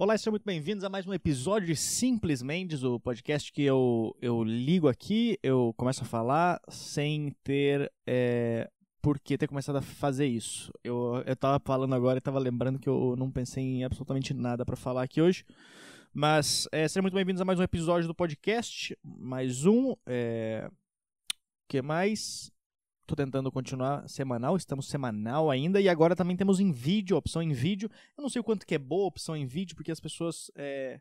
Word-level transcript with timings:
Olá, 0.00 0.16
sejam 0.16 0.30
muito 0.30 0.46
bem-vindos 0.46 0.82
a 0.82 0.88
mais 0.88 1.06
um 1.06 1.12
episódio 1.12 1.66
de 1.66 1.76
Simples 1.76 2.40
Mendes, 2.40 2.82
o 2.82 2.98
podcast 2.98 3.52
que 3.52 3.62
eu, 3.62 4.16
eu 4.18 4.42
ligo 4.42 4.88
aqui, 4.88 5.38
eu 5.42 5.74
começo 5.76 6.02
a 6.02 6.06
falar 6.06 6.58
sem 6.70 7.36
ter 7.44 7.92
é, 8.06 8.70
por 9.02 9.20
que 9.20 9.36
ter 9.36 9.46
começado 9.46 9.76
a 9.76 9.82
fazer 9.82 10.26
isso. 10.26 10.72
Eu, 10.82 11.22
eu 11.26 11.36
tava 11.36 11.62
falando 11.62 11.94
agora 11.94 12.16
e 12.16 12.22
tava 12.22 12.38
lembrando 12.38 12.78
que 12.78 12.88
eu 12.88 13.14
não 13.14 13.30
pensei 13.30 13.62
em 13.62 13.84
absolutamente 13.84 14.32
nada 14.32 14.64
para 14.64 14.74
falar 14.74 15.02
aqui 15.02 15.20
hoje. 15.20 15.44
Mas 16.14 16.66
é, 16.72 16.88
sejam 16.88 17.02
muito 17.02 17.14
bem-vindos 17.14 17.42
a 17.42 17.44
mais 17.44 17.60
um 17.60 17.62
episódio 17.62 18.08
do 18.08 18.14
podcast. 18.14 18.96
Mais 19.04 19.66
um. 19.66 19.94
É... 20.06 20.70
que 21.68 21.82
mais? 21.82 22.50
Tentando 23.16 23.50
continuar 23.50 24.08
semanal, 24.08 24.56
estamos 24.56 24.88
semanal 24.88 25.50
ainda, 25.50 25.80
e 25.80 25.88
agora 25.88 26.16
também 26.16 26.36
temos 26.36 26.60
em 26.60 26.70
vídeo, 26.70 27.16
opção 27.16 27.42
em 27.42 27.52
vídeo. 27.52 27.90
Eu 28.16 28.22
não 28.22 28.28
sei 28.28 28.40
o 28.40 28.44
quanto 28.44 28.66
que 28.66 28.74
é 28.74 28.78
boa 28.78 29.04
a 29.04 29.08
opção 29.08 29.36
em 29.36 29.46
vídeo, 29.46 29.74
porque 29.74 29.90
as 29.90 30.00
pessoas 30.00 30.50
é, 30.54 31.00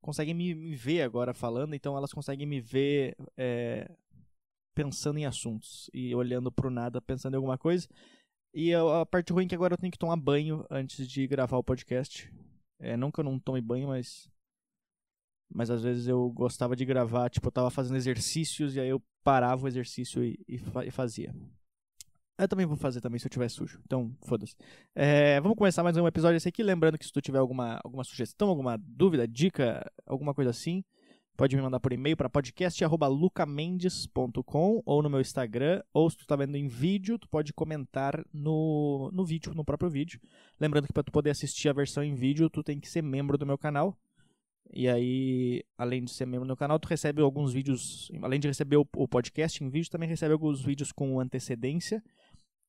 conseguem 0.00 0.34
me, 0.34 0.54
me, 0.54 0.74
ver 0.74 1.02
agora 1.02 1.32
falando, 1.34 1.74
então 1.74 1.96
elas 1.96 2.12
conseguem 2.12 2.46
me 2.46 2.60
ver 2.60 3.16
é, 3.36 3.90
pensando 4.74 5.18
em 5.18 5.26
assuntos 5.26 5.90
e 5.92 6.14
olhando 6.14 6.52
pro 6.52 6.70
nada, 6.70 7.00
pensando 7.00 7.34
em 7.34 7.36
alguma 7.36 7.56
coisa. 7.56 7.88
E 8.52 8.72
a, 8.74 9.00
a, 9.00 9.06
parte 9.06 9.32
ruim 9.32 9.46
é 9.46 9.48
que 9.48 9.54
agora 9.54 9.74
eu 9.74 9.78
tenho 9.78 9.90
que 9.90 9.98
tomar 9.98 10.16
banho 10.16 10.64
antes 10.70 11.08
de 11.08 11.26
gravar 11.26 11.56
o 11.56 11.64
podcast. 11.64 12.32
É, 12.78 12.96
não 12.96 13.10
que 13.10 13.20
eu 13.20 13.24
não 13.24 13.38
tome 13.38 13.60
banho, 13.60 13.88
mas 13.88 14.30
mas 15.52 15.70
às 15.70 15.82
vezes 15.82 16.08
eu 16.08 16.30
gostava 16.30 16.74
de 16.74 16.84
gravar, 16.84 17.30
tipo, 17.30 17.46
eu 17.46 17.52
tava 17.52 17.70
fazendo 17.70 17.96
exercícios 17.96 18.74
e 18.74 18.80
aí 18.80 18.88
eu 18.88 19.02
parava 19.24 19.64
o 19.64 19.68
exercício 19.68 20.22
e, 20.22 20.38
e, 20.46 20.60
e 20.86 20.90
fazia. 20.90 21.34
Eu 22.36 22.48
também 22.48 22.66
vou 22.66 22.76
fazer 22.76 23.00
também 23.00 23.16
se 23.18 23.26
eu 23.26 23.30
tiver 23.30 23.48
sujo. 23.48 23.80
Então, 23.86 24.14
foda-se. 24.22 24.54
É, 24.94 25.40
vamos 25.40 25.56
começar 25.56 25.82
mais 25.84 25.96
um 25.96 26.06
episódio 26.06 26.36
esse 26.36 26.48
aqui. 26.48 26.64
Lembrando 26.64 26.98
que 26.98 27.06
se 27.06 27.12
tu 27.12 27.20
tiver 27.20 27.38
alguma, 27.38 27.80
alguma 27.84 28.02
sugestão, 28.02 28.48
alguma 28.48 28.76
dúvida, 28.76 29.24
dica, 29.26 29.88
alguma 30.04 30.34
coisa 30.34 30.50
assim, 30.50 30.82
pode 31.36 31.54
me 31.54 31.62
mandar 31.62 31.78
por 31.78 31.92
e-mail 31.92 32.16
para 32.16 32.28
podcast.lucamendes.com 32.28 34.82
ou 34.84 35.00
no 35.00 35.08
meu 35.08 35.20
Instagram. 35.20 35.80
Ou 35.92 36.10
se 36.10 36.16
tu 36.16 36.26
tá 36.26 36.34
vendo 36.34 36.56
em 36.56 36.66
vídeo, 36.66 37.20
tu 37.20 37.28
pode 37.28 37.52
comentar 37.52 38.20
no, 38.32 39.12
no 39.12 39.24
vídeo, 39.24 39.54
no 39.54 39.64
próprio 39.64 39.88
vídeo. 39.88 40.20
Lembrando 40.60 40.88
que 40.88 40.92
para 40.92 41.04
tu 41.04 41.12
poder 41.12 41.30
assistir 41.30 41.68
a 41.68 41.72
versão 41.72 42.02
em 42.02 42.16
vídeo, 42.16 42.50
tu 42.50 42.64
tem 42.64 42.80
que 42.80 42.88
ser 42.88 43.00
membro 43.00 43.38
do 43.38 43.46
meu 43.46 43.56
canal. 43.56 43.96
E 44.72 44.88
aí, 44.88 45.62
além 45.78 46.04
de 46.04 46.10
ser 46.10 46.26
membro 46.26 46.48
do 46.48 46.56
canal, 46.56 46.78
tu 46.78 46.88
recebe 46.88 47.22
alguns 47.22 47.52
vídeos, 47.52 48.10
além 48.22 48.40
de 48.40 48.48
receber 48.48 48.76
o, 48.76 49.08
podcast 49.08 49.62
em 49.62 49.68
vídeo, 49.68 49.90
também 49.90 50.08
recebe 50.08 50.32
alguns 50.32 50.60
vídeos 50.62 50.90
com 50.90 51.20
antecedência. 51.20 52.02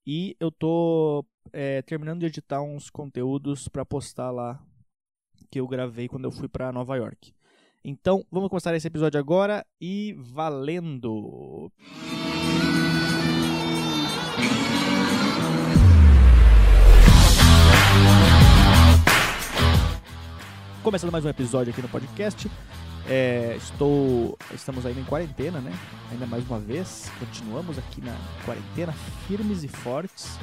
E 0.05 0.35
eu 0.39 0.51
tô 0.51 1.25
é, 1.51 1.81
terminando 1.81 2.19
de 2.19 2.27
editar 2.27 2.61
uns 2.61 2.89
conteúdos 2.89 3.67
para 3.67 3.83
postar 3.83 4.29
lá 4.29 4.63
que 5.49 5.59
eu 5.59 5.67
gravei 5.67 6.07
quando 6.07 6.25
eu 6.25 6.31
fui 6.31 6.47
para 6.47 6.71
Nova 6.71 6.95
York. 6.95 7.33
Então, 7.83 8.25
vamos 8.31 8.49
começar 8.49 8.75
esse 8.75 8.87
episódio 8.87 9.19
agora 9.19 9.65
e 9.79 10.13
valendo! 10.17 11.71
Começando 20.85 21.11
mais 21.11 21.25
um 21.25 21.29
episódio 21.29 21.73
aqui 21.73 21.81
no 21.81 21.89
podcast. 21.89 22.47
É, 23.09 23.55
estou, 23.57 24.37
estamos 24.53 24.85
ainda 24.85 24.99
em 24.99 25.03
quarentena, 25.03 25.59
né? 25.59 25.71
Ainda 26.11 26.27
mais 26.27 26.45
uma 26.45 26.59
vez, 26.59 27.11
continuamos 27.17 27.79
aqui 27.79 28.01
na 28.01 28.15
quarentena, 28.45 28.93
firmes 29.25 29.63
e 29.63 29.67
fortes. 29.67 30.37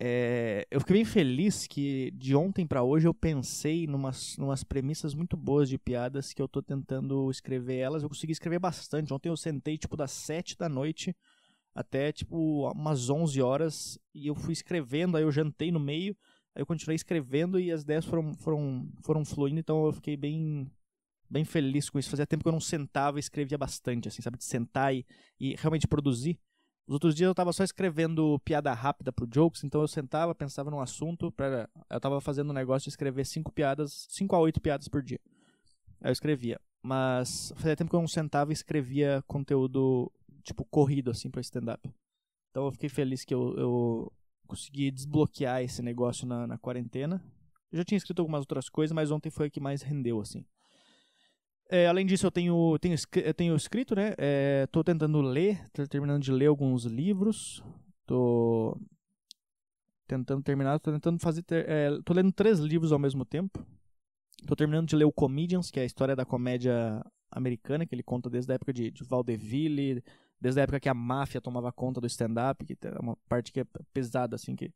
É, 0.00 0.68
eu 0.70 0.78
fiquei 0.78 0.94
bem 0.98 1.04
feliz 1.04 1.66
que 1.66 2.12
de 2.12 2.36
ontem 2.36 2.64
para 2.64 2.84
hoje 2.84 3.08
eu 3.08 3.12
pensei 3.12 3.88
numas, 3.88 4.36
numas 4.36 4.62
premissas 4.62 5.14
muito 5.14 5.36
boas 5.36 5.68
de 5.68 5.76
piadas 5.76 6.32
que 6.32 6.40
eu 6.40 6.46
tô 6.46 6.62
tentando 6.62 7.28
escrever 7.28 7.78
elas. 7.78 8.04
Eu 8.04 8.08
consegui 8.08 8.30
escrever 8.30 8.60
bastante. 8.60 9.12
Ontem 9.12 9.30
eu 9.30 9.36
sentei 9.36 9.76
tipo 9.76 9.96
das 9.96 10.12
7 10.12 10.56
da 10.56 10.68
noite 10.68 11.12
até 11.74 12.12
tipo 12.12 12.70
umas 12.70 13.10
11 13.10 13.42
horas 13.42 13.98
e 14.14 14.28
eu 14.28 14.34
fui 14.36 14.52
escrevendo, 14.52 15.16
aí 15.16 15.24
eu 15.24 15.32
jantei 15.32 15.72
no 15.72 15.80
meio 15.80 16.16
Aí 16.54 16.62
eu 16.62 16.66
continuei 16.66 16.96
escrevendo 16.96 17.58
e 17.58 17.70
as 17.70 17.82
ideias 17.82 18.04
foram, 18.04 18.34
foram, 18.34 18.88
foram 19.02 19.24
fluindo, 19.24 19.60
então 19.60 19.86
eu 19.86 19.92
fiquei 19.92 20.16
bem 20.16 20.70
bem 21.28 21.44
feliz 21.44 21.88
com 21.88 21.98
isso. 21.98 22.10
Fazia 22.10 22.26
tempo 22.26 22.42
que 22.42 22.48
eu 22.48 22.52
não 22.52 22.60
sentava 22.60 23.18
e 23.18 23.20
escrevia 23.20 23.56
bastante, 23.56 24.08
assim, 24.08 24.20
sabe? 24.20 24.36
De 24.36 24.44
sentar 24.44 24.92
e, 24.94 25.06
e 25.38 25.54
realmente 25.54 25.86
produzir. 25.86 26.38
Os 26.88 26.94
outros 26.94 27.14
dias 27.14 27.28
eu 27.28 27.34
tava 27.34 27.52
só 27.52 27.62
escrevendo 27.62 28.40
piada 28.40 28.72
rápida 28.72 29.12
pro 29.12 29.28
Jokes, 29.32 29.62
então 29.62 29.80
eu 29.80 29.86
sentava, 29.86 30.34
pensava 30.34 30.72
num 30.72 30.80
assunto, 30.80 31.30
pra, 31.30 31.68
eu 31.88 32.00
tava 32.00 32.20
fazendo 32.20 32.50
um 32.50 32.52
negócio 32.52 32.86
de 32.86 32.90
escrever 32.90 33.24
cinco 33.24 33.52
piadas, 33.52 34.08
cinco 34.10 34.34
a 34.34 34.40
oito 34.40 34.60
piadas 34.60 34.88
por 34.88 35.00
dia. 35.00 35.20
Aí 36.00 36.10
eu 36.10 36.12
escrevia. 36.12 36.60
Mas 36.82 37.52
fazia 37.56 37.76
tempo 37.76 37.90
que 37.90 37.96
eu 37.96 38.00
não 38.00 38.08
sentava 38.08 38.50
e 38.50 38.54
escrevia 38.54 39.22
conteúdo, 39.28 40.10
tipo, 40.42 40.64
corrido, 40.64 41.12
assim, 41.12 41.30
pra 41.30 41.40
stand-up. 41.40 41.88
Então 42.50 42.64
eu 42.64 42.72
fiquei 42.72 42.88
feliz 42.88 43.24
que 43.24 43.32
eu, 43.32 43.56
eu 43.56 44.12
consegui 44.50 44.90
desbloquear 44.90 45.62
esse 45.62 45.80
negócio 45.80 46.26
na, 46.26 46.46
na 46.46 46.58
quarentena. 46.58 47.22
Eu 47.70 47.78
já 47.78 47.84
tinha 47.84 47.96
escrito 47.96 48.18
algumas 48.18 48.40
outras 48.40 48.68
coisas, 48.68 48.92
mas 48.92 49.10
ontem 49.10 49.30
foi 49.30 49.46
o 49.46 49.50
que 49.50 49.60
mais 49.60 49.82
rendeu, 49.82 50.20
assim. 50.20 50.44
É, 51.70 51.86
além 51.86 52.04
disso, 52.04 52.26
eu 52.26 52.32
tenho, 52.32 52.76
tenho, 52.80 52.96
eu 53.24 53.34
tenho 53.34 53.54
escrito, 53.54 53.94
né? 53.94 54.12
É, 54.18 54.66
tô 54.72 54.82
tentando 54.82 55.20
ler, 55.20 55.64
tô 55.72 55.86
terminando 55.86 56.20
de 56.20 56.32
ler 56.32 56.46
alguns 56.46 56.84
livros. 56.84 57.62
Tô 58.04 58.76
tentando 60.08 60.42
terminar, 60.42 60.80
tô 60.80 60.90
tentando 60.90 61.20
fazer. 61.20 61.44
É, 61.48 61.90
tô 62.04 62.12
lendo 62.12 62.32
três 62.32 62.58
livros 62.58 62.90
ao 62.90 62.98
mesmo 62.98 63.24
tempo. 63.24 63.64
Tô 64.48 64.56
terminando 64.56 64.88
de 64.88 64.96
ler 64.96 65.04
o 65.04 65.12
Comedians, 65.12 65.70
que 65.70 65.78
é 65.78 65.84
a 65.84 65.86
história 65.86 66.16
da 66.16 66.24
comédia 66.24 67.04
americana, 67.30 67.86
que 67.86 67.94
ele 67.94 68.02
conta 68.02 68.28
desde 68.28 68.50
a 68.50 68.56
época 68.56 68.72
de, 68.72 68.90
de 68.90 69.04
Vaudeville, 69.04 70.02
desde 70.40 70.60
a 70.60 70.62
época 70.62 70.80
que 70.80 70.88
a 70.88 70.94
máfia 70.94 71.40
tomava 71.40 71.70
conta 71.70 72.00
do 72.00 72.06
stand-up, 72.06 72.64
que 72.64 72.76
é 72.82 72.98
uma 73.00 73.16
parte 73.28 73.52
que 73.52 73.60
é 73.60 73.66
pesada, 73.92 74.36
assim, 74.36 74.56
que 74.56 74.72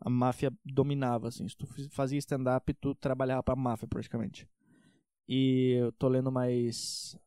a 0.00 0.10
máfia 0.10 0.52
dominava, 0.64 1.28
assim. 1.28 1.48
Se 1.48 1.56
tu 1.56 1.66
fazia 1.90 2.18
stand-up, 2.18 2.72
tu 2.74 2.94
trabalhava 2.94 3.42
pra 3.42 3.56
máfia, 3.56 3.88
praticamente. 3.88 4.48
E 5.28 5.76
eu 5.80 5.92
tô 5.92 6.08
lendo 6.08 6.30
mais... 6.30 7.18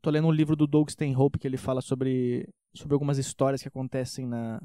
Tô 0.00 0.10
lendo 0.10 0.28
um 0.28 0.32
livro 0.32 0.54
do 0.54 0.66
Doug 0.66 0.88
Stanhope, 0.88 1.38
que 1.38 1.48
ele 1.48 1.56
fala 1.56 1.80
sobre, 1.80 2.48
sobre 2.74 2.94
algumas 2.94 3.18
histórias 3.18 3.60
que 3.60 3.68
acontecem 3.68 4.24
na, 4.24 4.62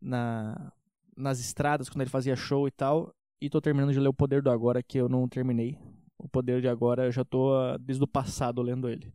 na, 0.00 0.72
nas 1.16 1.40
estradas, 1.40 1.88
quando 1.88 2.02
ele 2.02 2.10
fazia 2.10 2.36
show 2.36 2.68
e 2.68 2.70
tal. 2.70 3.12
E 3.40 3.50
tô 3.50 3.60
terminando 3.60 3.92
de 3.92 3.98
ler 3.98 4.08
O 4.08 4.14
Poder 4.14 4.42
do 4.42 4.50
Agora, 4.50 4.82
que 4.82 4.98
eu 4.98 5.08
não 5.08 5.28
terminei. 5.28 5.76
O 6.16 6.28
Poder 6.28 6.60
de 6.60 6.68
Agora, 6.68 7.06
eu 7.06 7.12
já 7.12 7.24
tô 7.24 7.50
desde 7.78 8.02
o 8.02 8.08
passado 8.08 8.62
lendo 8.62 8.88
ele. 8.88 9.12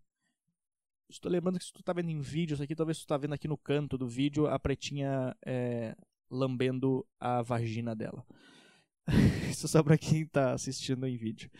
Estou 1.13 1.31
lembrando 1.31 1.59
que 1.59 1.65
se 1.65 1.71
tu 1.71 1.83
tá 1.83 1.93
vendo 1.93 2.09
em 2.09 2.19
vídeo 2.19 2.55
isso 2.55 2.63
aqui, 2.63 2.75
talvez 2.75 2.97
tu 2.99 3.05
tá 3.05 3.15
vendo 3.17 3.33
aqui 3.33 3.47
no 3.47 3.55
canto 3.55 3.99
do 3.99 4.07
vídeo 4.07 4.47
a 4.47 4.57
pretinha 4.57 5.35
é, 5.45 5.95
lambendo 6.29 7.05
a 7.19 7.43
vagina 7.43 7.95
dela. 7.95 8.25
isso 9.49 9.67
só 9.67 9.83
pra 9.83 9.95
quem 9.95 10.25
tá 10.25 10.53
assistindo 10.53 11.05
em 11.05 11.15
vídeo. 11.15 11.51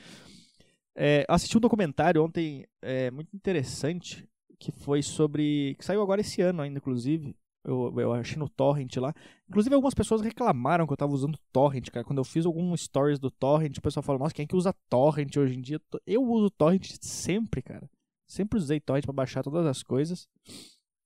É, 0.96 1.24
assisti 1.30 1.56
um 1.56 1.62
documentário 1.62 2.24
ontem 2.24 2.66
é, 2.81 3.12
muito 3.12 3.36
interessante 3.36 4.28
que 4.59 4.72
foi 4.72 5.03
sobre. 5.03 5.75
que 5.78 5.85
saiu 5.85 6.02
agora 6.02 6.22
esse 6.22 6.41
ano 6.41 6.62
ainda, 6.62 6.80
inclusive. 6.80 7.35
Eu, 7.64 7.94
eu 7.97 8.12
achei 8.12 8.38
no 8.38 8.50
Torrent 8.50 8.97
lá. 8.97 9.14
Inclusive, 9.47 9.74
algumas 9.74 9.94
pessoas 9.94 10.22
reclamaram 10.22 10.85
que 10.85 10.91
eu 10.91 10.97
tava 10.97 11.14
usando 11.14 11.40
Torrent, 11.52 11.90
cara. 11.91 12.03
Quando 12.03 12.18
eu 12.18 12.24
fiz 12.25 12.46
algum 12.46 12.75
stories 12.75 13.20
do 13.20 13.30
Torrent, 13.30 13.78
o 13.78 13.81
pessoal 13.81 14.03
falou: 14.03 14.20
Nossa, 14.20 14.34
quem 14.34 14.44
é 14.44 14.47
que 14.47 14.56
usa 14.56 14.75
Torrent 14.90 15.38
hoje 15.38 15.56
em 15.56 15.62
dia? 15.62 15.80
Eu 16.08 16.24
uso 16.24 16.50
Torrent 16.50 16.97
sempre, 17.02 17.62
cara. 17.62 17.88
Sempre 18.34 18.58
usei 18.58 18.80
torrent 18.80 19.06
para 19.06 19.14
baixar 19.14 19.44
todas 19.44 19.64
as 19.68 19.84
coisas. 19.84 20.28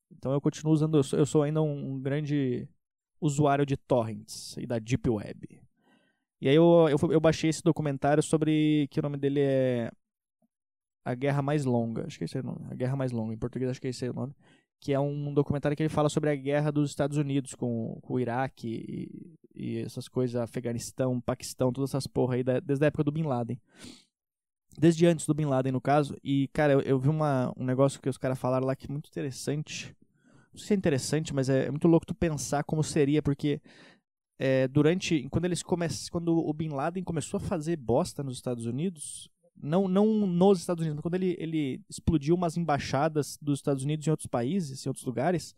Então 0.10 0.32
eu 0.32 0.40
continuo 0.40 0.72
usando, 0.72 0.96
eu 0.96 1.04
sou, 1.04 1.20
eu 1.20 1.26
sou 1.26 1.44
ainda 1.44 1.62
um, 1.62 1.96
um, 1.96 2.00
grande 2.00 2.70
usuário 3.20 3.66
de 3.66 3.76
torrents 3.76 4.56
e 4.56 4.66
da 4.66 4.80
Deep 4.80 5.10
Web. 5.10 5.62
E 6.40 6.48
aí 6.48 6.56
eu, 6.56 6.88
eu, 6.90 7.12
eu, 7.12 7.20
baixei 7.20 7.50
esse 7.50 7.62
documentário 7.62 8.24
sobre, 8.24 8.88
que 8.90 9.02
o 9.02 9.04
nome 9.04 9.18
dele 9.18 9.42
é 9.42 9.92
A 11.04 11.14
Guerra 11.14 11.42
Mais 11.42 11.66
Longa, 11.66 12.06
acho 12.08 12.18
que 12.18 12.24
esse 12.24 12.38
é 12.38 12.40
o 12.40 12.46
nome, 12.46 12.66
A 12.72 12.76
Guerra 12.76 12.96
Mais 12.96 13.12
Longa, 13.12 13.34
em 13.34 13.38
português 13.38 13.70
acho 13.70 13.82
que 13.82 13.90
esse 13.90 14.06
é 14.06 14.10
o 14.10 14.14
nome. 14.14 14.34
Que 14.80 14.94
é 14.94 15.00
um 15.00 15.34
documentário 15.34 15.76
que 15.76 15.84
ele 15.84 15.90
fala 15.90 16.08
sobre 16.08 16.30
a 16.30 16.36
guerra 16.36 16.72
dos 16.72 16.90
Estados 16.90 17.18
Unidos 17.18 17.54
com, 17.56 18.00
com 18.04 18.14
o 18.14 18.20
Iraque 18.22 19.36
e, 19.54 19.74
e 19.74 19.78
essas 19.80 20.08
coisas, 20.08 20.38
Afeganistão, 20.38 21.20
Paquistão, 21.20 21.74
todas 21.74 21.90
essas 21.90 22.08
porra 22.08 22.36
aí, 22.36 22.44
da, 22.44 22.62
desde 22.62 22.86
a 22.86 22.88
época 22.88 23.04
do 23.04 23.12
Bin 23.12 23.24
Laden 23.24 23.60
desde 24.78 25.06
antes 25.08 25.26
do 25.26 25.34
Bin 25.34 25.46
Laden, 25.46 25.72
no 25.72 25.82
caso. 25.82 26.16
E, 26.24 26.48
cara, 26.54 26.74
eu, 26.74 26.82
eu 26.82 27.00
vi 27.00 27.10
uma, 27.10 27.52
um 27.58 27.66
negócio 27.66 28.00
que 28.00 28.08
os 28.08 28.18
caras 28.18 28.38
falaram 28.38 28.68
lá 28.68 28.76
que 28.76 28.86
é 28.86 28.92
muito 28.92 29.08
interessante. 29.08 29.96
Não 30.52 30.60
sei 30.60 30.68
se 30.68 30.74
é 30.74 30.78
interessante, 30.78 31.34
mas 31.34 31.50
é, 31.50 31.66
é 31.66 31.72
muito 31.72 31.88
louco 31.88 32.06
tu 32.06 32.14
pensar 32.14 32.64
como 32.64 32.84
seria, 32.84 33.22
porque 33.22 33.60
é, 34.38 34.68
durante. 34.68 35.28
Quando 35.30 35.46
eles 35.46 35.64
começam. 35.64 36.10
Quando 36.12 36.38
o 36.38 36.54
Bin 36.54 36.70
Laden 36.70 37.04
começou 37.04 37.40
a 37.40 37.42
fazer 37.42 37.76
bosta 37.78 38.24
nos 38.24 38.36
Estados 38.36 38.66
Unidos. 38.66 39.30
Não, 39.60 39.88
não 39.88 40.28
nos 40.28 40.60
Estados 40.60 40.84
Unidos, 40.84 40.98
mas 40.98 41.02
quando 41.02 41.16
ele, 41.16 41.36
ele 41.40 41.82
explodiu 41.90 42.36
umas 42.36 42.58
embaixadas 42.58 43.40
dos 43.42 43.58
Estados 43.58 43.84
Unidos 43.84 44.06
em 44.06 44.12
outros 44.12 44.28
países, 44.28 44.86
em 44.86 44.90
outros 44.90 45.04
lugares. 45.04 45.56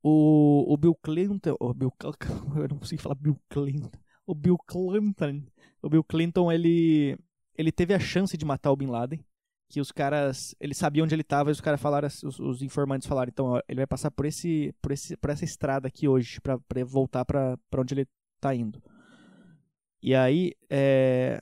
O, 0.00 0.72
o 0.72 0.76
Bill 0.76 0.94
Clinton. 1.02 1.56
O 1.58 1.74
Bill, 1.74 1.92
eu 2.56 2.68
não 2.68 2.78
consigo 2.78 3.02
falar 3.02 3.16
Bill 3.16 3.36
Clinton. 3.48 3.90
o 4.24 4.34
Bill 4.36 4.56
Clinton. 4.58 5.42
O 5.82 5.88
Bill 5.88 6.04
Clinton, 6.04 6.52
ele, 6.52 7.18
ele 7.56 7.72
teve 7.72 7.94
a 7.94 7.98
chance 7.98 8.36
de 8.36 8.44
matar 8.44 8.70
o 8.70 8.76
Bin 8.76 8.86
Laden. 8.86 9.24
Que 9.68 9.80
os 9.80 9.90
caras, 9.90 10.54
ele 10.60 10.74
sabia 10.74 11.02
onde 11.02 11.14
ele 11.14 11.22
estava 11.22 11.48
e 11.48 11.52
os 11.52 11.60
caras 11.60 11.80
falaram, 11.80 12.06
os, 12.06 12.38
os, 12.38 12.60
informantes 12.60 13.08
falaram, 13.08 13.30
então 13.30 13.46
ó, 13.46 13.62
ele 13.66 13.78
vai 13.78 13.86
passar 13.86 14.10
por 14.10 14.26
esse, 14.26 14.74
por 14.82 14.92
esse, 14.92 15.16
por 15.16 15.30
essa 15.30 15.46
estrada 15.46 15.88
aqui 15.88 16.06
hoje 16.06 16.42
para 16.42 16.58
voltar 16.84 17.24
para 17.24 17.58
onde 17.78 17.94
ele 17.94 18.06
tá 18.38 18.54
indo. 18.54 18.82
E 20.02 20.14
aí, 20.14 20.52
é, 20.68 21.40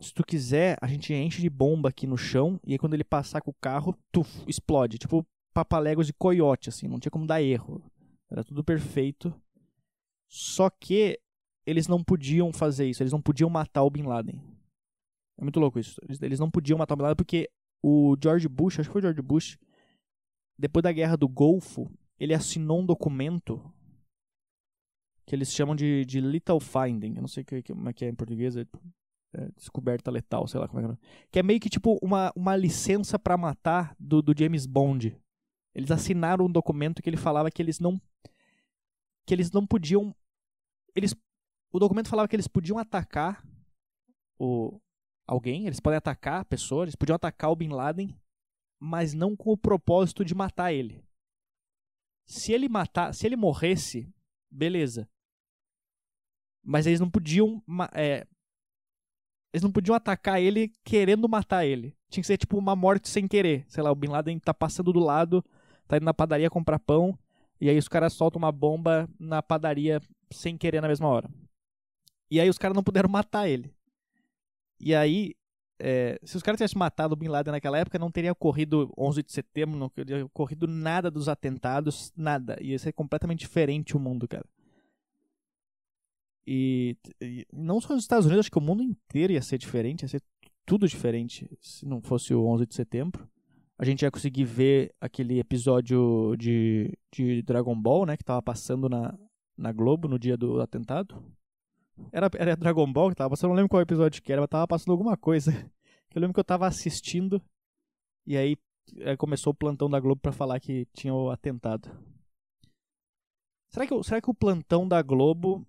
se 0.00 0.12
tu 0.12 0.24
quiser, 0.24 0.76
a 0.80 0.88
gente 0.88 1.14
enche 1.14 1.40
de 1.40 1.48
bomba 1.48 1.90
aqui 1.90 2.06
no 2.06 2.16
chão 2.16 2.58
e 2.66 2.72
aí 2.72 2.78
quando 2.78 2.94
ele 2.94 3.04
passar 3.04 3.40
com 3.40 3.52
o 3.52 3.56
carro, 3.60 3.96
tuf, 4.10 4.44
explode, 4.48 4.98
tipo 4.98 5.24
papaléguas 5.52 6.08
de 6.08 6.12
coiote 6.12 6.68
assim, 6.68 6.88
não 6.88 6.98
tinha 6.98 7.12
como 7.12 7.26
dar 7.26 7.40
erro. 7.40 7.80
Era 8.28 8.42
tudo 8.42 8.64
perfeito. 8.64 9.32
Só 10.28 10.68
que 10.68 11.20
eles 11.64 11.86
não 11.86 12.02
podiam 12.02 12.52
fazer 12.52 12.88
isso, 12.88 13.02
eles 13.02 13.12
não 13.12 13.22
podiam 13.22 13.48
matar 13.48 13.84
o 13.84 13.90
Bin 13.90 14.02
Laden. 14.02 14.42
É 15.38 15.42
muito 15.42 15.58
louco 15.60 15.78
isso. 15.78 16.00
Eles, 16.20 16.38
não 16.38 16.50
podiam 16.50 16.78
matar 16.78 16.94
o 16.94 16.96
Bin 16.96 17.02
Laden 17.02 17.16
porque 17.16 17.50
o 17.82 18.16
George 18.22 18.48
Bush, 18.48 18.78
acho 18.78 18.88
que 18.88 18.92
foi 18.92 19.00
o 19.00 19.02
George 19.02 19.22
Bush, 19.22 19.58
depois 20.58 20.82
da 20.82 20.92
guerra 20.92 21.16
do 21.16 21.28
Golfo, 21.28 21.90
ele 22.18 22.34
assinou 22.34 22.80
um 22.80 22.86
documento 22.86 23.60
que 25.26 25.34
eles 25.34 25.52
chamam 25.52 25.74
de, 25.74 26.04
de 26.04 26.20
finding. 26.60 27.14
Eu 27.16 27.22
não 27.22 27.28
sei 27.28 27.44
como 27.66 27.88
é 27.88 27.92
que 27.92 28.04
é 28.04 28.08
em 28.08 28.14
português. 28.14 28.56
É, 28.56 28.66
é, 29.36 29.50
descoberta 29.56 30.10
letal, 30.10 30.46
sei 30.46 30.60
lá 30.60 30.68
como 30.68 30.80
é 30.80 30.86
que 30.86 30.92
é. 30.92 30.98
Que 31.32 31.38
é 31.40 31.42
meio 31.42 31.58
que 31.58 31.68
tipo 31.68 31.98
uma, 32.00 32.32
uma 32.36 32.56
licença 32.56 33.18
para 33.18 33.36
matar 33.36 33.94
do, 33.98 34.22
do 34.22 34.34
James 34.36 34.64
Bond. 34.64 35.16
Eles 35.74 35.90
assinaram 35.90 36.46
um 36.46 36.52
documento 36.52 37.02
que 37.02 37.10
ele 37.10 37.16
falava 37.16 37.50
que 37.50 37.60
eles 37.60 37.80
não 37.80 38.00
que 39.26 39.34
eles 39.34 39.50
não 39.50 39.66
podiam 39.66 40.14
eles 40.94 41.14
o 41.72 41.78
documento 41.78 42.08
falava 42.08 42.28
que 42.28 42.36
eles 42.36 42.46
podiam 42.46 42.78
atacar 42.78 43.44
o 44.38 44.78
alguém, 45.26 45.66
eles 45.66 45.80
podem 45.80 45.96
atacar 45.96 46.40
a 46.40 46.44
pessoa, 46.44 46.84
eles 46.84 46.96
podiam 46.96 47.16
atacar 47.16 47.50
o 47.50 47.56
Bin 47.56 47.68
Laden, 47.68 48.16
mas 48.78 49.14
não 49.14 49.36
com 49.36 49.50
o 49.50 49.56
propósito 49.56 50.24
de 50.24 50.34
matar 50.34 50.72
ele. 50.72 51.04
Se 52.26 52.52
ele 52.52 52.68
matar, 52.68 53.12
se 53.14 53.26
ele 53.26 53.36
morresse, 53.36 54.12
beleza. 54.50 55.08
Mas 56.62 56.86
eles 56.86 57.00
não 57.00 57.10
podiam 57.10 57.62
é, 57.94 58.26
eles 59.54 59.62
não 59.62 59.70
podiam 59.70 59.94
atacar 59.94 60.40
ele 60.40 60.72
querendo 60.82 61.28
matar 61.28 61.64
ele. 61.64 61.96
Tinha 62.10 62.22
que 62.22 62.26
ser 62.26 62.36
tipo 62.36 62.58
uma 62.58 62.74
morte 62.74 63.08
sem 63.08 63.28
querer. 63.28 63.64
Sei 63.68 63.82
lá, 63.82 63.92
o 63.92 63.94
Bin 63.94 64.08
Laden 64.08 64.38
tá 64.38 64.52
passando 64.52 64.92
do 64.92 64.98
lado, 64.98 65.44
tá 65.86 65.96
indo 65.96 66.04
na 66.04 66.14
padaria 66.14 66.50
comprar 66.50 66.78
pão, 66.78 67.16
e 67.60 67.68
aí 67.68 67.78
os 67.78 67.88
caras 67.88 68.12
soltam 68.12 68.38
uma 68.38 68.52
bomba 68.52 69.08
na 69.18 69.42
padaria 69.42 70.00
sem 70.30 70.56
querer 70.56 70.80
na 70.80 70.88
mesma 70.88 71.08
hora. 71.08 71.30
E 72.30 72.40
aí 72.40 72.48
os 72.48 72.58
caras 72.58 72.74
não 72.74 72.82
puderam 72.82 73.08
matar 73.10 73.48
ele. 73.48 73.73
E 74.78 74.94
aí, 74.94 75.34
é, 75.78 76.18
se 76.22 76.36
os 76.36 76.42
caras 76.42 76.58
tivessem 76.58 76.78
matado 76.78 77.14
o 77.14 77.16
Bin 77.16 77.28
Laden 77.28 77.52
naquela 77.52 77.78
época, 77.78 77.98
não 77.98 78.10
teria 78.10 78.32
ocorrido 78.32 78.92
11 78.96 79.22
de 79.22 79.32
setembro, 79.32 79.78
não 79.78 79.88
teria 79.88 80.24
ocorrido 80.24 80.66
nada 80.66 81.10
dos 81.10 81.28
atentados, 81.28 82.12
nada. 82.16 82.56
Ia 82.60 82.78
ser 82.78 82.92
completamente 82.92 83.40
diferente 83.40 83.96
o 83.96 84.00
mundo, 84.00 84.28
cara. 84.28 84.46
E, 86.46 86.96
e, 87.20 87.46
não 87.52 87.80
só 87.80 87.94
nos 87.94 88.04
Estados 88.04 88.26
Unidos, 88.26 88.44
acho 88.44 88.50
que 88.50 88.58
o 88.58 88.62
mundo 88.62 88.82
inteiro 88.82 89.32
ia 89.32 89.42
ser 89.42 89.58
diferente, 89.58 90.02
ia 90.02 90.08
ser 90.08 90.22
tudo 90.66 90.86
diferente 90.86 91.50
se 91.60 91.86
não 91.86 92.00
fosse 92.00 92.34
o 92.34 92.44
11 92.46 92.66
de 92.66 92.74
setembro. 92.74 93.28
A 93.78 93.84
gente 93.84 94.02
ia 94.02 94.10
conseguir 94.10 94.44
ver 94.44 94.94
aquele 95.00 95.40
episódio 95.40 96.36
de, 96.38 96.96
de 97.10 97.42
Dragon 97.42 97.74
Ball, 97.74 98.06
né, 98.06 98.16
que 98.16 98.24
tava 98.24 98.40
passando 98.40 98.88
na, 98.88 99.18
na 99.56 99.72
Globo 99.72 100.06
no 100.06 100.18
dia 100.18 100.36
do 100.36 100.60
atentado. 100.60 101.20
Era, 102.12 102.30
era 102.38 102.56
Dragon 102.56 102.92
Ball 102.92 103.10
que 103.10 103.16
tava 103.16 103.30
passando, 103.30 103.50
não 103.50 103.56
lembro 103.56 103.68
qual 103.68 103.82
episódio 103.82 104.22
que 104.22 104.32
era, 104.32 104.40
mas 104.40 104.50
tava 104.50 104.66
passando 104.66 104.92
alguma 104.92 105.16
coisa. 105.16 105.52
Eu 106.14 106.20
lembro 106.20 106.32
que 106.34 106.38
eu 106.38 106.44
tava 106.44 106.68
assistindo 106.68 107.42
e 108.24 108.36
aí 108.36 108.56
é, 108.98 109.16
começou 109.16 109.52
o 109.52 109.56
plantão 109.56 109.90
da 109.90 109.98
Globo 109.98 110.20
para 110.20 110.30
falar 110.30 110.60
que 110.60 110.86
tinha 110.92 111.12
o 111.12 111.28
atentado. 111.28 111.90
Será 113.68 113.84
que, 113.84 114.02
será 114.04 114.20
que 114.20 114.30
o 114.30 114.34
plantão 114.34 114.86
da 114.86 115.02
Globo 115.02 115.66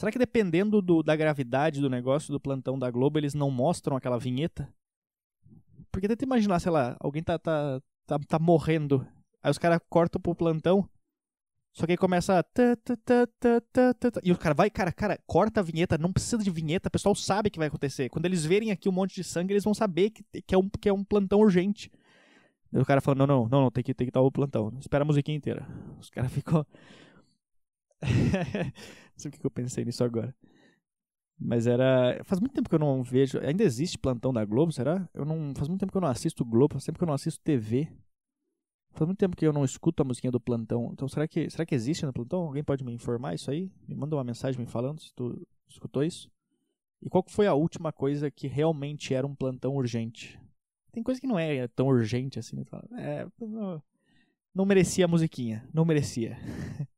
Será 0.00 0.10
que 0.10 0.18
dependendo 0.18 0.80
do, 0.80 1.02
da 1.02 1.14
gravidade 1.14 1.78
do 1.78 1.90
negócio 1.90 2.32
do 2.32 2.40
plantão 2.40 2.78
da 2.78 2.90
Globo, 2.90 3.18
eles 3.18 3.34
não 3.34 3.50
mostram 3.50 3.98
aquela 3.98 4.18
vinheta? 4.18 4.72
Porque 5.92 6.08
tenta 6.08 6.24
imaginar, 6.24 6.58
sei 6.58 6.72
lá, 6.72 6.96
alguém 6.98 7.22
tá, 7.22 7.38
tá, 7.38 7.82
tá, 8.06 8.18
tá 8.18 8.38
morrendo. 8.38 9.06
Aí 9.42 9.50
os 9.50 9.58
caras 9.58 9.78
cortam 9.90 10.18
pro 10.18 10.34
plantão. 10.34 10.88
Só 11.72 11.86
que 11.86 11.92
aí 11.92 11.96
começa. 11.96 12.44
e 14.22 14.32
o 14.32 14.38
cara 14.38 14.54
vai, 14.54 14.70
cara, 14.70 14.92
cara, 14.92 15.18
corta 15.26 15.60
a 15.60 15.62
vinheta, 15.62 15.96
não 15.96 16.12
precisa 16.12 16.42
de 16.42 16.50
vinheta, 16.50 16.88
o 16.88 16.90
pessoal 16.90 17.14
sabe 17.14 17.48
o 17.48 17.50
que 17.50 17.58
vai 17.58 17.68
acontecer. 17.68 18.08
Quando 18.08 18.24
eles 18.26 18.44
verem 18.44 18.70
aqui 18.70 18.88
um 18.88 18.92
monte 18.92 19.14
de 19.14 19.24
sangue, 19.24 19.52
eles 19.52 19.64
vão 19.64 19.74
saber 19.74 20.10
que, 20.10 20.24
que, 20.42 20.54
é, 20.54 20.58
um, 20.58 20.68
que 20.68 20.88
é 20.88 20.92
um 20.92 21.04
plantão 21.04 21.38
urgente. 21.38 21.90
E 22.72 22.78
o 22.78 22.84
cara 22.84 23.00
fala, 23.00 23.18
não, 23.18 23.26
não, 23.26 23.48
não, 23.48 23.60
não, 23.62 23.70
tem 23.70 23.82
que, 23.82 23.94
tem 23.94 24.06
que 24.06 24.12
dar 24.12 24.20
o 24.20 24.30
plantão. 24.30 24.72
Espera 24.80 25.02
a 25.02 25.06
musiquinha 25.06 25.36
inteira. 25.36 25.66
Os 26.00 26.10
caras 26.10 26.30
ficam. 26.32 26.66
não 28.02 29.16
sei 29.16 29.30
porque 29.30 29.46
eu 29.46 29.50
pensei 29.50 29.84
nisso 29.84 30.02
agora. 30.02 30.34
Mas 31.38 31.66
era. 31.66 32.20
Faz 32.24 32.38
muito 32.38 32.52
tempo 32.52 32.68
que 32.68 32.74
eu 32.74 32.78
não 32.78 33.02
vejo. 33.02 33.38
Ainda 33.40 33.64
existe 33.64 33.96
plantão 33.96 34.32
da 34.32 34.44
Globo, 34.44 34.72
será? 34.72 35.08
Eu 35.14 35.24
não. 35.24 35.52
Faz 35.56 35.68
muito 35.68 35.80
tempo 35.80 35.90
que 35.90 35.96
eu 35.96 36.02
não 36.02 36.08
assisto 36.08 36.44
Globo, 36.44 36.74
faz 36.74 36.84
tempo 36.84 36.98
que 36.98 37.04
eu 37.04 37.06
não 37.06 37.14
assisto 37.14 37.42
TV. 37.42 37.88
Faz 38.92 39.06
muito 39.06 39.18
tempo 39.18 39.36
que 39.36 39.46
eu 39.46 39.52
não 39.52 39.64
escuto 39.64 40.02
a 40.02 40.04
musiquinha 40.04 40.30
do 40.30 40.40
plantão. 40.40 40.90
Então 40.92 41.08
será 41.08 41.26
que, 41.26 41.48
será 41.48 41.64
que 41.64 41.74
existe 41.74 42.04
no 42.04 42.12
plantão? 42.12 42.40
Alguém 42.40 42.62
pode 42.62 42.84
me 42.84 42.92
informar 42.92 43.34
isso 43.34 43.50
aí? 43.50 43.70
Me 43.86 43.94
manda 43.94 44.16
uma 44.16 44.24
mensagem 44.24 44.60
me 44.60 44.66
falando 44.66 45.00
se 45.00 45.12
tu 45.14 45.46
escutou 45.68 46.02
isso. 46.02 46.30
E 47.02 47.08
qual 47.08 47.24
foi 47.26 47.46
a 47.46 47.54
última 47.54 47.92
coisa 47.92 48.30
que 48.30 48.46
realmente 48.46 49.14
era 49.14 49.26
um 49.26 49.34
plantão 49.34 49.74
urgente? 49.74 50.38
Tem 50.92 51.02
coisa 51.02 51.20
que 51.20 51.26
não 51.26 51.38
é 51.38 51.66
tão 51.68 51.86
urgente 51.86 52.38
assim. 52.38 52.56
Né? 52.56 52.64
É, 52.98 53.26
não, 54.54 54.66
merecia 54.66 55.04
a 55.04 55.08
musiquinha. 55.08 55.66
Não 55.72 55.84
merecia. 55.84 56.36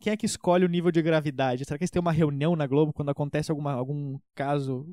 Quem 0.00 0.12
é 0.12 0.16
que 0.16 0.24
escolhe 0.24 0.64
o 0.64 0.68
nível 0.68 0.90
de 0.90 1.02
gravidade? 1.02 1.64
Será 1.64 1.76
que 1.76 1.84
eles 1.84 1.90
têm 1.90 2.00
uma 2.00 2.12
reunião 2.12 2.56
na 2.56 2.66
Globo 2.66 2.92
quando 2.92 3.10
acontece 3.10 3.50
alguma, 3.50 3.72
algum 3.72 4.18
caso 4.34 4.86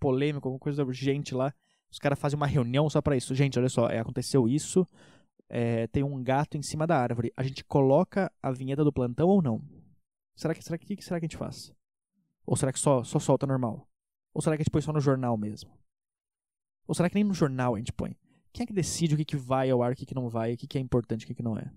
polêmico, 0.00 0.48
alguma 0.48 0.60
coisa 0.60 0.82
urgente 0.82 1.34
lá? 1.34 1.52
Os 1.90 1.98
caras 1.98 2.18
fazem 2.18 2.36
uma 2.36 2.46
reunião 2.46 2.88
só 2.90 3.00
para 3.00 3.16
isso. 3.16 3.34
Gente, 3.34 3.58
olha 3.58 3.68
só, 3.68 3.88
é, 3.88 3.98
aconteceu 3.98 4.48
isso. 4.48 4.86
É, 5.48 5.86
tem 5.86 6.02
um 6.02 6.22
gato 6.22 6.56
em 6.56 6.62
cima 6.62 6.86
da 6.86 6.98
árvore. 6.98 7.32
A 7.36 7.42
gente 7.42 7.64
coloca 7.64 8.30
a 8.42 8.50
vinheta 8.50 8.84
do 8.84 8.92
plantão 8.92 9.28
ou 9.28 9.40
não? 9.40 9.62
Será 10.36 10.54
que 10.54 10.62
será 10.62 10.78
que, 10.78 10.96
que 10.96 11.04
será 11.04 11.18
que 11.18 11.26
a 11.26 11.28
gente 11.28 11.38
faz? 11.38 11.72
Ou 12.46 12.56
será 12.56 12.72
que 12.72 12.78
só, 12.78 13.02
só 13.02 13.18
solta 13.18 13.46
normal? 13.46 13.88
Ou 14.34 14.42
será 14.42 14.56
que 14.56 14.62
a 14.62 14.64
gente 14.64 14.70
põe 14.70 14.82
só 14.82 14.92
no 14.92 15.00
jornal 15.00 15.36
mesmo? 15.36 15.70
Ou 16.86 16.94
será 16.94 17.08
que 17.08 17.14
nem 17.14 17.24
no 17.24 17.34
jornal 17.34 17.74
a 17.74 17.78
gente 17.78 17.92
põe? 17.92 18.16
Quem 18.52 18.64
é 18.64 18.66
que 18.66 18.72
decide 18.72 19.14
o 19.14 19.16
que, 19.16 19.24
que 19.24 19.36
vai 19.36 19.70
ao 19.70 19.82
ar, 19.82 19.92
o 19.92 19.96
que, 19.96 20.06
que 20.06 20.14
não 20.14 20.28
vai, 20.28 20.54
o 20.54 20.56
que, 20.56 20.66
que 20.66 20.78
é 20.78 20.80
importante, 20.80 21.24
o 21.24 21.28
que, 21.28 21.34
que 21.34 21.42
não 21.42 21.58
é? 21.58 21.70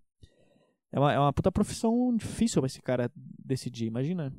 É 0.91 0.99
uma, 0.99 1.13
é 1.13 1.19
uma 1.19 1.33
puta 1.33 1.51
profissão 1.51 2.15
difícil 2.15 2.61
pra 2.61 2.67
esse 2.67 2.81
cara 2.81 3.11
decidir. 3.15 3.85
Imagina. 3.85 4.33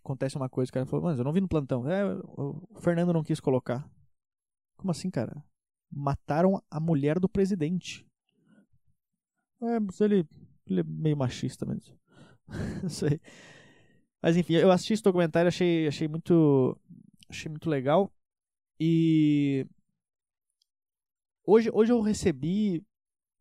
Acontece 0.00 0.36
uma 0.36 0.48
coisa, 0.48 0.70
o 0.70 0.72
cara 0.72 0.86
falou, 0.86 1.06
mas 1.06 1.18
eu 1.18 1.24
não 1.24 1.32
vi 1.32 1.40
no 1.40 1.48
plantão. 1.48 1.88
É, 1.88 2.04
o 2.04 2.66
Fernando 2.80 3.12
não 3.12 3.24
quis 3.24 3.40
colocar. 3.40 3.88
Como 4.84 4.90
assim, 4.90 5.08
cara? 5.08 5.42
Mataram 5.90 6.62
a 6.70 6.78
mulher 6.78 7.18
do 7.18 7.26
presidente. 7.26 8.06
É, 9.62 9.80
mas 9.80 9.98
ele, 9.98 10.28
ele 10.66 10.80
é 10.80 10.82
meio 10.82 11.16
machista 11.16 11.64
mesmo. 11.64 11.98
não 12.82 12.90
sei. 12.90 13.18
Mas 14.22 14.36
enfim, 14.36 14.56
eu 14.56 14.70
assisti 14.70 14.92
esse 14.92 15.02
documentário, 15.02 15.48
achei, 15.48 15.88
achei 15.88 16.06
muito. 16.06 16.78
Achei 17.30 17.48
muito 17.48 17.70
legal. 17.70 18.12
E. 18.78 19.66
Hoje, 21.46 21.70
hoje 21.72 21.90
eu 21.90 22.02
recebi 22.02 22.84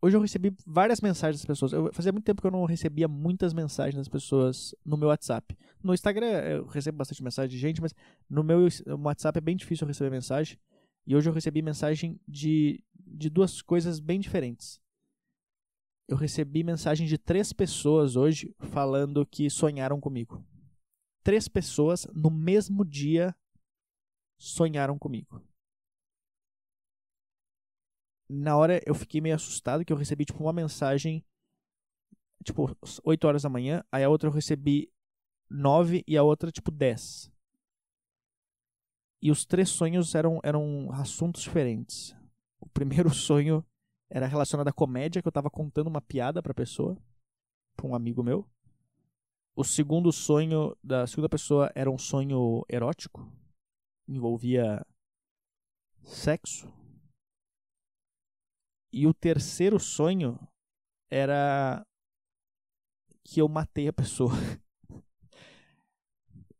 Hoje 0.02 0.16
eu 0.16 0.22
recebi 0.22 0.56
várias 0.66 1.02
mensagens 1.02 1.42
das 1.42 1.46
pessoas. 1.46 1.74
Eu, 1.74 1.92
fazia 1.92 2.14
muito 2.14 2.24
tempo 2.24 2.40
que 2.40 2.48
eu 2.48 2.52
não 2.52 2.64
recebia 2.64 3.10
muitas 3.10 3.54
mensagens 3.54 3.98
das 3.98 4.08
pessoas 4.08 4.74
no 4.86 4.96
meu 4.96 5.10
WhatsApp. 5.10 5.58
No 5.84 5.94
Instagram 5.94 6.26
eu 6.26 6.66
recebo 6.68 7.00
bastante 7.00 7.22
mensagem 7.22 7.52
de 7.52 7.58
gente, 7.58 7.82
mas 7.82 7.94
no 8.30 8.46
meu 8.46 8.66
WhatsApp 9.02 9.38
é 9.38 9.42
bem 9.42 9.58
difícil 9.58 9.84
eu 9.84 9.90
receber 9.90 10.10
mensagem. 10.10 10.58
E 11.06 11.16
hoje 11.16 11.30
eu 11.30 11.34
recebi 11.34 11.62
mensagem 11.62 12.20
de, 12.28 12.84
de 12.96 13.30
duas 13.30 13.62
coisas 13.62 14.00
bem 14.00 14.20
diferentes. 14.20 14.82
Eu 16.08 16.18
recebi 16.18 16.64
mensagem 16.64 17.08
de 17.08 17.18
três 17.18 17.54
pessoas 17.54 18.16
hoje 18.16 18.56
falando 18.60 19.26
que 19.26 19.50
sonharam 19.50 20.00
comigo. 20.00 20.46
Três 21.24 21.48
pessoas 21.48 22.06
no 22.14 22.30
mesmo 22.30 22.84
dia 22.84 23.36
sonharam 24.38 24.98
comigo 25.00 25.42
na 28.34 28.58
hora 28.58 28.82
eu 28.86 28.96
fiquei 28.96 29.22
meio 29.22 29.36
assustado 29.36 29.86
que 29.86 29.94
eu 29.94 29.98
recebi 29.98 30.26
tipo 30.26 30.44
uma 30.44 30.54
mensagem 30.54 31.24
tipo 32.44 32.76
8 33.04 33.26
horas 33.26 33.44
da 33.44 33.50
manhã, 33.50 33.84
aí 33.92 34.04
a 34.04 34.10
outra 34.10 34.28
eu 34.28 34.34
recebi 34.34 34.92
9 35.50 36.04
e 36.06 36.18
a 36.18 36.24
outra 36.24 36.52
tipo 36.52 36.72
10. 36.72 37.32
E 39.24 39.32
os 39.32 39.46
três 39.46 39.70
sonhos 39.70 40.16
eram 40.16 40.42
eram 40.44 40.92
assuntos 40.92 41.44
diferentes. 41.44 42.14
O 42.60 42.68
primeiro 42.68 43.10
sonho 43.16 43.66
era 44.10 44.28
relacionado 44.28 44.68
à 44.68 44.74
comédia 44.74 45.22
que 45.22 45.28
eu 45.30 45.32
tava 45.32 45.50
contando 45.50 45.88
uma 45.88 46.02
piada 46.02 46.44
para 46.44 46.54
pessoa, 46.54 46.98
para 47.74 47.88
um 47.88 47.96
amigo 47.96 48.22
meu. 48.22 48.46
o 49.56 49.64
segundo 49.64 50.12
sonho 50.12 50.76
da 50.84 51.08
segunda 51.08 51.30
pessoa 51.30 51.72
era 51.74 51.90
um 51.90 51.98
sonho 51.98 52.66
erótico, 52.68 53.32
envolvia 54.10 54.86
sexo. 56.04 56.70
E 58.92 59.08
o 59.08 59.14
terceiro 59.14 59.80
sonho 59.80 60.38
era 61.10 61.82
que 63.24 63.40
eu 63.40 63.48
matei 63.48 63.88
a 63.88 63.94
pessoa. 63.94 64.34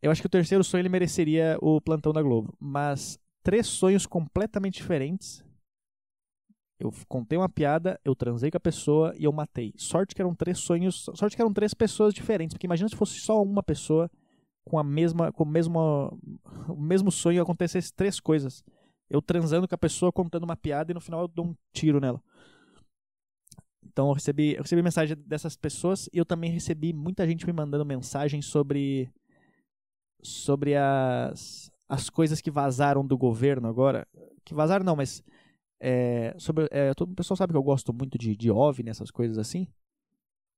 Eu 0.04 0.12
acho 0.12 0.22
que 0.22 0.28
o 0.28 0.30
terceiro 0.30 0.66
sonho 0.66 0.82
ele 0.82 0.90
mereceria 0.90 1.58
o 1.62 1.80
plantão 1.80 2.12
da 2.12 2.22
Globo, 2.22 2.54
mas 2.60 3.18
três 3.42 3.68
sonhos 3.68 4.06
completamente 4.06 4.76
diferentes. 4.76 5.42
Eu 6.78 6.92
contei 7.08 7.38
uma 7.38 7.48
piada, 7.48 7.98
eu 8.04 8.14
transei 8.14 8.52
com 8.52 8.58
a 8.58 8.60
pessoa 8.60 9.16
e 9.18 9.24
eu 9.24 9.32
matei. 9.32 9.74
Sorte 9.78 10.14
que 10.14 10.22
eram 10.22 10.36
três 10.36 10.60
sonhos, 10.60 11.06
sorte 11.16 11.38
que 11.38 11.42
eram 11.42 11.54
três 11.54 11.74
pessoas 11.74 12.14
diferentes, 12.14 12.54
porque 12.54 12.68
imagina 12.68 12.90
se 12.90 12.98
fosse 12.98 13.14
só 13.14 13.42
uma 13.42 13.64
pessoa 13.64 14.12
com 14.66 14.78
a 14.78 14.84
mesma, 14.84 15.32
com 15.32 15.46
o 15.46 15.48
mesmo, 15.48 15.80
o 16.68 16.76
mesmo 16.76 17.10
sonho 17.10 17.42
acontecesse 17.42 17.94
três 17.94 18.20
coisas. 18.20 18.62
Eu 19.10 19.22
transando 19.22 19.70
com 19.70 19.76
a 19.76 19.78
pessoa, 19.78 20.12
contando 20.12 20.44
uma 20.44 20.58
piada 20.58 20.92
e 20.92 20.94
no 20.94 21.00
final 21.00 21.22
eu 21.22 21.28
dou 21.30 21.46
um 21.46 21.56
tiro 21.72 22.02
nela. 22.02 22.22
Então 23.82 24.10
eu 24.10 24.14
recebi, 24.14 24.56
eu 24.56 24.64
recebi 24.64 24.82
mensagem 24.82 25.16
dessas 25.16 25.56
pessoas 25.56 26.10
e 26.12 26.18
eu 26.18 26.26
também 26.26 26.52
recebi 26.52 26.92
muita 26.92 27.26
gente 27.26 27.46
me 27.46 27.54
mandando 27.54 27.86
mensagem 27.86 28.42
sobre 28.42 29.10
sobre 30.24 30.76
as, 30.76 31.72
as 31.88 32.10
coisas 32.10 32.42
que 32.42 32.50
vazaram 32.50 33.06
do 33.06 33.18
governo 33.18 33.68
agora. 33.68 34.08
Que 34.44 34.54
vazaram 34.54 34.84
não, 34.84 34.96
mas 34.96 35.24
é, 35.80 36.34
sobre, 36.38 36.68
é, 36.72 36.94
todo 36.94 37.12
o 37.12 37.16
pessoal 37.16 37.36
sabe 37.36 37.52
que 37.52 37.58
eu 37.58 37.64
gosto 37.64 37.94
muito 37.94 38.18
de, 38.18 38.36
de 38.36 38.50
OVNI, 38.50 38.90
essas 38.90 39.12
coisas 39.12 39.38
assim. 39.38 39.68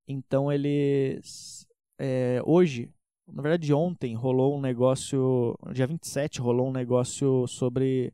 Então 0.08 0.52
eles. 0.52 1.68
É, 1.98 2.42
hoje, 2.46 2.90
na 3.28 3.42
verdade 3.42 3.74
ontem, 3.74 4.14
rolou 4.14 4.58
um 4.58 4.62
negócio. 4.62 5.58
Dia 5.74 5.88
27 5.88 6.40
rolou 6.40 6.70
um 6.70 6.72
negócio 6.72 7.48
sobre. 7.48 8.14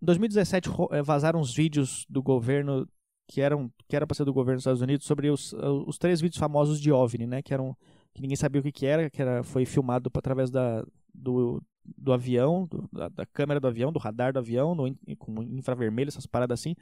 Em 0.00 0.06
2017 0.06 0.70
é, 0.92 1.02
vazaram 1.02 1.40
uns 1.40 1.52
vídeos 1.52 2.06
do 2.08 2.22
governo 2.22 2.88
que 3.26 3.40
eram 3.40 3.70
que 3.88 3.96
era 3.96 4.06
para 4.06 4.14
ser 4.14 4.24
do 4.24 4.32
governo 4.32 4.58
dos 4.58 4.62
Estados 4.62 4.80
Unidos 4.80 5.04
sobre 5.04 5.30
os, 5.30 5.52
os 5.52 5.98
três 5.98 6.20
vídeos 6.20 6.38
famosos 6.38 6.80
de 6.80 6.92
OVNI, 6.92 7.26
né? 7.26 7.42
Que 7.42 7.52
eram 7.52 7.76
que 8.14 8.22
ninguém 8.22 8.36
sabia 8.36 8.60
o 8.60 8.64
que, 8.64 8.72
que 8.72 8.86
era, 8.86 9.10
que 9.10 9.20
era 9.20 9.42
foi 9.42 9.64
filmado 9.64 10.10
através 10.14 10.50
da, 10.50 10.84
do, 11.14 11.62
do 11.84 12.12
avião, 12.12 12.66
do, 12.66 12.88
da, 12.92 13.08
da, 13.08 13.26
câmera 13.26 13.60
do 13.60 13.66
avião, 13.66 13.92
do 13.92 13.98
radar 13.98 14.32
do 14.32 14.38
avião, 14.38 14.74
no, 14.74 14.94
com 15.16 15.42
infravermelho, 15.42 16.08
essas 16.08 16.26
paradas 16.26 16.60
assim. 16.60 16.74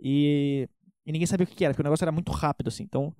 E, 0.00 0.68
e 1.06 1.12
ninguém 1.12 1.26
sabia 1.26 1.44
o 1.44 1.46
que, 1.46 1.54
que 1.54 1.64
era, 1.64 1.72
porque 1.72 1.82
o 1.82 1.84
negócio 1.84 2.04
era 2.04 2.12
muito 2.12 2.32
rápido, 2.32 2.68
assim. 2.68 2.82
Então 2.82 3.14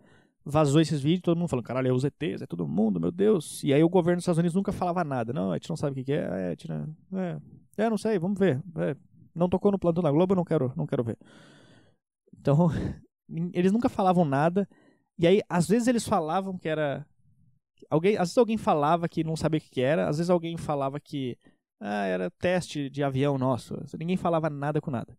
vazou 0.45 0.81
esses 0.81 1.01
vídeos, 1.01 1.23
todo 1.23 1.39
mundo 1.39 1.49
falando, 1.49 1.65
caralho, 1.65 1.89
é 1.89 1.93
os 1.93 2.05
ETs, 2.05 2.43
é 2.43 2.47
todo 2.47 2.69
mundo, 2.69 3.01
meu 3.01 3.11
Deus. 3.11 3.63
E 3.65 3.73
aí 3.73 3.83
o 3.83 3.89
governo 3.89 4.17
dos 4.17 4.25
Estados 4.25 4.39
Unidos 4.39 4.55
nunca 4.55 4.73
falava 4.73 5.03
nada. 5.03 5.33
Não, 5.33 5.51
a 5.51 5.55
gente 5.55 5.71
não 5.71 5.77
sabe 5.77 5.93
o 5.93 5.95
que, 5.95 6.05
que 6.05 6.13
é, 6.13 6.17
é, 6.17 6.47
a 6.47 6.51
gente 6.51 6.69
não, 6.69 7.19
é, 7.19 7.41
é, 7.79 7.91
não 7.91 7.97
sei, 7.97 8.19
vamos 8.19 8.39
ver. 8.39 8.63
É, 8.77 8.95
não 9.35 9.49
tocou 9.49 9.73
no 9.73 9.79
plantão 9.79 10.03
da 10.03 10.11
Globo, 10.11 10.35
não 10.35 10.45
quero, 10.45 10.73
não 10.77 10.87
quero 10.87 11.03
ver. 11.03 11.19
Então, 12.39 12.69
eles 13.53 13.73
nunca 13.73 13.89
falavam 13.89 14.25
nada. 14.25 14.69
E 15.19 15.27
aí, 15.27 15.41
às 15.49 15.67
vezes 15.67 15.89
eles 15.89 16.07
falavam 16.07 16.59
que 16.59 16.69
era 16.69 17.07
Alguém, 17.91 18.15
às 18.17 18.29
vezes 18.29 18.39
alguém 18.39 18.57
falava 18.57 19.09
que 19.09 19.25
não 19.25 19.37
sabia 19.37 19.59
o 19.59 19.61
que 19.61 19.81
era, 19.81 20.09
às 20.09 20.19
vezes 20.19 20.31
alguém 20.31 20.57
falava 20.57 20.99
que 21.01 21.39
ah, 21.81 22.07
era 22.07 22.31
teste 22.31 22.89
de 22.89 23.03
avião 23.03 23.37
nosso. 23.37 23.75
Ninguém 23.99 24.17
falava 24.17 24.49
nada 24.49 24.81
com 24.81 24.91
nada. 24.91 25.17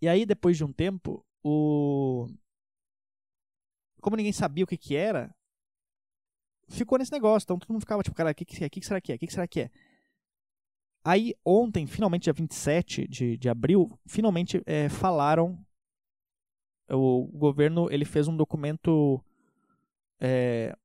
E 0.00 0.08
aí, 0.08 0.26
depois 0.26 0.56
de 0.56 0.64
um 0.64 0.72
tempo, 0.72 1.24
o. 1.42 2.26
Como 4.00 4.16
ninguém 4.16 4.32
sabia 4.32 4.64
o 4.64 4.66
que, 4.66 4.76
que 4.76 4.94
era, 4.94 5.34
ficou 6.68 6.98
nesse 6.98 7.12
negócio. 7.12 7.46
Então 7.46 7.58
todo 7.58 7.72
mundo 7.72 7.82
ficava 7.82 8.02
tipo, 8.02 8.16
cara, 8.16 8.30
o 8.30 8.34
que, 8.34 8.44
que 8.44 8.64
é? 8.64 8.68
Que, 8.68 8.80
que 8.80 8.86
será 8.86 9.00
que 9.00 9.12
é? 9.12 9.14
O 9.16 9.18
que, 9.18 9.26
que 9.26 9.32
será 9.32 9.46
que 9.46 9.62
é? 9.62 9.70
Aí, 11.04 11.34
ontem, 11.44 11.86
finalmente, 11.86 12.24
dia 12.24 12.32
27 12.32 13.06
de, 13.06 13.36
de 13.36 13.48
abril, 13.48 13.98
finalmente 14.06 14.62
é, 14.66 14.88
falaram. 14.88 15.58
O 16.88 17.26
governo 17.26 17.88
ele 17.90 18.04
fez 18.04 18.28
um 18.28 18.36
documento 18.36 19.20
é, 20.20 20.76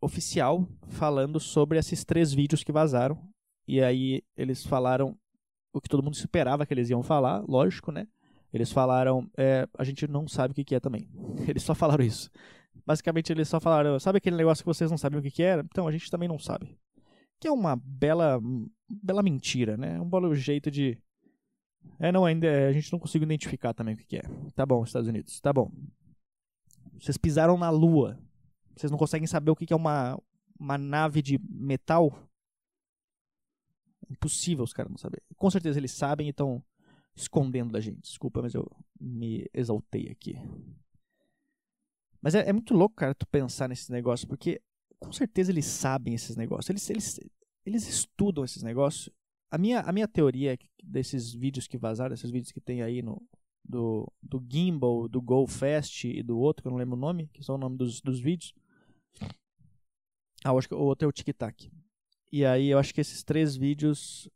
oficial 0.00 0.66
falando 0.88 1.38
sobre 1.38 1.78
esses 1.78 2.04
três 2.04 2.32
vídeos 2.32 2.64
que 2.64 2.72
vazaram. 2.72 3.18
E 3.66 3.82
aí 3.82 4.22
eles 4.36 4.64
falaram 4.64 5.16
o 5.72 5.80
que 5.80 5.88
todo 5.88 6.02
mundo 6.02 6.14
esperava 6.14 6.66
que 6.66 6.74
eles 6.74 6.90
iam 6.90 7.02
falar, 7.02 7.42
lógico, 7.48 7.92
né? 7.92 8.06
Eles 8.52 8.72
falaram, 8.72 9.30
é, 9.36 9.68
a 9.78 9.84
gente 9.84 10.08
não 10.08 10.26
sabe 10.26 10.52
o 10.52 10.54
que, 10.54 10.64
que 10.64 10.74
é 10.74 10.80
também. 10.80 11.08
Eles 11.46 11.62
só 11.62 11.72
falaram 11.72 12.04
isso. 12.04 12.28
Basicamente, 12.84 13.30
eles 13.30 13.48
só 13.48 13.60
falaram, 13.60 13.98
sabe 14.00 14.18
aquele 14.18 14.36
negócio 14.36 14.64
que 14.64 14.66
vocês 14.66 14.90
não 14.90 14.98
sabem 14.98 15.20
o 15.20 15.22
que, 15.22 15.30
que 15.30 15.42
era? 15.42 15.62
Então, 15.62 15.86
a 15.86 15.92
gente 15.92 16.10
também 16.10 16.28
não 16.28 16.38
sabe. 16.38 16.76
Que 17.38 17.46
é 17.46 17.52
uma 17.52 17.76
bela, 17.76 18.40
bela 18.88 19.22
mentira, 19.22 19.76
né? 19.76 20.00
Um 20.00 20.08
belo 20.08 20.34
jeito 20.34 20.70
de... 20.70 20.98
É, 21.98 22.10
não, 22.10 22.24
ainda 22.24 22.68
a 22.68 22.72
gente 22.72 22.90
não 22.92 22.98
conseguiu 22.98 23.26
identificar 23.26 23.72
também 23.72 23.94
o 23.94 23.96
que, 23.96 24.04
que 24.04 24.16
é. 24.16 24.22
Tá 24.54 24.66
bom, 24.66 24.82
Estados 24.82 25.08
Unidos, 25.08 25.40
tá 25.40 25.52
bom. 25.52 25.70
Vocês 26.98 27.16
pisaram 27.16 27.56
na 27.56 27.70
lua. 27.70 28.18
Vocês 28.80 28.90
não 28.90 28.98
conseguem 28.98 29.26
saber 29.26 29.50
o 29.50 29.56
que 29.56 29.70
é 29.70 29.76
uma, 29.76 30.18
uma 30.58 30.78
nave 30.78 31.20
de 31.20 31.38
metal? 31.50 32.26
Impossível 34.08 34.64
os 34.64 34.72
caras 34.72 34.90
não 34.90 34.96
saberem. 34.96 35.22
Com 35.36 35.50
certeza 35.50 35.78
eles 35.78 35.92
sabem 35.92 36.28
e 36.28 36.30
estão 36.30 36.64
escondendo 37.14 37.72
da 37.72 37.80
gente. 37.80 38.00
Desculpa, 38.00 38.40
mas 38.40 38.54
eu 38.54 38.66
me 38.98 39.46
exaltei 39.52 40.08
aqui. 40.08 40.34
Mas 42.22 42.34
é, 42.34 42.48
é, 42.48 42.52
muito 42.54 42.72
louco, 42.72 42.96
cara, 42.96 43.14
tu 43.14 43.26
pensar 43.26 43.68
nesse 43.68 43.92
negócio, 43.92 44.26
porque 44.26 44.62
com 44.98 45.12
certeza 45.12 45.52
eles 45.52 45.66
sabem 45.66 46.14
esses 46.14 46.34
negócios. 46.34 46.70
Eles, 46.70 46.88
eles, 46.88 47.20
eles 47.66 47.86
estudam 47.86 48.46
esses 48.46 48.62
negócios. 48.62 49.10
A 49.50 49.58
minha, 49.58 49.80
a 49.80 49.92
minha 49.92 50.08
teoria 50.08 50.58
desses 50.82 51.34
vídeos 51.34 51.66
que 51.66 51.76
vazaram, 51.76 52.14
esses 52.14 52.30
vídeos 52.30 52.50
que 52.50 52.62
tem 52.62 52.80
aí 52.80 53.02
no, 53.02 53.22
do, 53.62 54.10
do 54.22 54.42
Gimbal, 54.50 55.06
do 55.06 55.20
Go 55.20 55.46
Fast 55.46 56.08
e 56.08 56.22
do 56.22 56.38
outro, 56.38 56.62
que 56.62 56.68
eu 56.68 56.72
não 56.72 56.78
lembro 56.78 56.96
o 56.96 57.00
nome, 57.00 57.28
que 57.30 57.44
são 57.44 57.56
o 57.56 57.58
nome 57.58 57.76
dos, 57.76 58.00
dos 58.00 58.18
vídeos, 58.18 58.54
ah, 60.44 60.52
acho 60.52 60.68
que 60.68 60.74
o 60.74 60.78
outro 60.78 61.06
é 61.06 61.08
o 61.08 61.12
Tic 61.12 61.28
Tac. 61.36 61.70
E 62.32 62.44
aí 62.44 62.68
eu 62.68 62.78
acho 62.78 62.94
que 62.94 63.00
esses 63.00 63.22
três 63.22 63.56
vídeos. 63.56 64.28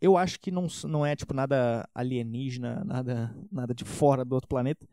Eu 0.00 0.16
acho 0.16 0.38
que 0.38 0.50
não, 0.52 0.68
não 0.84 1.04
é 1.04 1.16
tipo 1.16 1.34
nada 1.34 1.88
alienígena, 1.92 2.84
nada, 2.84 3.34
nada 3.50 3.74
de 3.74 3.84
fora 3.84 4.24
do 4.24 4.34
outro 4.34 4.48
planeta. 4.48 4.86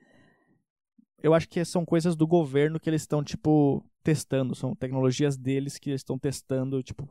Eu 1.21 1.33
acho 1.33 1.47
que 1.47 1.63
são 1.63 1.85
coisas 1.85 2.15
do 2.15 2.25
governo 2.25 2.79
que 2.79 2.89
eles 2.89 3.03
estão, 3.03 3.23
tipo, 3.23 3.83
testando. 4.03 4.55
São 4.55 4.75
tecnologias 4.75 5.37
deles 5.37 5.77
que 5.77 5.91
eles 5.91 6.01
estão 6.01 6.17
testando, 6.17 6.81
tipo. 6.81 7.07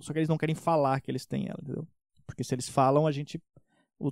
Só 0.00 0.12
que 0.12 0.18
eles 0.20 0.28
não 0.28 0.38
querem 0.38 0.54
falar 0.54 1.00
que 1.00 1.10
eles 1.10 1.26
têm 1.26 1.46
ela, 1.48 1.58
entendeu? 1.60 1.86
Porque 2.26 2.44
se 2.44 2.54
eles 2.54 2.68
falam, 2.68 3.06
a 3.06 3.12
gente. 3.12 3.40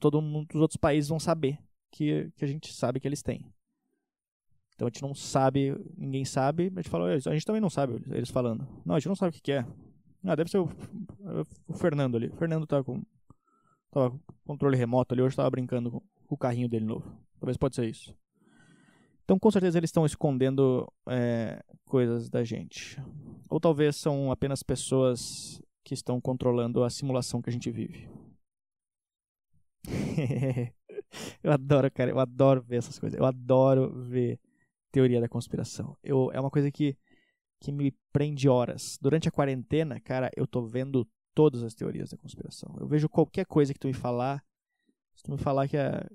Todo 0.00 0.23
mundo 0.23 0.47
dos 0.52 0.61
outros 0.61 0.76
países 0.76 1.09
vão 1.09 1.21
saber 1.21 1.59
que, 1.90 2.31
que 2.37 2.45
a 2.45 2.49
gente 2.49 2.73
sabe 2.73 2.99
que 2.99 3.07
eles 3.07 3.23
têm. 3.23 3.52
Então 4.82 4.88
a 4.88 4.90
gente 4.90 5.02
não 5.02 5.14
sabe, 5.14 5.76
ninguém 5.96 6.24
sabe, 6.24 6.72
a 6.74 6.80
gente 6.80 6.90
falou, 6.90 7.06
a 7.06 7.16
gente 7.16 7.46
também 7.46 7.60
não 7.60 7.70
sabe, 7.70 8.02
eles 8.10 8.30
falando. 8.30 8.66
Não, 8.84 8.96
a 8.96 8.98
gente 8.98 9.06
não 9.06 9.14
sabe 9.14 9.30
o 9.30 9.32
que, 9.32 9.40
que 9.40 9.52
é. 9.52 9.64
Ah, 10.24 10.34
deve 10.34 10.50
ser 10.50 10.58
o, 10.58 10.68
o, 11.68 11.72
Fernando 11.72 12.16
ali. 12.16 12.26
O 12.26 12.34
Fernando 12.34 12.66
tá 12.66 12.82
com. 12.82 13.00
Tava 13.92 14.10
com 14.10 14.18
controle 14.44 14.76
remoto 14.76 15.14
ali, 15.14 15.22
hoje 15.22 15.36
tava 15.36 15.48
brincando 15.50 16.02
com 16.26 16.34
o 16.34 16.36
carrinho 16.36 16.68
dele 16.68 16.84
novo. 16.84 17.16
Talvez 17.38 17.56
pode 17.56 17.76
ser 17.76 17.88
isso. 17.88 18.12
Então 19.24 19.38
com 19.38 19.52
certeza 19.52 19.78
eles 19.78 19.86
estão 19.86 20.04
escondendo 20.04 20.92
é, 21.08 21.62
coisas 21.84 22.28
da 22.28 22.42
gente. 22.42 23.00
Ou 23.48 23.60
talvez 23.60 23.94
são 23.94 24.32
apenas 24.32 24.64
pessoas 24.64 25.62
que 25.84 25.94
estão 25.94 26.20
controlando 26.20 26.82
a 26.82 26.90
simulação 26.90 27.40
que 27.40 27.50
a 27.50 27.52
gente 27.52 27.70
vive. 27.70 28.08
eu 31.40 31.52
adoro, 31.52 31.88
cara, 31.92 32.10
eu 32.10 32.18
adoro 32.18 32.60
ver 32.60 32.78
essas 32.78 32.98
coisas. 32.98 33.16
Eu 33.16 33.24
adoro 33.24 33.92
ver 33.92 34.40
teoria 34.92 35.20
da 35.20 35.28
conspiração. 35.28 35.96
Eu, 36.02 36.30
é 36.32 36.38
uma 36.38 36.50
coisa 36.50 36.70
que, 36.70 36.96
que 37.58 37.72
me 37.72 37.92
prende 38.12 38.49
horas. 38.49 38.99
Durante 39.00 39.28
a 39.28 39.32
quarentena, 39.32 39.99
cara, 39.99 40.30
eu 40.37 40.46
tô 40.46 40.62
vendo 40.62 41.08
todas 41.34 41.62
as 41.62 41.75
teorias 41.75 42.11
da 42.11 42.18
conspiração. 42.18 42.76
Eu 42.78 42.87
vejo 42.87 43.08
qualquer 43.08 43.46
coisa 43.46 43.72
que 43.72 43.80
tu 43.80 43.88
me 43.88 43.94
falar. 43.94 44.44
Se 45.14 45.22
tu 45.22 45.32
me 45.32 45.38
falar 45.38 45.66
que, 45.66 45.76
a, 45.76 46.06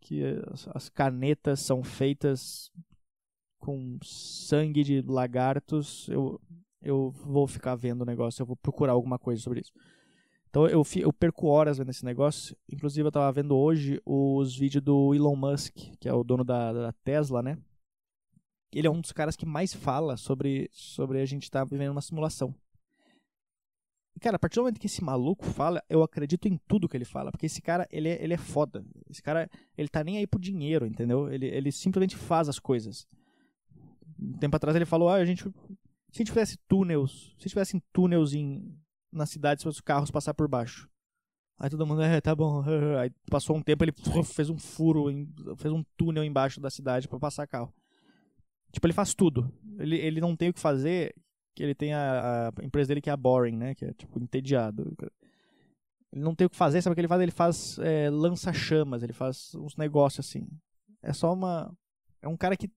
que 0.00 0.22
as, 0.50 0.68
as 0.68 0.88
canetas 0.88 1.60
são 1.60 1.82
feitas 1.82 2.70
com 3.58 3.98
sangue 4.02 4.82
de 4.82 5.02
lagartos, 5.02 6.08
eu, 6.08 6.40
eu 6.80 7.10
vou 7.10 7.46
ficar 7.46 7.74
vendo 7.76 8.02
o 8.02 8.06
negócio, 8.06 8.42
eu 8.42 8.46
vou 8.46 8.56
procurar 8.56 8.92
alguma 8.92 9.18
coisa 9.18 9.42
sobre 9.42 9.60
isso. 9.60 9.72
Então 10.48 10.66
eu, 10.66 10.82
eu 10.96 11.12
perco 11.12 11.46
horas 11.46 11.78
vendo 11.78 11.90
esse 11.90 12.04
negócio. 12.04 12.56
Inclusive 12.70 13.06
eu 13.06 13.08
estava 13.08 13.32
vendo 13.32 13.56
hoje 13.56 14.00
os 14.04 14.54
vídeos 14.54 14.84
do 14.84 15.14
Elon 15.14 15.34
Musk, 15.34 15.74
que 15.98 16.08
é 16.08 16.12
o 16.12 16.22
dono 16.22 16.44
da, 16.44 16.72
da 16.72 16.92
Tesla, 17.04 17.42
né? 17.42 17.56
Ele 18.72 18.86
é 18.86 18.90
um 18.90 19.00
dos 19.00 19.12
caras 19.12 19.36
que 19.36 19.46
mais 19.46 19.72
fala 19.72 20.16
sobre, 20.16 20.68
sobre 20.72 21.20
a 21.20 21.26
gente 21.26 21.44
estar 21.44 21.60
tá 21.60 21.64
vivendo 21.64 21.90
uma 21.90 22.00
simulação. 22.00 22.54
Cara, 24.20 24.36
a 24.36 24.38
partir 24.38 24.56
do 24.56 24.62
momento 24.62 24.78
que 24.78 24.86
esse 24.86 25.02
maluco 25.02 25.44
fala, 25.44 25.82
eu 25.88 26.02
acredito 26.02 26.46
em 26.46 26.56
tudo 26.68 26.88
que 26.88 26.96
ele 26.96 27.04
fala. 27.04 27.32
Porque 27.32 27.46
esse 27.46 27.60
cara, 27.60 27.88
ele 27.90 28.08
é, 28.08 28.22
ele 28.22 28.34
é 28.34 28.36
foda. 28.36 28.84
Esse 29.10 29.22
cara, 29.22 29.50
ele 29.76 29.88
tá 29.88 30.04
nem 30.04 30.18
aí 30.18 30.26
pro 30.26 30.40
dinheiro, 30.40 30.86
entendeu? 30.86 31.32
Ele, 31.32 31.46
ele 31.46 31.72
simplesmente 31.72 32.16
faz 32.16 32.48
as 32.48 32.58
coisas. 32.58 33.06
Um 34.18 34.34
tempo 34.34 34.54
atrás 34.54 34.76
ele 34.76 34.84
falou, 34.84 35.08
ah, 35.08 35.14
a 35.14 35.24
gente. 35.24 35.42
Se 35.42 35.48
a 35.48 36.18
gente 36.18 36.26
tivesse 36.26 36.58
túneis, 36.68 37.34
se 37.38 37.48
tivessem 37.48 37.82
túneis 37.92 38.34
em, 38.34 38.78
na 39.10 39.24
cidade, 39.24 39.62
se 39.62 39.68
os 39.68 39.80
carros 39.80 40.10
passar 40.10 40.34
por 40.34 40.46
baixo. 40.46 40.88
Aí 41.58 41.70
todo 41.70 41.86
mundo, 41.86 42.02
é, 42.02 42.20
tá 42.20 42.34
bom. 42.34 42.62
Aí 43.00 43.10
passou 43.30 43.56
um 43.56 43.62
tempo, 43.62 43.82
ele 43.82 43.92
fez 44.24 44.50
um 44.50 44.58
furo, 44.58 45.06
fez 45.56 45.72
um 45.72 45.82
túnel 45.96 46.22
embaixo 46.22 46.60
da 46.60 46.70
cidade 46.70 47.08
para 47.08 47.18
passar 47.18 47.46
carro. 47.46 47.72
Tipo, 48.72 48.86
ele 48.86 48.94
faz 48.94 49.14
tudo. 49.14 49.52
Ele, 49.78 49.96
ele 49.96 50.20
não 50.20 50.34
tem 50.34 50.48
o 50.48 50.54
que 50.54 50.60
fazer, 50.60 51.14
que 51.54 51.62
ele 51.62 51.74
tem 51.74 51.92
a, 51.92 52.48
a 52.48 52.64
empresa 52.64 52.88
dele 52.88 53.00
que 53.00 53.10
é 53.10 53.12
a 53.12 53.16
Boring, 53.16 53.56
né? 53.56 53.74
Que 53.74 53.84
é, 53.84 53.92
tipo, 53.92 54.18
entediado. 54.18 54.96
Ele 56.12 56.22
não 56.22 56.34
tem 56.34 56.46
o 56.46 56.50
que 56.50 56.56
fazer, 56.56 56.82
sabe 56.82 56.92
o 56.92 56.94
que 56.94 57.00
ele 57.00 57.08
faz? 57.08 57.22
Ele 57.22 57.30
faz 57.30 57.78
é, 57.78 58.10
lança-chamas, 58.10 59.02
ele 59.02 59.12
faz 59.12 59.54
uns 59.54 59.76
negócios 59.76 60.26
assim. 60.26 60.48
É 61.02 61.12
só 61.12 61.32
uma... 61.32 61.72
É 62.20 62.28
um 62.28 62.36
cara 62.36 62.56
que 62.56 62.70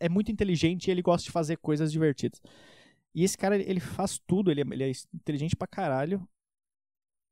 é 0.00 0.08
muito 0.08 0.30
inteligente 0.30 0.88
e 0.88 0.90
ele 0.90 1.02
gosta 1.02 1.24
de 1.24 1.30
fazer 1.30 1.56
coisas 1.56 1.92
divertidas. 1.92 2.40
E 3.14 3.24
esse 3.24 3.36
cara, 3.36 3.56
ele 3.56 3.80
faz 3.80 4.18
tudo, 4.26 4.50
ele 4.50 4.60
é, 4.60 4.64
ele 4.64 4.84
é 4.84 4.92
inteligente 5.14 5.56
pra 5.56 5.66
caralho. 5.66 6.28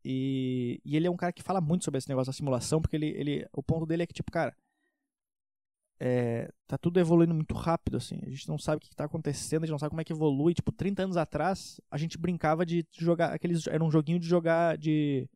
E, 0.04 0.80
e, 0.84 0.96
ele 0.96 1.06
é 1.06 1.10
um 1.10 1.16
cara 1.16 1.32
que 1.32 1.42
fala 1.42 1.60
muito 1.60 1.84
sobre 1.84 1.98
esse 1.98 2.08
negócio 2.08 2.32
da 2.32 2.36
simulação, 2.36 2.80
porque 2.80 2.94
ele, 2.94 3.08
ele, 3.08 3.48
o 3.52 3.62
ponto 3.62 3.84
dele 3.84 4.04
é 4.04 4.06
que, 4.06 4.14
tipo, 4.14 4.30
cara, 4.30 4.56
é, 5.98 6.50
tá 6.66 6.76
tudo 6.76 7.00
evoluindo 7.00 7.34
muito 7.34 7.54
rápido, 7.54 7.96
assim. 7.96 8.20
A 8.22 8.30
gente 8.30 8.48
não 8.48 8.58
sabe 8.58 8.78
o 8.78 8.80
que 8.80 8.94
tá 8.94 9.04
acontecendo, 9.04 9.62
a 9.62 9.66
gente 9.66 9.72
não 9.72 9.78
sabe 9.78 9.90
como 9.90 10.00
é 10.00 10.04
que 10.04 10.12
evolui. 10.12 10.54
Tipo, 10.54 10.70
30 10.70 11.04
anos 11.04 11.16
atrás, 11.16 11.80
a 11.90 11.96
gente 11.96 12.18
brincava 12.18 12.66
de 12.66 12.86
jogar 12.98 13.32
aqueles. 13.32 13.66
Era 13.66 13.82
um 13.82 13.90
joguinho 13.90 14.18
de 14.18 14.26
jogar 14.26 14.76
de. 14.76 15.28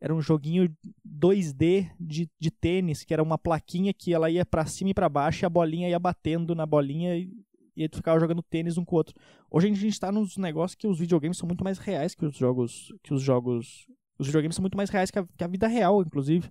Era 0.00 0.14
um 0.14 0.20
joguinho 0.20 0.74
2D 1.06 1.90
de, 1.98 2.28
de 2.38 2.50
tênis, 2.50 3.02
que 3.02 3.14
era 3.14 3.22
uma 3.22 3.38
plaquinha 3.38 3.94
que 3.94 4.12
ela 4.12 4.30
ia 4.30 4.44
para 4.44 4.66
cima 4.66 4.90
e 4.90 4.94
para 4.94 5.08
baixo 5.08 5.44
e 5.44 5.46
a 5.46 5.50
bolinha 5.50 5.88
ia 5.88 5.98
batendo 5.98 6.54
na 6.54 6.66
bolinha 6.66 7.16
e, 7.16 7.32
e 7.74 7.88
tu 7.88 7.96
ficava 7.96 8.20
jogando 8.20 8.42
tênis 8.42 8.76
um 8.76 8.84
com 8.84 8.94
o 8.94 8.98
outro. 8.98 9.14
Hoje 9.50 9.70
a 9.70 9.74
gente 9.74 9.98
tá 9.98 10.12
nos 10.12 10.36
negócios 10.36 10.74
que 10.74 10.86
os 10.86 10.98
videogames 10.98 11.38
são 11.38 11.46
muito 11.46 11.64
mais 11.64 11.78
reais 11.78 12.14
que 12.14 12.26
os 12.26 12.36
jogos. 12.36 12.92
Que 13.02 13.14
os 13.14 13.22
jogos. 13.22 13.86
Os 14.18 14.26
videogames 14.26 14.54
são 14.54 14.62
muito 14.62 14.76
mais 14.76 14.90
reais 14.90 15.10
que 15.10 15.18
a, 15.18 15.26
que 15.36 15.44
a 15.44 15.48
vida 15.48 15.66
real, 15.66 16.02
inclusive. 16.02 16.50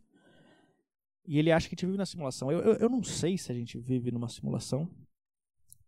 E 1.28 1.40
ele 1.40 1.52
acha 1.52 1.68
que 1.68 1.74
a 1.74 1.76
gente 1.76 1.86
vive 1.86 1.98
na 1.98 2.06
simulação. 2.06 2.52
Eu, 2.52 2.60
eu, 2.60 2.74
eu 2.76 2.90
não 2.90 3.04
sei 3.04 3.38
se 3.38 3.52
a 3.52 3.56
gente 3.56 3.80
vive 3.80 4.12
numa 4.12 4.30
simulação, 4.30 4.90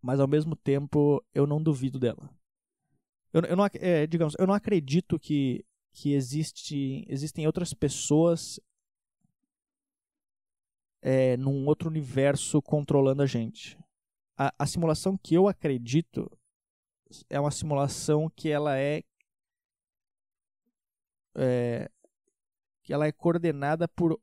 mas 0.02 0.20
ao 0.20 0.26
mesmo 0.26 0.56
tempo 0.56 1.24
eu 1.34 1.46
não 1.46 1.62
duvido 1.62 1.98
dela. 1.98 2.30
Eu, 3.32 3.42
eu 3.42 3.56
não, 3.56 3.66
é, 3.74 4.06
digamos, 4.06 4.34
eu 4.38 4.46
não 4.46 4.54
acredito 4.54 5.18
que, 5.18 5.64
que 5.92 6.12
existe, 6.12 7.04
existem 7.08 7.46
outras 7.46 7.72
pessoas 7.72 8.60
é, 11.00 11.36
num 11.36 11.66
outro 11.66 11.88
universo 11.88 12.60
controlando 12.60 13.22
a 13.22 13.26
gente. 13.26 13.78
A, 14.36 14.52
a 14.58 14.66
simulação 14.66 15.16
que 15.16 15.34
eu 15.34 15.46
acredito 15.46 16.30
é 17.30 17.38
uma 17.38 17.50
simulação 17.50 18.28
que 18.28 18.48
ela 18.48 18.76
é, 18.78 19.02
é 21.36 21.90
que 22.82 22.92
ela 22.92 23.06
é 23.06 23.12
coordenada 23.12 23.86
por 23.86 24.18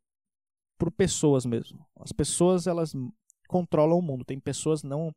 por 0.78 0.92
pessoas 0.92 1.46
mesmo. 1.46 1.86
As 2.00 2.12
pessoas 2.12 2.68
elas 2.68 2.94
controlam 3.48 4.00
o 4.00 4.02
mundo. 4.02 4.26
Tem 4.26 4.40
pessoas 4.40 4.84
não 4.84 5.14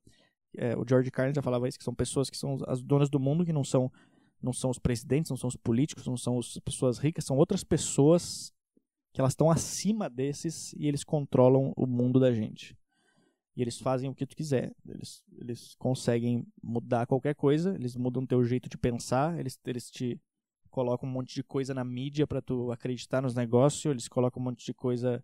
é, 0.57 0.77
o 0.77 0.85
George 0.89 1.11
Carlin 1.11 1.35
já 1.35 1.43
falava 1.43 1.69
isso 1.69 1.79
que 1.79 1.85
são 1.85 1.95
pessoas 1.95 2.31
que 2.31 2.37
são 2.37 2.59
as 2.67 2.83
donas 2.83 3.11
do 3.11 3.21
mundo 3.21 3.45
que 3.45 3.53
não 3.53 3.65
são 3.65 3.91
não 4.41 4.53
são 4.53 4.71
os 4.71 4.79
presidentes, 4.79 5.31
não 5.31 5.37
são 5.37 5.49
os 5.49 5.57
políticos, 5.57 6.07
não 6.07 6.17
são 6.17 6.39
as 6.39 6.59
pessoas 6.59 6.99
ricas, 6.99 7.25
são 7.25 7.37
outras 7.37 7.65
pessoas 7.65 8.53
que 9.13 9.21
elas 9.21 9.33
estão 9.33 9.51
acima 9.51 10.09
desses 10.09 10.73
e 10.75 10.87
eles 10.87 11.03
controlam 11.03 11.73
o 11.77 11.87
mundo 11.87 12.21
da 12.21 12.33
gente. 12.33 12.77
E 13.57 13.63
eles 13.63 13.81
fazem 13.81 14.09
o 14.09 14.15
que 14.15 14.25
tu 14.25 14.37
quiser. 14.37 14.73
Eles, 14.89 15.25
eles 15.37 15.75
conseguem 15.75 16.47
mudar 16.63 17.05
qualquer 17.09 17.35
coisa, 17.35 17.75
eles 17.75 17.97
mudam 17.97 18.25
teu 18.25 18.45
jeito 18.45 18.69
de 18.69 18.79
pensar, 18.79 19.37
eles, 19.41 19.59
eles 19.67 19.91
te 19.91 20.21
colocam 20.71 21.09
um 21.09 21.13
monte 21.13 21.35
de 21.35 21.43
coisa 21.43 21.75
na 21.75 21.83
mídia 21.83 22.25
para 22.25 22.41
tu 22.41 22.71
acreditar 22.71 23.21
nos 23.21 23.35
negócios, 23.35 23.91
eles 23.91 24.07
colocam 24.07 24.41
um 24.41 24.45
monte 24.45 24.65
de 24.65 24.73
coisa 24.73 25.21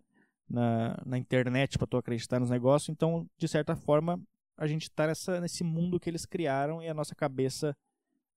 na, 0.48 0.96
na 1.04 1.18
internet 1.18 1.78
para 1.78 1.86
tu 1.86 1.96
acreditar 1.96 2.38
nos 2.40 2.50
negócios. 2.50 2.88
Então, 2.88 3.28
de 3.36 3.48
certa 3.48 3.74
forma, 3.74 4.20
a 4.56 4.66
gente 4.66 4.82
está 4.82 5.06
nesse 5.40 5.64
mundo 5.64 5.98
que 5.98 6.08
eles 6.08 6.24
criaram 6.26 6.82
e 6.82 6.88
a 6.88 6.94
nossa 6.94 7.14
cabeça, 7.14 7.76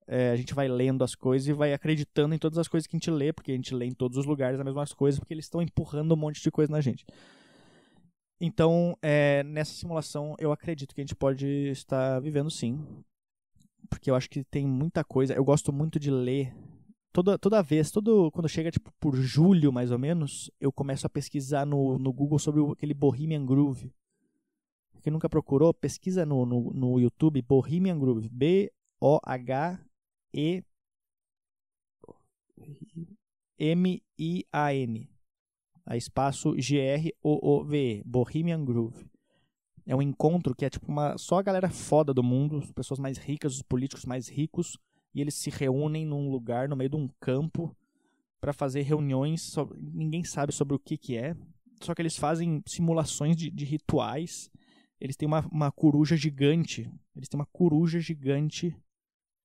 é, 0.08 0.32
a 0.32 0.36
gente 0.36 0.54
vai 0.54 0.68
lendo 0.68 1.04
as 1.04 1.16
coisas 1.16 1.48
e 1.48 1.54
vai 1.54 1.74
acreditando 1.74 2.34
em 2.34 2.40
todas 2.40 2.58
as 2.58 2.68
coisas 2.68 2.88
que 2.88 2.96
a 2.96 3.00
gente 3.00 3.12
lê, 3.12 3.32
porque 3.32 3.52
a 3.52 3.56
gente 3.56 3.74
lê 3.76 3.86
em 3.86 3.94
todos 3.94 4.18
os 4.18 4.26
lugares 4.26 4.60
as 4.60 4.66
mesmas 4.66 4.94
coisas, 4.94 5.20
porque 5.20 5.34
eles 5.34 5.46
estão 5.46 5.62
empurrando 5.62 6.14
um 6.14 6.18
monte 6.18 6.42
de 6.42 6.52
coisa 6.52 6.72
na 6.72 6.82
gente. 6.82 7.06
Então, 8.40 8.96
é, 9.02 9.44
nessa 9.44 9.74
simulação, 9.74 10.36
eu 10.40 10.52
acredito 10.52 10.94
que 10.94 11.02
a 11.02 11.04
gente 11.04 11.16
pode 11.16 11.48
estar 11.70 12.20
vivendo 12.20 12.52
sim. 12.52 12.80
Porque 13.90 14.12
eu 14.12 14.16
acho 14.16 14.30
que 14.30 14.44
tem 14.44 14.68
muita 14.68 15.04
coisa. 15.04 15.34
Eu 15.34 15.44
gosto 15.44 15.74
muito 15.74 16.00
de 16.00 16.12
ler 16.12 16.54
toda, 17.18 17.40
toda 17.40 17.64
vez, 17.64 17.90
todo, 17.90 18.30
quando 18.32 18.48
chega 18.48 18.70
tipo 18.70 18.94
por 19.00 19.16
julho 19.16 19.74
mais 19.74 19.90
ou 19.92 19.98
menos, 19.98 20.52
eu 20.62 20.72
começo 20.72 21.08
a 21.08 21.10
pesquisar 21.10 21.66
no, 21.66 21.98
no 21.98 22.14
Google 22.14 22.38
sobre 22.38 22.62
aquele 22.72 22.94
Bohemian 22.94 23.44
Groove. 23.44 23.92
Quem 25.02 25.12
nunca 25.12 25.28
procurou, 25.28 25.74
pesquisa 25.74 26.28
no, 26.28 26.46
no, 26.46 26.72
no 26.72 27.00
YouTube 27.00 27.42
Bohemian 27.42 27.98
Groove. 27.98 28.30
B-O-H-E 28.30 29.84
M-I-A-N. 33.58 35.10
A 35.88 35.98
espaço 35.98 36.54
G-R-O-O-V-E. 36.60 38.04
Bohemian 38.06 38.64
Groove. 38.64 39.10
É 39.88 39.96
um 39.96 40.04
encontro 40.04 40.54
que 40.54 40.66
é 40.66 40.70
tipo 40.70 40.92
uma 40.92 41.18
só 41.18 41.40
a 41.40 41.44
galera 41.44 41.72
foda 41.72 42.14
do 42.14 42.22
mundo, 42.22 42.60
as 42.60 42.72
pessoas 42.72 43.00
mais 43.00 43.18
ricas, 43.18 43.56
os 43.56 43.64
políticos 43.64 44.06
mais 44.06 44.28
ricos, 44.28 44.78
e 45.18 45.22
eles 45.22 45.34
se 45.34 45.50
reúnem 45.50 46.06
num 46.06 46.30
lugar 46.30 46.70
no 46.70 46.76
meio 46.76 46.92
de 46.92 46.96
um 46.96 47.10
campo 47.20 47.76
para 48.40 48.54
fazer 48.54 48.84
reuniões. 48.84 49.42
Sobre, 49.42 49.76
ninguém 49.82 50.24
sabe 50.24 50.54
sobre 50.54 50.76
o 50.76 50.80
que, 50.80 50.96
que 50.96 51.18
é, 51.18 51.36
só 51.82 51.96
que 51.96 52.04
eles 52.04 52.16
fazem 52.16 52.62
simulações 52.68 53.36
de, 53.36 53.50
de 53.50 53.66
rituais. 53.66 54.52
Eles 55.02 55.16
têm 55.16 55.26
uma, 55.26 55.44
uma 55.52 55.72
coruja 55.72 56.16
gigante. 56.16 56.88
Eles 57.16 57.28
têm 57.28 57.40
uma 57.40 57.48
coruja 57.48 58.00
gigante 58.00 58.78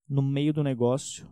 no 0.07 0.21
meio 0.21 0.53
do 0.53 0.63
negócio. 0.63 1.27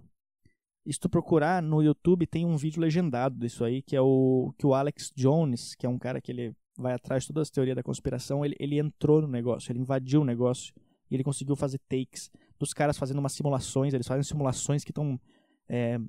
E 0.88 0.92
se 0.92 1.00
tu 1.00 1.08
procurar 1.08 1.62
no 1.62 1.84
YouTube, 1.84 2.26
tem 2.26 2.44
um 2.44 2.58
vídeo 2.58 2.82
legendado 2.82 3.38
disso 3.38 3.64
aí, 3.64 3.84
que 3.84 3.96
é 3.96 4.02
o 4.02 4.52
que 4.58 4.66
o 4.66 4.74
Alex 4.74 5.12
Jones, 5.16 5.76
que 5.76 5.86
é 5.86 5.90
um 5.90 6.00
cara 6.00 6.20
que 6.20 6.32
ele 6.32 6.56
vai 6.76 6.94
atrás 6.94 7.22
de 7.22 7.28
todas 7.28 7.44
as 7.44 7.52
teorias 7.52 7.76
da 7.76 7.84
conspiração, 7.84 8.44
ele, 8.44 8.56
ele 8.60 8.80
entrou 8.80 9.22
no 9.22 9.28
negócio, 9.28 9.72
ele 9.72 9.82
invadiu 9.82 10.22
o 10.22 10.26
negócio 10.26 10.74
e 11.12 11.14
ele 11.14 11.24
conseguiu 11.24 11.56
fazer 11.56 11.80
takes 11.88 12.32
dos 12.62 12.74
caras 12.74 12.98
fazendo 12.98 13.20
umas 13.20 13.34
simulações, 13.34 13.94
eles 13.94 14.08
fazem 14.08 14.24
simulações 14.24 14.84
que 14.84 14.92
estão 14.92 15.20
é, 15.68 16.00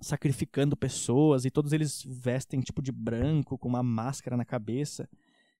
sacrificando 0.00 0.76
pessoas 0.76 1.44
e 1.44 1.50
todos 1.50 1.72
eles 1.72 2.02
vestem 2.06 2.60
tipo 2.60 2.82
de 2.82 2.92
branco, 2.92 3.58
com 3.58 3.68
uma 3.68 3.82
máscara 3.82 4.36
na 4.36 4.44
cabeça. 4.44 5.08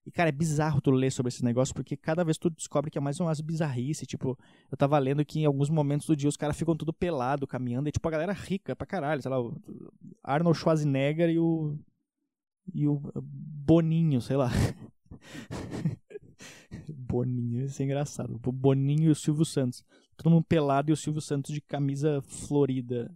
E, 0.07 0.11
cara, 0.11 0.29
é 0.29 0.33
bizarro 0.33 0.81
tu 0.81 0.92
ler 0.92 1.11
sobre 1.11 1.29
esse 1.29 1.44
negócio, 1.44 1.74
porque 1.74 1.96
cada 1.96 2.22
vez 2.22 2.38
tu 2.38 2.48
descobre 2.48 2.90
que 2.90 2.96
é 2.96 3.00
mais 3.00 3.18
umas 3.18 3.40
bizarrice. 3.40 4.07
Tipo, 4.07 4.38
eu 4.70 4.76
tava 4.76 4.96
lendo 4.98 5.24
que 5.24 5.40
em 5.40 5.44
alguns 5.44 5.68
momentos 5.68 6.07
do 6.07 6.14
dia 6.14 6.29
os 6.29 6.37
caras 6.37 6.57
ficam 6.57 6.76
tudo 6.76 6.92
pelado, 6.92 7.44
caminhando, 7.46 7.88
e 7.88 7.92
tipo, 7.92 8.07
a 8.07 8.12
galera 8.12 8.33
rica 8.33 8.76
pra 8.76 8.87
caralho, 8.87 9.20
sei 9.20 9.31
lá, 9.31 9.40
o 9.40 9.61
Arnold 10.22 10.57
Schwarzenegger 10.59 11.29
e 11.29 11.38
o. 11.38 11.76
E 12.72 12.87
o 12.87 13.00
Boninho, 13.20 14.20
sei 14.20 14.37
lá. 14.37 14.50
Boninho, 16.88 17.64
isso 17.64 17.83
é 17.83 17.85
engraçado. 17.85 18.40
O 18.44 18.52
Boninho 18.52 19.05
e 19.05 19.11
o 19.11 19.14
Silvio 19.14 19.44
Santos. 19.44 19.85
Todo 20.16 20.31
mundo 20.31 20.44
pelado 20.44 20.90
e 20.90 20.92
o 20.92 20.96
Silvio 20.96 21.20
Santos 21.20 21.52
de 21.52 21.61
camisa 21.61 22.22
florida 22.22 23.14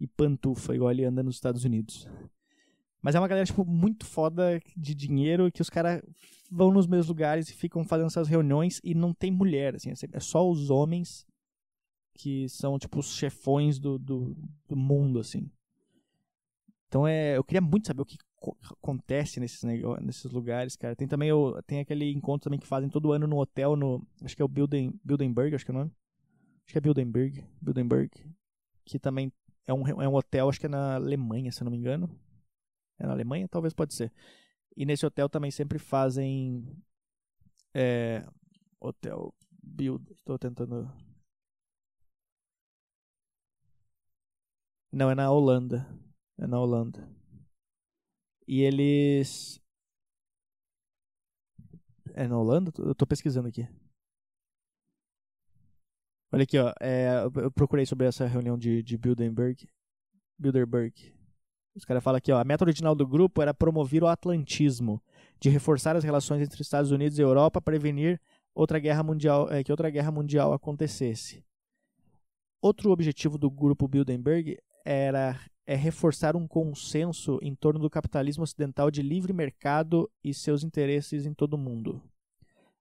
e 0.00 0.06
pantufa, 0.06 0.74
igual 0.74 0.90
ele 0.90 1.04
anda 1.04 1.22
nos 1.22 1.36
Estados 1.36 1.64
Unidos. 1.64 2.08
Mas 3.00 3.14
é 3.14 3.20
uma 3.20 3.28
galera, 3.28 3.46
tipo, 3.46 3.64
muito 3.64 4.04
foda 4.04 4.60
de 4.76 4.94
dinheiro 4.94 5.52
que 5.52 5.62
os 5.62 5.70
caras 5.70 6.02
vão 6.50 6.72
nos 6.72 6.86
mesmos 6.86 7.08
lugares 7.08 7.48
e 7.48 7.54
ficam 7.54 7.84
fazendo 7.84 8.06
essas 8.06 8.28
reuniões 8.28 8.80
e 8.82 8.94
não 8.94 9.12
tem 9.12 9.30
mulher, 9.30 9.76
assim. 9.76 9.92
É 10.12 10.20
só 10.20 10.48
os 10.48 10.70
homens 10.70 11.26
que 12.14 12.48
são, 12.48 12.78
tipo, 12.78 12.98
os 12.98 13.14
chefões 13.14 13.78
do, 13.78 13.98
do, 13.98 14.36
do 14.66 14.76
mundo, 14.76 15.20
assim. 15.20 15.50
Então 16.88 17.06
é, 17.06 17.36
eu 17.36 17.44
queria 17.44 17.60
muito 17.60 17.86
saber 17.86 18.02
o 18.02 18.06
que 18.06 18.18
acontece 18.80 19.40
nesses, 19.40 19.62
nesses 19.62 20.30
lugares, 20.30 20.76
cara. 20.76 20.94
Tem 20.94 21.08
também 21.08 21.32
o, 21.32 21.60
tem 21.62 21.80
aquele 21.80 22.10
encontro 22.10 22.44
também 22.44 22.58
que 22.58 22.66
fazem 22.66 22.88
todo 22.88 23.12
ano 23.12 23.26
no 23.26 23.38
hotel, 23.38 23.76
no 23.76 24.06
acho 24.22 24.36
que 24.36 24.42
é 24.42 24.44
o 24.44 24.48
Bilden, 24.48 24.98
Bildenberg, 25.04 25.54
acho 25.54 25.64
que 25.64 25.70
é 25.70 25.74
o 25.74 25.78
nome. 25.78 25.92
Acho 26.64 26.72
que 26.72 26.78
é 26.78 26.80
Bildenberg, 26.80 27.44
Bildenberg, 27.60 28.10
que 28.84 28.98
também 28.98 29.32
é 29.66 29.72
um, 29.72 29.86
é 30.02 30.08
um 30.08 30.14
hotel, 30.14 30.48
acho 30.48 30.60
que 30.60 30.66
é 30.66 30.68
na 30.68 30.94
Alemanha, 30.94 31.50
se 31.50 31.62
eu 31.62 31.64
não 31.64 31.72
me 31.72 31.78
engano. 31.78 32.08
É 32.98 33.06
na 33.06 33.12
Alemanha? 33.12 33.48
Talvez 33.48 33.72
pode 33.72 33.94
ser. 33.94 34.12
E 34.76 34.84
nesse 34.84 35.04
hotel 35.06 35.28
também 35.28 35.50
sempre 35.50 35.78
fazem 35.78 36.64
é, 37.74 38.24
hotel 38.80 39.34
Bild, 39.62 40.04
estou 40.12 40.38
tentando 40.38 40.90
Não, 44.92 45.10
é 45.10 45.14
na 45.14 45.30
Holanda. 45.30 45.86
É 46.38 46.46
na 46.46 46.58
Holanda. 46.58 47.17
E 48.48 48.62
eles. 48.62 49.60
É 52.14 52.26
na 52.26 52.38
Holanda? 52.38 52.72
Eu 52.78 52.94
tô 52.94 53.06
pesquisando 53.06 53.46
aqui. 53.46 53.68
Olha 56.32 56.44
aqui, 56.44 56.58
ó. 56.58 56.72
É, 56.80 57.24
eu 57.42 57.52
procurei 57.52 57.84
sobre 57.84 58.06
essa 58.06 58.26
reunião 58.26 58.56
de, 58.56 58.82
de 58.82 58.96
Bilderberg. 58.96 59.68
Bilderberg. 60.38 61.14
Os 61.76 61.84
caras 61.84 62.02
falam 62.02 62.16
aqui, 62.16 62.32
ó. 62.32 62.38
A 62.38 62.44
meta 62.44 62.64
original 62.64 62.94
do 62.94 63.06
grupo 63.06 63.42
era 63.42 63.52
promover 63.52 64.02
o 64.02 64.06
atlantismo, 64.06 65.02
de 65.38 65.50
reforçar 65.50 65.94
as 65.94 66.02
relações 66.02 66.40
entre 66.40 66.62
Estados 66.62 66.90
Unidos 66.90 67.18
e 67.18 67.22
Europa, 67.22 67.60
prevenir 67.60 68.18
outra 68.54 68.78
guerra 68.78 69.02
mundial, 69.02 69.52
é, 69.52 69.62
que 69.62 69.70
outra 69.70 69.90
guerra 69.90 70.10
mundial 70.10 70.54
acontecesse. 70.54 71.44
Outro 72.62 72.90
objetivo 72.92 73.36
do 73.36 73.50
grupo 73.50 73.86
Bilderberg 73.86 74.58
era 74.86 75.38
é 75.68 75.74
reforçar 75.74 76.34
um 76.34 76.48
consenso 76.48 77.38
em 77.42 77.54
torno 77.54 77.78
do 77.78 77.90
capitalismo 77.90 78.42
ocidental 78.42 78.90
de 78.90 79.02
livre 79.02 79.34
mercado 79.34 80.10
e 80.24 80.32
seus 80.32 80.64
interesses 80.64 81.26
em 81.26 81.34
todo 81.34 81.54
o 81.54 81.58
mundo. 81.58 82.02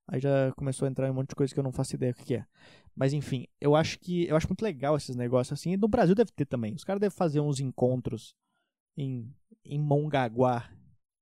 Aí 0.08 0.22
já 0.22 0.54
começou 0.54 0.86
a 0.86 0.90
entrar 0.90 1.12
um 1.12 1.14
monte 1.14 1.32
de 1.32 1.36
coisa 1.36 1.54
que 1.54 1.60
eu 1.60 1.64
não 1.66 1.74
faço 1.74 1.96
ideia 1.96 2.14
do 2.14 2.24
que 2.24 2.36
é. 2.36 2.46
Mas 2.96 3.12
enfim, 3.12 3.46
eu 3.60 3.76
acho 3.76 4.00
que 4.00 4.26
eu 4.26 4.38
acho 4.38 4.48
muito 4.48 4.62
legal 4.62 4.96
esses 4.96 5.18
negócios 5.18 5.60
assim. 5.60 5.74
E 5.74 5.78
no 5.78 5.90
Brasil 5.90 6.16
deve 6.16 6.32
ter 6.32 6.46
também. 6.46 6.76
Os 6.76 6.86
caras 6.86 7.02
devem 7.02 7.14
fazer 7.14 7.42
uns 7.42 7.60
encontros 7.60 8.34
em, 8.96 9.36
em 9.66 9.78
Mongaguá. 9.78 10.72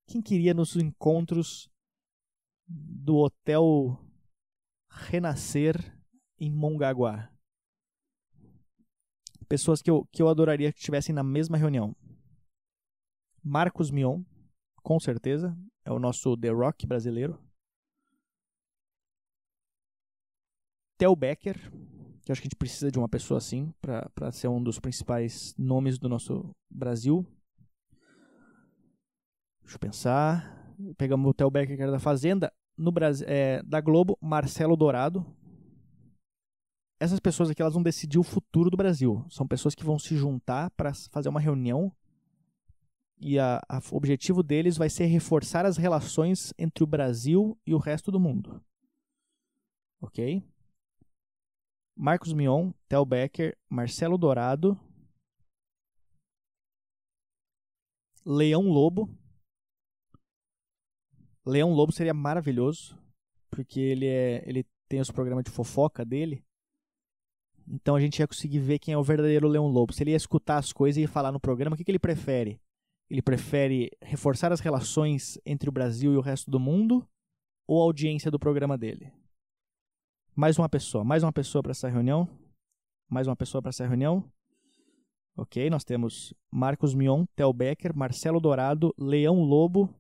Quem 0.06 0.22
queria 0.22 0.54
nos 0.54 0.76
encontros 0.76 1.68
do 2.68 3.16
Hotel 3.16 4.00
Renascer 4.88 5.76
em 6.40 6.52
Mongaguá? 6.52 7.35
Pessoas 9.48 9.82
que 9.82 9.90
eu, 9.90 10.08
que 10.12 10.22
eu 10.22 10.28
adoraria 10.28 10.72
que 10.72 10.80
estivessem 10.80 11.14
na 11.14 11.24
mesma 11.24 11.58
reunião. 11.58 11.96
Marcos 13.44 13.92
Mion, 13.92 14.24
com 14.82 15.00
certeza, 15.00 15.56
é 15.84 15.92
o 15.92 16.00
nosso 16.00 16.36
The 16.36 16.50
Rock 16.50 16.88
brasileiro. 16.88 17.40
Theo 20.98 21.16
Becker, 21.16 21.58
que 22.24 22.32
acho 22.32 22.42
que 22.42 22.48
a 22.48 22.50
gente 22.50 22.56
precisa 22.56 22.90
de 22.90 22.98
uma 22.98 23.10
pessoa 23.10 23.38
assim 23.38 23.72
para 23.82 24.32
ser 24.32 24.48
um 24.48 24.64
dos 24.64 24.80
principais 24.80 25.54
nomes 25.58 26.00
do 26.00 26.10
nosso 26.10 26.56
Brasil. 26.70 27.26
Deixa 29.62 29.76
eu 29.76 29.80
pensar. 29.80 30.74
Pegamos 30.98 31.30
o 31.30 31.34
Theo 31.34 31.52
Becker, 31.52 31.76
que 31.76 31.84
era 31.84 31.92
da 31.92 32.00
Fazenda. 32.00 32.52
No 32.78 32.92
Brasil, 32.92 33.26
é, 33.30 33.62
da 33.64 33.80
Globo, 33.80 34.18
Marcelo 34.22 34.76
Dourado. 34.76 35.26
Essas 37.00 37.20
pessoas 37.20 37.50
aqui 37.50 37.62
elas 37.62 37.74
vão 37.74 37.84
decidir 37.84 38.18
o 38.18 38.24
futuro 38.24 38.70
do 38.70 38.78
Brasil. 38.78 39.26
São 39.30 39.48
pessoas 39.48 39.76
que 39.76 39.84
vão 39.84 40.00
se 40.00 40.16
juntar 40.16 40.72
para 40.72 40.94
fazer 41.12 41.30
uma 41.30 41.40
reunião 41.40 41.92
e 43.18 43.40
a, 43.40 43.62
a, 43.70 43.80
o 43.92 43.98
objetivo 43.98 44.44
deles 44.44 44.78
vai 44.78 44.90
ser 44.90 45.06
reforçar 45.06 45.66
as 45.66 45.78
relações 45.78 46.54
entre 46.58 46.84
o 46.84 46.88
Brasil 46.88 47.58
e 47.66 47.74
o 47.74 47.78
resto 47.78 48.12
do 48.12 48.20
mundo. 48.20 48.64
Ok? 50.02 50.44
Marcos 51.96 52.34
Mion, 52.34 52.72
Tel 52.90 53.06
Becker, 53.06 53.58
Marcelo 53.70 54.18
Dourado, 54.18 54.78
Leão 58.26 58.64
Lobo. 58.64 59.10
Leão 61.46 61.72
Lobo 61.72 61.92
seria 61.92 62.14
maravilhoso, 62.14 62.98
porque 63.50 63.80
ele 63.80 64.08
é, 64.08 64.44
ele 64.48 64.66
tem 64.90 65.00
os 65.00 65.10
programas 65.10 65.46
de 65.46 65.52
fofoca 65.52 66.04
dele. 66.04 66.45
Então 67.68 67.96
a 67.96 68.00
gente 68.00 68.20
ia 68.20 68.28
conseguir 68.28 68.60
ver 68.60 68.80
quem 68.80 68.94
é 68.94 68.98
o 68.98 69.04
verdadeiro 69.04 69.48
Leão 69.48 69.68
Lobo. 69.68 69.94
Se 69.94 70.04
ele 70.04 70.12
ia 70.12 70.18
escutar 70.18 70.58
as 70.58 70.72
coisas 70.72 71.04
e 71.04 71.08
falar 71.08 71.32
no 71.32 71.40
programa, 71.40 71.74
o 71.74 71.78
que, 71.78 71.84
que 71.84 71.92
ele 71.92 72.00
prefere? 72.00 72.60
Ele 73.10 73.22
prefere 73.22 73.92
reforçar 74.02 74.52
as 74.52 74.60
relações 74.60 75.40
entre 75.46 75.70
o 75.70 75.72
Brasil 75.72 76.14
e 76.14 76.18
o 76.18 76.22
resto 76.22 76.50
do 76.50 76.60
mundo 76.60 77.08
ou 77.68 77.82
a 77.82 77.86
audiência 77.86 78.30
do 78.30 78.40
programa 78.40 78.78
dele? 78.78 79.12
Mais 80.36 80.60
uma 80.60 80.68
pessoa, 80.68 81.04
mais 81.04 81.24
uma 81.24 81.32
pessoa 81.32 81.62
para 81.62 81.72
essa 81.72 81.88
reunião. 81.88 82.28
Mais 83.10 83.28
uma 83.28 83.36
pessoa 83.36 83.62
para 83.62 83.70
essa 83.70 83.88
reunião. 83.88 84.24
Ok, 85.38 85.70
nós 85.70 85.84
temos 85.84 86.34
Marcos 86.52 86.94
Mion, 86.94 87.26
Tel 87.36 87.52
Becker, 87.54 87.96
Marcelo 87.96 88.40
Dourado, 88.40 88.94
Leão 88.98 89.42
Lobo. 89.42 89.94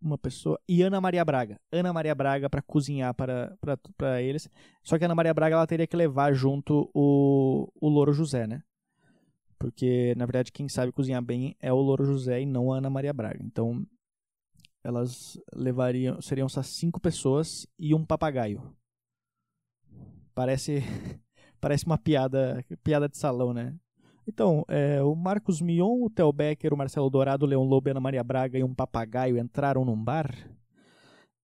Uma 0.00 0.16
pessoa. 0.16 0.60
E 0.68 0.82
Ana 0.82 1.00
Maria 1.00 1.24
Braga. 1.24 1.60
Ana 1.72 1.92
Maria 1.92 2.14
Braga 2.14 2.48
para 2.48 2.62
cozinhar 2.62 3.12
para, 3.14 3.56
para, 3.60 3.76
para 3.96 4.22
eles. 4.22 4.48
Só 4.82 4.96
que 4.96 5.04
Ana 5.04 5.14
Maria 5.14 5.34
Braga 5.34 5.56
ela 5.56 5.66
teria 5.66 5.86
que 5.86 5.96
levar 5.96 6.32
junto 6.32 6.88
o, 6.94 7.68
o 7.80 7.88
Louro 7.88 8.12
José, 8.12 8.46
né? 8.46 8.62
Porque, 9.58 10.14
na 10.16 10.24
verdade, 10.24 10.52
quem 10.52 10.68
sabe 10.68 10.92
cozinhar 10.92 11.20
bem 11.20 11.56
é 11.58 11.72
o 11.72 11.80
Louro 11.80 12.04
José 12.04 12.40
e 12.40 12.46
não 12.46 12.72
a 12.72 12.78
Ana 12.78 12.88
Maria 12.88 13.12
Braga. 13.12 13.40
Então, 13.42 13.84
elas 14.84 15.38
levariam 15.52 16.20
seriam 16.20 16.46
essas 16.46 16.68
cinco 16.68 17.00
pessoas 17.00 17.66
e 17.78 17.94
um 17.94 18.04
papagaio. 18.04 18.74
Parece 20.34 20.80
parece 21.60 21.84
uma 21.84 21.98
piada 21.98 22.64
piada 22.84 23.08
de 23.08 23.18
salão, 23.18 23.52
né? 23.52 23.74
Então, 24.28 24.62
é, 24.68 25.02
o 25.02 25.14
Marcos 25.14 25.58
Mion, 25.62 26.02
o 26.02 26.10
Theo 26.10 26.30
Becker, 26.30 26.74
o 26.74 26.76
Marcelo 26.76 27.08
Dourado, 27.08 27.46
o 27.46 27.48
Leão 27.48 27.64
Lobo, 27.64 27.88
Ana 27.88 27.98
Maria 27.98 28.22
Braga 28.22 28.58
e 28.58 28.62
um 28.62 28.74
papagaio 28.74 29.38
entraram 29.38 29.86
num 29.86 29.96
bar. 29.96 30.30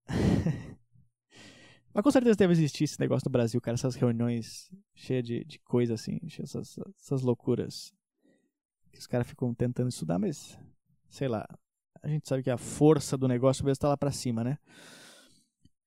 Mas 1.94 2.05
com 2.05 2.11
certeza 2.11 2.37
deve 2.37 2.53
existir 2.53 2.85
esse 2.85 3.01
negócio 3.01 3.27
no 3.27 3.33
Brasil, 3.33 3.59
cara, 3.59 3.75
essas 3.75 3.94
reuniões 3.94 4.70
cheias 4.94 5.25
de, 5.25 5.44
de 5.47 5.59
coisa 5.61 5.94
assim, 5.94 6.20
essas, 6.38 6.79
essas 7.01 7.23
loucuras. 7.23 7.90
Que 8.92 8.99
os 8.99 9.07
caras 9.07 9.27
ficam 9.27 9.55
tentando 9.55 9.88
estudar, 9.88 10.18
mas 10.18 10.59
sei 11.09 11.27
lá, 11.27 11.49
a 12.03 12.09
gente 12.09 12.29
sabe 12.29 12.42
que 12.42 12.51
a 12.51 12.59
força 12.59 13.16
do 13.16 13.27
negócio 13.27 13.64
mesmo 13.64 13.73
está 13.73 13.88
lá 13.88 13.97
para 13.97 14.12
cima, 14.12 14.44
né? 14.44 14.59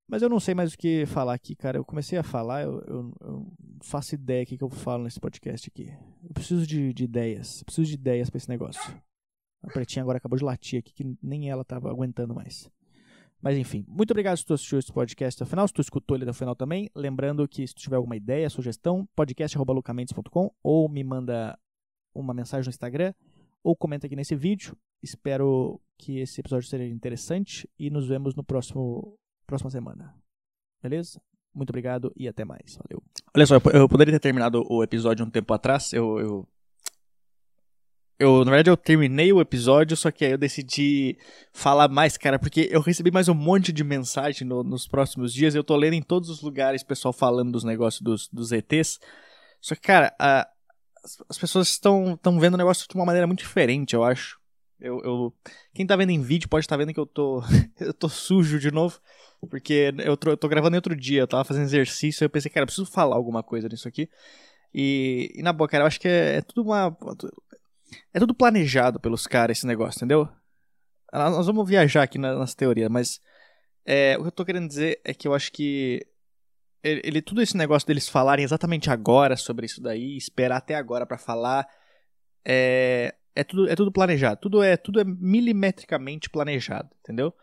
Mas 0.08 0.22
eu 0.22 0.30
não 0.30 0.39
sei 0.39 0.56
mais 0.56 0.74
o 0.74 0.78
que 0.78 1.06
falar 1.06 1.34
aqui, 1.34 1.54
cara. 1.54 1.78
Eu 1.78 1.84
comecei 1.84 2.17
a 2.17 2.24
falar, 2.24 2.63
eu, 2.63 2.82
eu, 2.88 3.13
eu 3.20 3.54
faço 3.82 4.15
ideia 4.15 4.46
do 4.46 4.48
que, 4.48 4.63
eu 4.63 4.70
falo 4.70 5.04
nesse 5.04 5.20
podcast 5.20 5.70
aqui. 5.70 5.93
Eu 6.24 6.34
preciso 6.34 6.65
de, 6.65 6.93
de 6.93 7.04
ideias. 7.04 7.60
Eu 7.60 7.65
preciso 7.65 7.88
de 7.88 7.96
ideias 7.96 8.30
para 8.30 8.38
esse 8.38 8.48
negócio. 8.48 8.82
A 9.62 9.67
Pretinha 9.67 10.04
agora 10.04 10.17
acabou 10.17 10.38
de 10.38 10.46
latir 10.46 10.80
aqui, 10.80 10.93
que 10.93 11.17
nem 11.22 11.50
ela 11.50 11.65
tava 11.65 11.89
aguentando 11.89 12.34
mais. 12.34 12.70
Mas 13.41 13.58
enfim, 13.58 13.86
muito 13.88 14.12
obrigado 14.12 14.38
se 14.38 14.46
tu 14.46 14.54
assistiu 14.54 14.80
esse 14.80 14.91
podcast 14.91 15.38
até 15.38 15.48
o 15.48 15.50
final, 15.50 15.67
se 15.67 15.74
tu 15.74 15.82
escutou 15.82 16.15
ele 16.15 16.24
até 16.24 16.32
o 16.32 16.34
final 16.34 16.56
também. 16.56 16.89
Lembrando 16.96 17.48
que 17.48 17.67
se 17.67 17.76
tu 17.76 17.82
tiver 17.82 17.98
alguma 17.98 18.15
ideia, 18.15 18.50
sugestão, 18.50 19.08
podcast.lucamendes.com 19.15 20.52
ou 20.63 20.89
me 20.89 21.04
manda 21.04 21.58
uma 22.15 22.34
mensagem 22.34 22.65
no 22.65 22.70
Instagram 22.70 23.13
ou 23.63 23.76
comenta 23.76 24.08
aqui 24.08 24.15
nesse 24.15 24.36
vídeo. 24.36 24.76
Espero 25.04 25.80
que 25.98 26.20
esse 26.20 26.39
episódio 26.39 26.67
seja 26.67 26.86
interessante 26.86 27.70
e 27.78 27.89
nos 27.89 28.08
vemos 28.08 28.34
no 28.36 28.43
próximo 28.43 29.17
próxima 29.48 29.72
semana. 29.72 30.14
Beleza? 30.82 31.20
Muito 31.54 31.72
obrigado 31.72 32.14
e 32.16 32.28
até 32.28 32.46
mais. 32.46 32.78
Valeu. 32.78 33.02
Olha 33.36 33.46
só, 33.46 33.56
eu 33.74 33.90
poderia 33.90 34.14
ter 34.14 34.20
terminado 34.20 34.64
o 34.70 34.84
episódio 34.84 35.26
um 35.26 35.30
tempo 35.30 35.52
atrás. 35.54 35.92
Eu, 35.92 36.20
eu, 36.20 36.48
eu, 38.20 38.46
na 38.46 38.52
verdade, 38.52 38.70
eu 38.70 38.78
terminei 38.78 39.34
o 39.34 39.42
episódio, 39.42 39.98
só 39.98 40.12
que 40.12 40.26
aí 40.26 40.32
eu 40.32 40.38
decidi 40.38 41.18
falar 41.52 41.88
mais, 41.88 42.18
cara, 42.18 42.38
porque 42.38 42.68
eu 42.72 42.82
recebi 42.82 43.10
mais 43.10 43.28
um 43.28 43.34
monte 43.34 43.72
de 43.72 43.84
mensagem 43.84 44.48
no, 44.48 44.64
nos 44.64 44.88
próximos 44.88 45.34
dias. 45.34 45.56
Eu 45.56 45.64
tô 45.64 45.76
lendo 45.76 45.94
em 45.94 46.02
todos 46.02 46.30
os 46.30 46.42
lugares 46.42 46.84
pessoal 46.84 47.14
falando 47.14 47.52
dos 47.52 47.64
negócios 47.64 48.02
dos, 48.02 48.28
dos 48.28 48.52
ETs. 48.52 49.00
Só 49.60 49.74
que, 49.74 49.82
cara, 49.82 50.14
a, 50.20 50.48
as 51.30 51.38
pessoas 51.38 51.70
estão, 51.70 52.14
estão 52.14 52.40
vendo 52.40 52.56
o 52.56 52.58
negócio 52.58 52.88
de 52.88 52.96
uma 52.96 53.06
maneira 53.06 53.26
muito 53.26 53.40
diferente, 53.40 53.96
eu 53.96 54.04
acho. 54.04 54.37
Eu, 54.80 55.02
eu, 55.04 55.34
quem 55.74 55.86
tá 55.86 55.96
vendo 55.96 56.12
em 56.12 56.22
vídeo 56.22 56.48
pode 56.48 56.66
estar 56.66 56.76
tá 56.76 56.78
vendo 56.78 56.94
que 56.94 57.00
eu 57.00 57.06
tô, 57.06 57.42
eu 57.80 57.94
tô 57.94 58.08
sujo 58.08 58.60
de 58.60 58.72
novo. 58.72 59.00
Porque 59.50 59.94
eu 60.00 60.18
tô, 60.18 60.32
eu 60.32 60.38
tô 60.38 60.48
gravando 60.48 60.76
em 60.76 60.80
outro 60.80 60.96
dia, 60.96 61.22
eu 61.22 61.28
tava 61.28 61.44
fazendo 61.44 61.66
exercício, 61.66 62.24
eu 62.24 62.30
pensei, 62.30 62.50
cara, 62.50 62.63
eu 62.63 62.68
preciso 62.68 62.90
falar 62.90 63.16
alguma 63.16 63.44
coisa 63.44 63.68
nisso 63.70 63.88
aqui. 63.88 64.10
E, 64.74 65.32
e 65.36 65.44
na 65.44 65.54
boa, 65.54 65.68
cara, 65.68 65.84
eu 65.84 65.88
acho 65.88 66.00
que 66.00 66.08
é, 66.08 66.38
é 66.38 66.42
tudo 66.42 66.63
uma. 66.63 66.96
É 68.13 68.20
tudo 68.20 68.34
planejado 68.34 69.00
pelos 69.00 69.28
caras 69.28 69.58
esse 69.58 69.68
negócio, 69.68 70.00
entendeu? 70.00 70.28
Nós 71.13 71.46
vamos 71.46 71.68
viajar 71.68 72.04
aqui 72.04 72.18
nas 72.18 72.54
teorias, 72.54 72.90
mas 72.90 73.22
é, 73.86 74.18
o 74.18 74.22
que 74.24 74.28
eu 74.28 74.32
tô 74.32 74.44
querendo 74.44 74.68
dizer 74.68 75.00
é 75.06 75.13
que 75.13 75.28
eu 75.28 75.34
acho 75.34 75.52
que 75.54 76.06
ele, 76.84 77.02
ele, 77.04 77.22
tudo 77.22 77.42
esse 77.42 77.56
negócio 77.56 77.88
deles 77.88 78.10
falarem 78.10 78.44
exatamente 78.44 78.90
agora 78.90 79.38
sobre 79.38 79.66
isso 79.66 79.82
daí, 79.82 80.18
esperar 80.18 80.58
até 80.58 80.76
agora 80.76 81.06
para 81.06 81.18
falar, 81.18 81.66
é, 82.46 83.16
é 83.38 83.43
tudo, 83.43 83.69
é 83.69 83.76
tudo 83.76 83.91
planejado. 83.91 84.39
Tudo 84.41 84.63
é, 84.63 84.76
tudo 84.76 85.00
é 85.00 85.04
milimetricamente 85.04 86.30
planejado, 86.30 86.89
entendeu? 87.02 87.34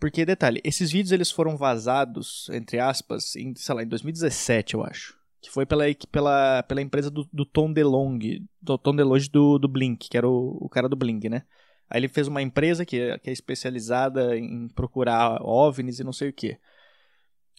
Porque, 0.00 0.26
detalhe, 0.26 0.60
esses 0.64 0.90
vídeos 0.90 1.12
eles 1.12 1.30
foram 1.30 1.56
vazados, 1.56 2.48
entre 2.50 2.80
aspas, 2.80 3.36
em, 3.36 3.54
sei 3.54 3.74
lá, 3.74 3.82
em 3.84 3.86
2017, 3.86 4.74
eu 4.74 4.84
acho. 4.84 5.16
Que 5.40 5.48
foi 5.48 5.64
pela, 5.64 5.84
pela, 6.10 6.62
pela 6.64 6.82
empresa 6.82 7.08
do, 7.08 7.28
do 7.32 7.44
Tom 7.44 7.72
DeLonge, 7.72 8.44
do 8.60 8.76
Tom 8.76 8.96
DeLonge 8.96 9.30
do, 9.30 9.58
do 9.58 9.68
Blink, 9.68 10.08
que 10.08 10.16
era 10.16 10.28
o, 10.28 10.58
o 10.60 10.68
cara 10.68 10.88
do 10.88 10.96
Blink, 10.96 11.28
né? 11.28 11.42
Aí 11.88 12.00
ele 12.00 12.08
fez 12.08 12.26
uma 12.26 12.42
empresa 12.42 12.84
que, 12.84 13.16
que 13.18 13.30
é 13.30 13.32
especializada 13.32 14.36
em 14.36 14.68
procurar 14.68 15.40
OVNIs 15.42 16.00
e 16.00 16.04
não 16.04 16.12
sei 16.12 16.30
o 16.30 16.32
que. 16.32 16.58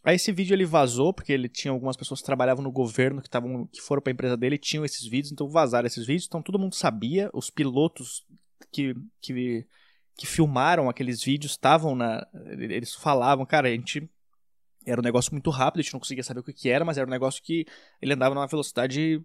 Aí 0.04 0.18
esse 0.18 0.32
vídeo 0.34 0.54
ele 0.54 0.66
vazou, 0.66 1.14
porque 1.14 1.32
ele 1.32 1.48
tinha 1.48 1.72
algumas 1.72 1.96
pessoas 1.96 2.20
que 2.20 2.26
trabalhavam 2.26 2.62
no 2.62 2.72
governo 2.72 3.22
que, 3.22 3.30
tavam, 3.30 3.66
que 3.68 3.82
foram 3.82 4.02
para 4.02 4.12
a 4.12 4.14
empresa 4.14 4.36
dele 4.36 4.58
tinham 4.58 4.84
esses 4.84 5.08
vídeos, 5.08 5.32
então 5.32 5.48
vazaram 5.48 5.88
esses 5.88 6.06
vídeos, 6.06 6.26
então 6.28 6.42
todo 6.42 6.60
mundo 6.60 6.76
sabia, 6.76 7.30
os 7.34 7.50
pilotos 7.50 8.26
que, 8.70 8.94
que, 9.22 9.66
que 10.18 10.28
filmaram 10.28 10.90
aqueles 10.90 11.24
vídeos 11.24 11.54
estavam 11.54 11.96
na. 11.96 12.28
Eles 12.60 12.94
falavam, 12.94 13.46
cara, 13.46 13.70
a 13.70 13.72
gente. 13.72 14.10
Era 14.86 15.00
um 15.00 15.04
negócio 15.04 15.32
muito 15.32 15.50
rápido, 15.50 15.80
a 15.80 15.84
gente 15.84 15.94
não 15.94 16.00
conseguia 16.02 16.24
saber 16.26 16.42
o 16.42 16.44
que, 16.44 16.52
que 16.52 16.70
era, 16.70 16.84
mas 16.84 16.98
era 16.98 17.08
um 17.08 17.10
negócio 17.10 17.42
que 17.42 17.66
ele 18.02 18.14
andava 18.14 18.36
numa 18.36 18.46
velocidade 18.46 19.24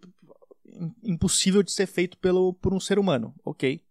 impossível 1.02 1.64
de 1.64 1.72
ser 1.72 1.88
feito 1.88 2.16
pelo, 2.18 2.54
por 2.54 2.72
um 2.72 2.78
ser 2.78 2.96
humano. 2.96 3.34
Ok. 3.44 3.82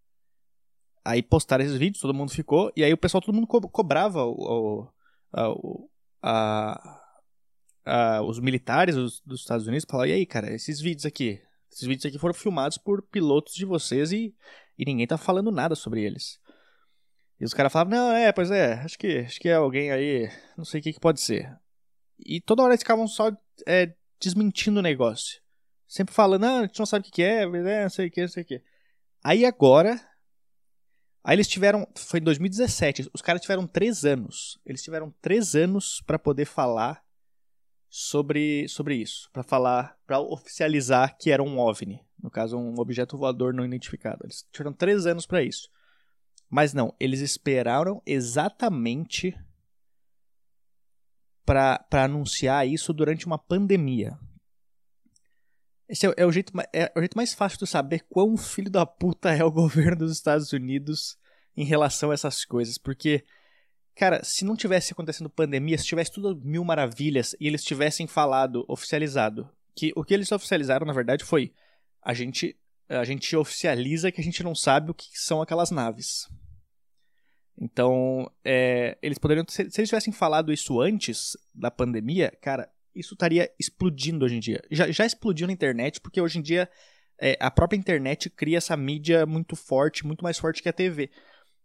Aí 1.04 1.21
postaram 1.21 1.65
esses 1.65 1.78
vídeos, 1.78 2.00
todo 2.00 2.13
mundo 2.13 2.32
ficou, 2.32 2.71
e 2.76 2.86
aí 2.86 2.93
o 2.93 2.97
pessoal, 2.97 3.21
todo 3.21 3.36
mundo 3.36 3.47
co 3.47 3.60
cobrava 3.69 4.23
o, 4.23 4.88
o, 5.34 5.89
a, 6.28 7.02
a, 7.86 8.22
os 8.22 8.40
militares 8.40 8.96
dos, 8.96 9.22
dos 9.26 9.40
Estados 9.42 9.66
Unidos, 9.66 9.86
falavam, 9.90 10.10
e 10.10 10.13
aí, 10.13 10.26
cara, 10.26 10.54
esses 10.54 10.82
vídeos 10.82 11.06
aqui, 11.06 11.42
esses 11.72 11.88
vídeos 11.88 12.06
aqui 12.06 12.20
foram 12.20 12.34
filmados 12.34 12.78
por 12.78 13.02
pilotos 13.02 13.54
de 13.54 13.66
vocês 13.66 14.12
e, 14.12 14.36
e 14.78 14.86
ninguém 14.86 15.08
tá 15.08 15.18
falando 15.18 15.52
nada 15.52 15.74
sobre 15.74 16.04
eles. 16.04 16.40
E 17.40 17.46
os 17.46 17.54
caras 17.54 17.72
falavam, 17.72 17.98
não, 17.98 18.12
é, 18.12 18.32
pois 18.32 18.52
é, 18.52 18.74
acho 18.74 18.98
que, 18.98 19.20
acho 19.20 19.40
que 19.40 19.48
é 19.48 19.54
alguém 19.54 19.92
aí, 19.92 20.30
não 20.58 20.66
sei 20.66 20.82
o 20.82 20.84
que, 20.84 20.94
que 20.94 21.00
pode 21.00 21.22
ser. 21.22 21.56
E 22.20 22.42
toda 22.42 22.63
hora 22.63 22.74
eles 22.74 22.82
ficavam 22.82 23.08
só 23.08 23.32
é, 23.66 23.94
desmentindo 24.20 24.80
o 24.80 24.84
negócio. 24.84 25.40
Sempre 25.88 26.13
falando, 26.13 26.42
não, 26.42 26.60
a 26.60 26.62
gente 26.63 26.80
não 26.80 26.86
sabe 26.86 27.08
o 27.08 27.12
que, 27.12 27.24
é, 27.24 27.44
é, 27.44 27.84
não 27.84 27.90
sei 27.90 28.08
o 28.08 28.12
que, 28.12 28.22
não 28.22 28.28
sei 28.28 28.44
o 28.44 28.46
que. 28.46 28.62
Aí 29.24 29.46
agora. 29.46 30.00
Aí 31.23 31.36
eles 31.36 31.47
tiveram. 31.47 31.88
Foi 31.95 32.19
em 32.19 32.23
2017. 32.23 33.10
Os 33.13 33.21
caras 33.21 33.41
tiveram 33.41 33.67
três 33.67 34.06
anos. 34.06 34.60
Eles 34.65 34.82
tiveram 34.82 35.13
três 35.21 35.56
anos 35.56 36.01
para 36.06 36.17
poder 36.17 36.45
falar 36.45 37.03
sobre, 37.89 38.67
sobre 38.67 38.95
isso. 38.95 39.30
para 39.32 39.43
falar. 39.43 39.97
para 40.06 40.19
oficializar 40.19 41.17
que 41.17 41.32
era 41.32 41.43
um 41.43 41.60
OVNI. 41.60 42.01
No 42.21 42.32
caso, 42.32 42.58
um 42.58 42.80
objeto 42.80 43.17
voador 43.17 43.53
não 43.53 43.65
identificado. 43.65 44.19
Eles 44.23 44.45
tiveram 44.51 44.73
três 44.73 45.06
anos 45.06 45.25
para 45.25 45.43
isso. 45.43 45.69
Mas 46.49 46.73
não, 46.73 46.93
eles 46.99 47.19
esperaram 47.19 48.01
exatamente 48.06 49.38
para 51.45 51.86
anunciar 51.91 52.67
isso 52.67 52.93
durante 52.93 53.25
uma 53.25 53.38
pandemia. 53.38 54.17
Esse 55.89 56.06
é, 56.06 56.13
é, 56.17 56.26
o 56.26 56.32
jeito, 56.32 56.52
é, 56.73 56.91
o 56.95 57.00
jeito 57.00 57.15
mais 57.15 57.34
fácil 57.34 57.60
de 57.60 57.67
saber 57.67 58.06
quão 58.10 58.36
filho 58.36 58.69
da 58.69 58.86
puta 58.86 59.34
é 59.34 59.43
o 59.43 59.52
governo 59.52 59.97
dos 59.97 60.12
Estados 60.12 60.52
Unidos 60.52 61.17
em 61.56 61.63
relação 61.63 62.12
a 62.12 62.13
essas 62.13 62.43
coisas. 62.43 62.78
Porque, 62.78 63.23
cara, 63.95 64.23
se 64.23 64.43
não 64.43 64.56
tivesse 64.56 64.91
acontecendo 64.91 65.30
pandemia, 65.30 65.78
se 65.78 65.86
tivesse 65.86 66.12
tudo 66.12 66.39
mil 66.43 66.63
maravilhas 66.63 67.36
e 67.39 67.47
eles 67.47 67.63
tivessem 67.63 68.06
falado, 68.06 68.65
oficializado, 68.67 69.50
que 69.76 69.93
o 69.95 70.04
que 70.04 70.13
eles 70.13 70.32
oficializaram, 70.32 70.86
na 70.86 70.93
verdade, 70.93 71.23
foi 71.23 71.54
a 72.02 72.13
gente, 72.13 72.58
a 72.89 73.06
gente 73.06 73.36
oficializa 73.36 74.12
que 74.12 74.19
a 74.19 74.23
gente 74.23 74.43
não 74.43 74.56
sabe 74.56 74.91
o 74.91 74.93
que 74.93 75.08
são 75.13 75.41
aquelas 75.41 75.71
naves. 75.71 76.28
Então, 77.60 78.30
é, 78.43 78.97
eles 79.02 79.17
poderiam. 79.17 79.43
Se, 79.47 79.69
se 79.69 79.80
eles 79.80 79.89
tivessem 79.89 80.13
falado 80.13 80.54
isso 80.54 80.80
antes 80.80 81.36
da 81.56 81.71
pandemia, 81.71 82.32
cara, 82.39 82.69
isso 82.97 83.13
estaria 83.13 83.51
explodindo 83.60 84.25
hoje 84.25 84.36
em 84.36 84.39
dia. 84.39 84.62
Já, 84.71 84.89
já 84.91 85.05
explodiu 85.05 85.47
na 85.47 85.53
internet, 85.53 86.01
porque 86.01 86.19
hoje 86.19 86.39
em 86.39 86.41
dia 86.41 86.69
é, 87.19 87.38
a 87.39 87.49
própria 87.49 87.77
internet 87.77 88.29
cria 88.29 88.57
essa 88.57 88.77
mídia 88.77 89.25
muito 89.25 89.55
forte, 89.55 90.05
muito 90.05 90.23
mais 90.23 90.38
forte 90.38 90.62
que 90.62 90.69
a 90.69 90.73
TV. 90.73 91.10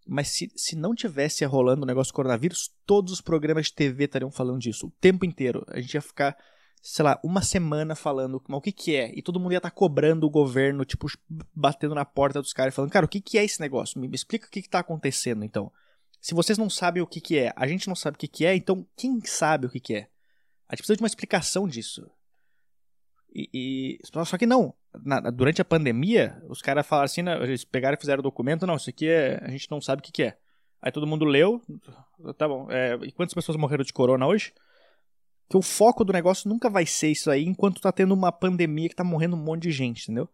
Mas 0.06 0.28
se, 0.28 0.50
se 0.56 0.74
não 0.74 0.94
tivesse 0.94 1.44
rolando 1.44 1.82
o 1.82 1.86
negócio 1.86 2.12
do 2.12 2.16
coronavírus, 2.16 2.70
todos 2.86 3.12
os 3.12 3.20
programas 3.20 3.66
de 3.66 3.74
TV 3.74 4.04
estariam 4.04 4.30
falando 4.30 4.58
disso 4.58 4.86
o 4.86 4.92
tempo 5.00 5.24
inteiro. 5.24 5.64
A 5.68 5.80
gente 5.80 5.94
ia 5.94 6.00
ficar, 6.00 6.36
sei 6.80 7.04
lá, 7.04 7.20
uma 7.22 7.42
semana 7.42 7.94
falando 7.94 8.42
mas 8.48 8.58
o 8.58 8.60
que, 8.60 8.72
que 8.72 8.96
é. 8.96 9.12
E 9.16 9.22
todo 9.22 9.38
mundo 9.38 9.52
ia 9.52 9.58
estar 9.58 9.70
tá 9.70 9.76
cobrando 9.76 10.26
o 10.26 10.30
governo, 10.30 10.84
tipo, 10.84 11.06
batendo 11.54 11.94
na 11.94 12.04
porta 12.04 12.40
dos 12.40 12.52
caras, 12.52 12.74
falando, 12.74 12.90
cara, 12.90 13.06
o 13.06 13.08
que, 13.08 13.20
que 13.20 13.38
é 13.38 13.44
esse 13.44 13.60
negócio? 13.60 14.00
Me, 14.00 14.08
me 14.08 14.16
explica 14.16 14.48
o 14.48 14.50
que 14.50 14.60
está 14.60 14.80
acontecendo, 14.80 15.44
então. 15.44 15.70
Se 16.20 16.34
vocês 16.34 16.56
não 16.56 16.70
sabem 16.70 17.02
o 17.02 17.06
que, 17.06 17.20
que 17.20 17.36
é, 17.36 17.52
a 17.56 17.66
gente 17.66 17.88
não 17.88 17.96
sabe 17.96 18.14
o 18.14 18.18
que, 18.18 18.28
que 18.28 18.46
é, 18.46 18.54
então 18.54 18.86
quem 18.96 19.20
sabe 19.24 19.66
o 19.66 19.70
que, 19.70 19.80
que 19.80 19.94
é? 19.94 20.08
A 20.72 20.74
gente 20.74 20.80
precisa 20.80 20.96
de 20.96 21.02
uma 21.02 21.06
explicação 21.06 21.68
disso. 21.68 22.10
E, 23.34 23.50
e 23.52 23.98
só 24.24 24.38
que 24.38 24.46
não. 24.46 24.74
Na, 25.04 25.20
durante 25.20 25.60
a 25.60 25.66
pandemia, 25.66 26.42
os 26.48 26.62
caras 26.62 26.86
falaram 26.86 27.04
assim, 27.04 27.20
né, 27.20 27.36
eles 27.42 27.62
pegaram 27.62 27.94
e 27.94 28.00
fizeram 28.00 28.20
o 28.20 28.22
documento, 28.22 28.66
não, 28.66 28.76
isso 28.76 28.88
aqui 28.88 29.06
é, 29.06 29.38
a 29.42 29.50
gente 29.50 29.70
não 29.70 29.82
sabe 29.82 30.00
o 30.00 30.02
que, 30.02 30.10
que 30.10 30.22
é. 30.22 30.38
Aí 30.80 30.90
todo 30.90 31.06
mundo 31.06 31.26
leu, 31.26 31.62
tá 32.38 32.48
bom. 32.48 32.70
É, 32.70 32.94
e 33.02 33.12
quantas 33.12 33.34
pessoas 33.34 33.58
morreram 33.58 33.84
de 33.84 33.92
corona 33.92 34.26
hoje? 34.26 34.54
Que 35.50 35.58
o 35.58 35.62
foco 35.62 36.06
do 36.06 36.12
negócio 36.12 36.48
nunca 36.48 36.70
vai 36.70 36.86
ser 36.86 37.10
isso 37.10 37.30
aí, 37.30 37.44
enquanto 37.44 37.78
tá 37.78 37.92
tendo 37.92 38.14
uma 38.14 38.32
pandemia 38.32 38.88
que 38.88 38.96
tá 38.96 39.04
morrendo 39.04 39.36
um 39.36 39.44
monte 39.44 39.64
de 39.64 39.72
gente, 39.72 40.04
entendeu? 40.04 40.26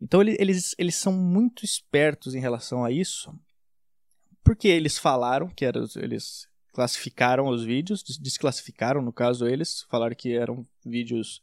Então 0.00 0.22
eles, 0.22 0.74
eles 0.78 0.94
são 0.94 1.12
muito 1.12 1.66
espertos 1.66 2.34
em 2.34 2.40
relação 2.40 2.82
a 2.82 2.90
isso, 2.90 3.30
porque 4.42 4.68
eles 4.68 4.96
falaram 4.96 5.48
que 5.48 5.66
era, 5.66 5.84
eles 5.96 6.49
classificaram 6.72 7.48
os 7.48 7.64
vídeos, 7.64 8.02
desclassificaram 8.18 9.02
no 9.02 9.12
caso 9.12 9.46
eles, 9.46 9.82
falaram 9.90 10.14
que 10.14 10.32
eram 10.32 10.66
vídeos 10.84 11.42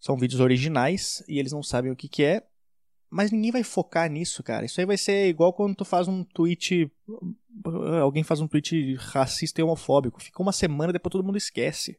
são 0.00 0.18
vídeos 0.18 0.40
originais 0.40 1.24
e 1.26 1.38
eles 1.38 1.52
não 1.52 1.62
sabem 1.62 1.90
o 1.90 1.96
que 1.96 2.08
que 2.08 2.22
é, 2.22 2.46
mas 3.08 3.30
ninguém 3.30 3.52
vai 3.52 3.62
focar 3.62 4.10
nisso, 4.10 4.42
cara. 4.42 4.66
Isso 4.66 4.80
aí 4.80 4.86
vai 4.86 4.98
ser 4.98 5.28
igual 5.28 5.52
quando 5.52 5.76
tu 5.76 5.84
faz 5.84 6.08
um 6.08 6.24
tweet 6.24 6.90
alguém 8.02 8.22
faz 8.22 8.40
um 8.40 8.48
tweet 8.48 8.94
racista 8.96 9.60
e 9.60 9.64
homofóbico, 9.64 10.20
fica 10.20 10.42
uma 10.42 10.52
semana 10.52 10.92
depois 10.92 11.12
todo 11.12 11.24
mundo 11.24 11.38
esquece. 11.38 11.98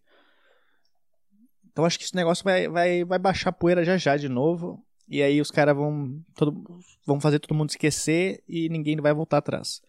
Então 1.72 1.86
acho 1.86 1.98
que 1.98 2.06
esse 2.06 2.16
negócio 2.16 2.44
vai, 2.44 2.68
vai, 2.68 3.04
vai 3.04 3.20
baixar 3.20 3.52
poeira 3.52 3.84
já 3.84 3.98
já 3.98 4.16
de 4.18 4.30
novo. 4.30 4.86
E 5.08 5.22
aí 5.22 5.40
os 5.40 5.52
caras 5.52 5.76
vão, 5.76 6.20
todo, 6.34 6.82
vão 7.06 7.20
fazer 7.20 7.40
todo 7.40 7.56
mundo 7.56 7.70
esquecer 7.70 8.44
e 8.48 8.70
ninguém 8.70 8.96
vai 8.98 9.14
voltar 9.14 9.38
atrás. 9.38 9.82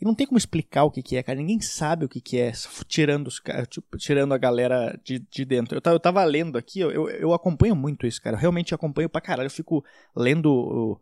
E 0.00 0.04
não 0.04 0.14
tem 0.14 0.26
como 0.26 0.38
explicar 0.38 0.84
o 0.84 0.90
que, 0.90 1.02
que 1.02 1.16
é, 1.16 1.22
cara. 1.22 1.38
Ninguém 1.38 1.60
sabe 1.60 2.04
o 2.04 2.08
que, 2.08 2.20
que 2.20 2.38
é, 2.38 2.52
tirando, 2.88 3.26
os, 3.26 3.40
tipo, 3.68 3.98
tirando 3.98 4.32
a 4.32 4.38
galera 4.38 4.98
de, 5.04 5.18
de 5.18 5.44
dentro. 5.44 5.78
Eu, 5.84 5.92
eu 5.92 6.00
tava 6.00 6.24
lendo 6.24 6.56
aqui, 6.56 6.80
eu, 6.80 7.08
eu 7.10 7.34
acompanho 7.34 7.76
muito 7.76 8.06
isso, 8.06 8.22
cara. 8.22 8.36
Eu 8.36 8.40
realmente 8.40 8.74
acompanho 8.74 9.10
pra 9.10 9.20
caralho. 9.20 9.46
Eu 9.46 9.50
fico 9.50 9.84
lendo 10.16 10.98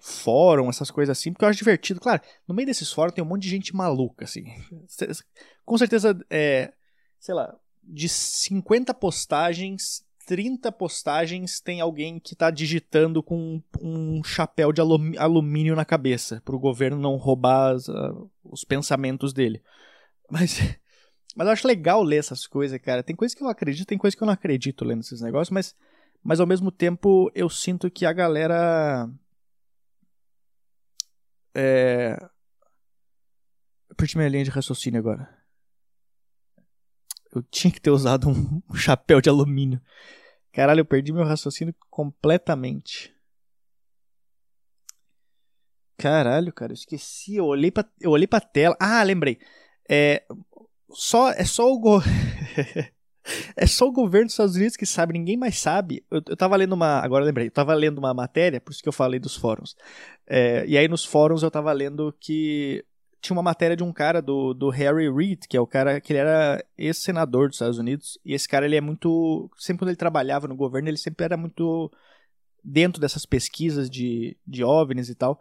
fórum, 0.00 0.70
essas 0.70 0.90
coisas 0.90 1.18
assim, 1.18 1.32
porque 1.32 1.44
eu 1.44 1.48
acho 1.48 1.58
divertido. 1.58 2.00
Claro, 2.00 2.22
no 2.46 2.54
meio 2.54 2.66
desses 2.66 2.92
fóruns 2.92 3.14
tem 3.14 3.24
um 3.24 3.26
monte 3.26 3.42
de 3.42 3.48
gente 3.48 3.74
maluca, 3.74 4.24
assim. 4.24 4.44
Com 5.64 5.76
certeza, 5.76 6.16
é, 6.30 6.72
sei 7.18 7.34
lá, 7.34 7.54
de 7.82 8.08
50 8.08 8.94
postagens, 8.94 10.04
30 10.28 10.70
postagens 10.72 11.58
tem 11.58 11.80
alguém 11.80 12.20
que 12.20 12.34
está 12.34 12.50
digitando 12.50 13.22
com 13.22 13.62
um 13.80 14.22
chapéu 14.22 14.74
de 14.74 14.80
alumínio 15.18 15.74
na 15.74 15.86
cabeça, 15.86 16.42
para 16.44 16.54
o 16.54 16.58
governo 16.58 17.00
não 17.00 17.16
roubar 17.16 17.74
as, 17.74 17.88
uh, 17.88 18.30
os 18.44 18.62
pensamentos 18.62 19.32
dele. 19.32 19.62
Mas, 20.30 20.58
mas 21.34 21.46
eu 21.46 21.52
acho 21.54 21.66
legal 21.66 22.02
ler 22.02 22.18
essas 22.18 22.46
coisas, 22.46 22.78
cara. 22.78 23.02
Tem 23.02 23.16
coisas 23.16 23.34
que 23.34 23.42
eu 23.42 23.48
acredito, 23.48 23.86
tem 23.86 23.96
coisas 23.96 24.14
que 24.14 24.22
eu 24.22 24.26
não 24.26 24.34
acredito 24.34 24.84
lendo 24.84 25.00
esses 25.00 25.22
negócios, 25.22 25.48
mas, 25.48 25.74
mas 26.22 26.40
ao 26.40 26.46
mesmo 26.46 26.70
tempo 26.70 27.32
eu 27.34 27.48
sinto 27.48 27.90
que 27.90 28.04
a 28.04 28.12
galera. 28.12 29.08
É. 31.54 32.18
Eu 33.88 33.96
perdi 33.96 34.14
minha 34.18 34.28
linha 34.28 34.44
de 34.44 34.50
raciocínio 34.50 35.00
agora. 35.00 35.26
Eu 37.34 37.42
tinha 37.42 37.70
que 37.70 37.80
ter 37.80 37.90
usado 37.90 38.28
um, 38.28 38.62
chapéu 38.74 39.20
de 39.20 39.28
alumínio. 39.28 39.80
Caralho, 40.52 40.80
eu 40.80 40.84
perdi 40.84 41.12
meu 41.12 41.24
raciocínio 41.24 41.74
completamente. 41.90 43.14
Caralho, 45.96 46.52
cara, 46.52 46.72
eu 46.72 46.74
esqueci. 46.74 47.36
Eu 47.36 47.46
olhei 47.46 47.70
pra, 47.70 47.84
eu 48.00 48.10
olhei 48.10 48.26
pra 48.26 48.40
tela. 48.40 48.76
Ah, 48.80 49.02
lembrei. 49.02 49.38
É 49.88 50.24
só, 50.90 51.30
é 51.30 51.44
só 51.44 51.70
o 51.70 51.78
go... 51.78 52.00
é 53.56 53.66
só 53.66 53.86
o 53.86 53.92
governo 53.92 54.26
dos 54.26 54.34
Estados 54.34 54.56
Unidos 54.56 54.76
que 54.76 54.86
sabe, 54.86 55.12
ninguém 55.12 55.36
mais 55.36 55.58
sabe. 55.58 56.04
Eu, 56.10 56.22
eu 56.28 56.36
tava 56.36 56.56
lendo 56.56 56.72
uma. 56.72 57.00
Agora 57.00 57.22
eu 57.22 57.26
lembrei, 57.26 57.48
eu 57.48 57.52
tava 57.52 57.74
lendo 57.74 57.98
uma 57.98 58.14
matéria, 58.14 58.60
por 58.60 58.72
isso 58.72 58.82
que 58.82 58.88
eu 58.88 58.92
falei 58.92 59.20
dos 59.20 59.36
fóruns. 59.36 59.76
É, 60.26 60.64
e 60.66 60.78
aí 60.78 60.88
nos 60.88 61.04
fóruns 61.04 61.42
eu 61.42 61.50
tava 61.50 61.72
lendo 61.72 62.14
que 62.20 62.84
tinha 63.20 63.36
uma 63.36 63.42
matéria 63.42 63.76
de 63.76 63.82
um 63.82 63.92
cara 63.92 64.22
do, 64.22 64.54
do 64.54 64.70
Harry 64.70 65.10
Reid, 65.10 65.48
que 65.48 65.56
é 65.56 65.60
o 65.60 65.66
cara 65.66 66.00
que 66.00 66.12
ele 66.12 66.20
era 66.20 66.64
ex-senador 66.76 67.48
dos 67.48 67.56
Estados 67.56 67.78
Unidos, 67.78 68.18
e 68.24 68.32
esse 68.32 68.48
cara 68.48 68.64
ele 68.64 68.76
é 68.76 68.80
muito, 68.80 69.50
sempre 69.56 69.80
quando 69.80 69.88
ele 69.88 69.96
trabalhava 69.96 70.46
no 70.46 70.56
governo, 70.56 70.88
ele 70.88 70.96
sempre 70.96 71.24
era 71.24 71.36
muito 71.36 71.90
dentro 72.62 73.00
dessas 73.00 73.26
pesquisas 73.26 73.88
de, 73.90 74.36
de 74.46 74.62
OVNIs 74.62 75.08
e 75.08 75.14
tal. 75.14 75.38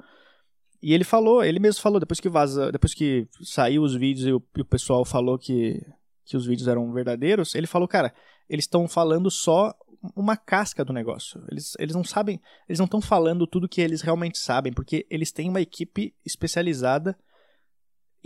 E 0.81 0.93
ele 0.93 1.03
falou, 1.03 1.43
ele 1.43 1.59
mesmo 1.59 1.81
falou, 1.81 1.99
depois 1.99 2.19
que 2.19 2.29
vaza, 2.29 2.71
depois 2.71 2.93
que 2.93 3.27
saiu 3.41 3.81
os 3.81 3.95
vídeos 3.95 4.27
e 4.27 4.31
o, 4.31 4.43
e 4.55 4.61
o 4.61 4.65
pessoal 4.65 5.03
falou 5.03 5.37
que, 5.37 5.81
que 6.25 6.37
os 6.37 6.45
vídeos 6.45 6.67
eram 6.67 6.91
verdadeiros, 6.91 7.55
ele 7.55 7.67
falou, 7.67 7.87
cara, 7.87 8.13
eles 8.49 8.65
estão 8.65 8.87
falando 8.87 9.29
só 9.29 9.73
uma 10.15 10.37
casca 10.37 10.85
do 10.85 10.93
negócio. 10.93 11.43
Eles, 11.51 11.73
eles 11.79 11.95
não 11.95 12.03
sabem, 12.03 12.39
eles 12.67 12.79
não 12.79 12.85
estão 12.85 13.01
falando 13.01 13.47
tudo 13.47 13.67
que 13.67 13.81
eles 13.81 14.01
realmente 14.01 14.37
sabem, 14.37 14.71
porque 14.71 15.05
eles 15.09 15.31
têm 15.31 15.49
uma 15.49 15.61
equipe 15.61 16.13
especializada 16.25 17.17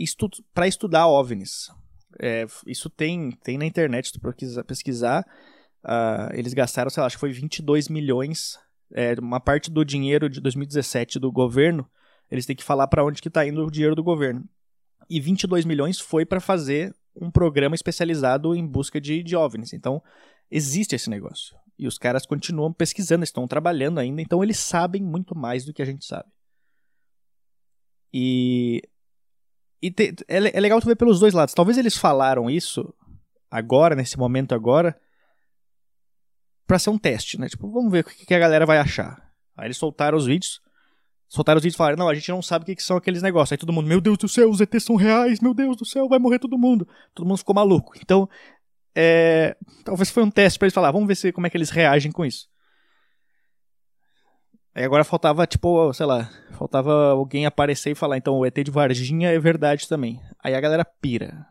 estu 0.02 0.28
para 0.52 0.66
estudar 0.66 1.06
OVNIs. 1.06 1.70
É, 2.20 2.46
isso 2.66 2.90
tem, 2.90 3.30
tem 3.42 3.56
na 3.56 3.64
internet, 3.64 4.08
se 4.08 4.12
tu 4.12 4.64
pesquisar, 4.64 5.24
uh, 5.84 6.32
eles 6.34 6.52
gastaram, 6.52 6.90
sei 6.90 7.00
lá, 7.00 7.06
acho 7.06 7.16
que 7.16 7.20
foi 7.20 7.32
22 7.32 7.88
milhões, 7.88 8.58
é, 8.94 9.14
uma 9.18 9.40
parte 9.40 9.70
do 9.70 9.84
dinheiro 9.84 10.28
de 10.28 10.40
2017 10.40 11.18
do 11.18 11.32
governo, 11.32 11.88
eles 12.30 12.46
têm 12.46 12.56
que 12.56 12.64
falar 12.64 12.86
para 12.86 13.04
onde 13.04 13.20
que 13.20 13.30
tá 13.30 13.46
indo 13.46 13.64
o 13.64 13.70
dinheiro 13.70 13.94
do 13.94 14.02
governo. 14.02 14.44
E 15.08 15.20
22 15.20 15.64
milhões 15.64 15.98
foi 15.98 16.24
para 16.24 16.40
fazer 16.40 16.94
um 17.14 17.30
programa 17.30 17.74
especializado 17.74 18.54
em 18.54 18.66
busca 18.66 19.00
de, 19.00 19.22
de 19.22 19.36
OVNIs. 19.36 19.72
Então, 19.72 20.02
existe 20.50 20.94
esse 20.94 21.10
negócio. 21.10 21.56
E 21.78 21.86
os 21.86 21.98
caras 21.98 22.24
continuam 22.24 22.72
pesquisando, 22.72 23.24
estão 23.24 23.46
trabalhando 23.46 23.98
ainda, 23.98 24.22
então 24.22 24.42
eles 24.42 24.58
sabem 24.58 25.02
muito 25.02 25.36
mais 25.36 25.64
do 25.64 25.72
que 25.72 25.82
a 25.82 25.84
gente 25.84 26.04
sabe. 26.04 26.30
E. 28.12 28.82
E 29.82 29.90
te, 29.90 30.14
é, 30.28 30.56
é 30.56 30.60
legal 30.60 30.80
tu 30.80 30.86
ver 30.86 30.96
pelos 30.96 31.18
dois 31.18 31.34
lados. 31.34 31.54
Talvez 31.54 31.76
eles 31.76 31.96
falaram 31.96 32.48
isso 32.48 32.94
agora, 33.50 33.96
nesse 33.96 34.16
momento 34.16 34.54
agora, 34.54 34.96
para 36.66 36.78
ser 36.78 36.90
um 36.90 36.98
teste, 36.98 37.38
né? 37.38 37.48
Tipo, 37.48 37.70
vamos 37.70 37.90
ver 37.90 38.00
o 38.00 38.04
que 38.04 38.32
a 38.32 38.38
galera 38.38 38.64
vai 38.64 38.78
achar. 38.78 39.30
Aí 39.56 39.66
eles 39.66 39.76
soltaram 39.76 40.16
os 40.16 40.26
vídeos. 40.26 40.60
Soltaram 41.28 41.58
os 41.58 41.62
vídeos 41.62 41.74
e 41.74 41.78
falaram: 41.78 41.96
Não, 41.96 42.08
a 42.08 42.14
gente 42.14 42.30
não 42.30 42.40
sabe 42.40 42.62
o 42.62 42.66
que, 42.66 42.76
que 42.76 42.82
são 42.82 42.96
aqueles 42.96 43.22
negócios. 43.22 43.52
Aí 43.52 43.58
todo 43.58 43.72
mundo, 43.72 43.88
meu 43.88 44.00
Deus 44.00 44.16
do 44.18 44.28
céu, 44.28 44.48
os 44.48 44.60
ETs 44.60 44.84
são 44.84 44.94
reais, 44.96 45.40
meu 45.40 45.52
Deus 45.52 45.76
do 45.76 45.84
céu, 45.84 46.08
vai 46.08 46.18
morrer 46.18 46.38
todo 46.38 46.56
mundo. 46.56 46.86
Todo 47.12 47.26
mundo 47.26 47.38
ficou 47.38 47.54
maluco. 47.54 47.92
Então, 48.00 48.28
é, 48.94 49.56
talvez 49.84 50.10
foi 50.10 50.22
um 50.22 50.30
teste 50.30 50.58
para 50.58 50.66
eles 50.66 50.74
falar: 50.74 50.92
Vamos 50.92 51.08
ver 51.08 51.16
se, 51.16 51.32
como 51.32 51.46
é 51.46 51.50
que 51.50 51.56
eles 51.56 51.70
reagem 51.70 52.12
com 52.12 52.24
isso. 52.24 52.48
Aí 54.74 54.84
agora 54.84 55.04
faltava, 55.04 55.46
tipo, 55.46 55.92
sei 55.92 56.06
lá, 56.06 56.30
faltava 56.52 57.10
alguém 57.10 57.44
aparecer 57.44 57.90
e 57.90 57.94
falar: 57.94 58.16
Então 58.16 58.38
o 58.38 58.46
ET 58.46 58.54
de 58.54 58.70
Varginha 58.70 59.30
é 59.30 59.38
verdade 59.38 59.86
também. 59.86 60.20
Aí 60.42 60.54
a 60.54 60.60
galera 60.60 60.84
pira. 60.84 61.46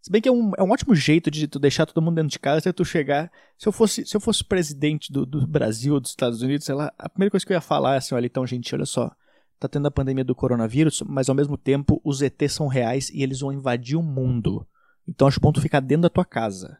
Se 0.00 0.12
bem 0.12 0.20
que 0.20 0.28
é 0.28 0.32
um, 0.32 0.52
é 0.56 0.62
um 0.62 0.70
ótimo 0.70 0.94
jeito 0.94 1.30
de 1.30 1.48
tu 1.48 1.58
deixar 1.58 1.86
todo 1.86 2.02
mundo 2.02 2.16
dentro 2.16 2.30
de 2.30 2.38
casa, 2.38 2.68
é 2.68 2.72
tu 2.72 2.84
chegar. 2.84 3.30
Se 3.56 3.66
eu 3.66 3.72
fosse, 3.72 4.06
se 4.06 4.16
eu 4.16 4.20
fosse 4.20 4.44
presidente 4.44 5.12
do, 5.12 5.26
do 5.26 5.46
Brasil 5.46 5.98
dos 5.98 6.10
Estados 6.10 6.42
Unidos, 6.42 6.66
sei 6.66 6.74
lá, 6.74 6.92
a 6.98 7.08
primeira 7.08 7.30
coisa 7.30 7.44
que 7.44 7.52
eu 7.52 7.56
ia 7.56 7.60
falar 7.60 7.94
é 7.94 7.98
assim: 7.98 8.14
olha, 8.14 8.26
então, 8.26 8.46
gente, 8.46 8.74
olha 8.74 8.86
só. 8.86 9.10
Tá 9.58 9.66
tendo 9.66 9.88
a 9.88 9.90
pandemia 9.90 10.22
do 10.22 10.36
coronavírus, 10.36 11.02
mas 11.04 11.28
ao 11.28 11.34
mesmo 11.34 11.56
tempo 11.56 12.00
os 12.04 12.22
ETs 12.22 12.52
são 12.52 12.68
reais 12.68 13.10
e 13.10 13.24
eles 13.24 13.40
vão 13.40 13.52
invadir 13.52 13.96
o 13.96 14.02
mundo. 14.02 14.64
Então 15.06 15.26
acho 15.26 15.40
bom 15.40 15.50
tu 15.50 15.60
ficar 15.60 15.80
dentro 15.80 16.02
da 16.02 16.10
tua 16.10 16.24
casa. 16.24 16.78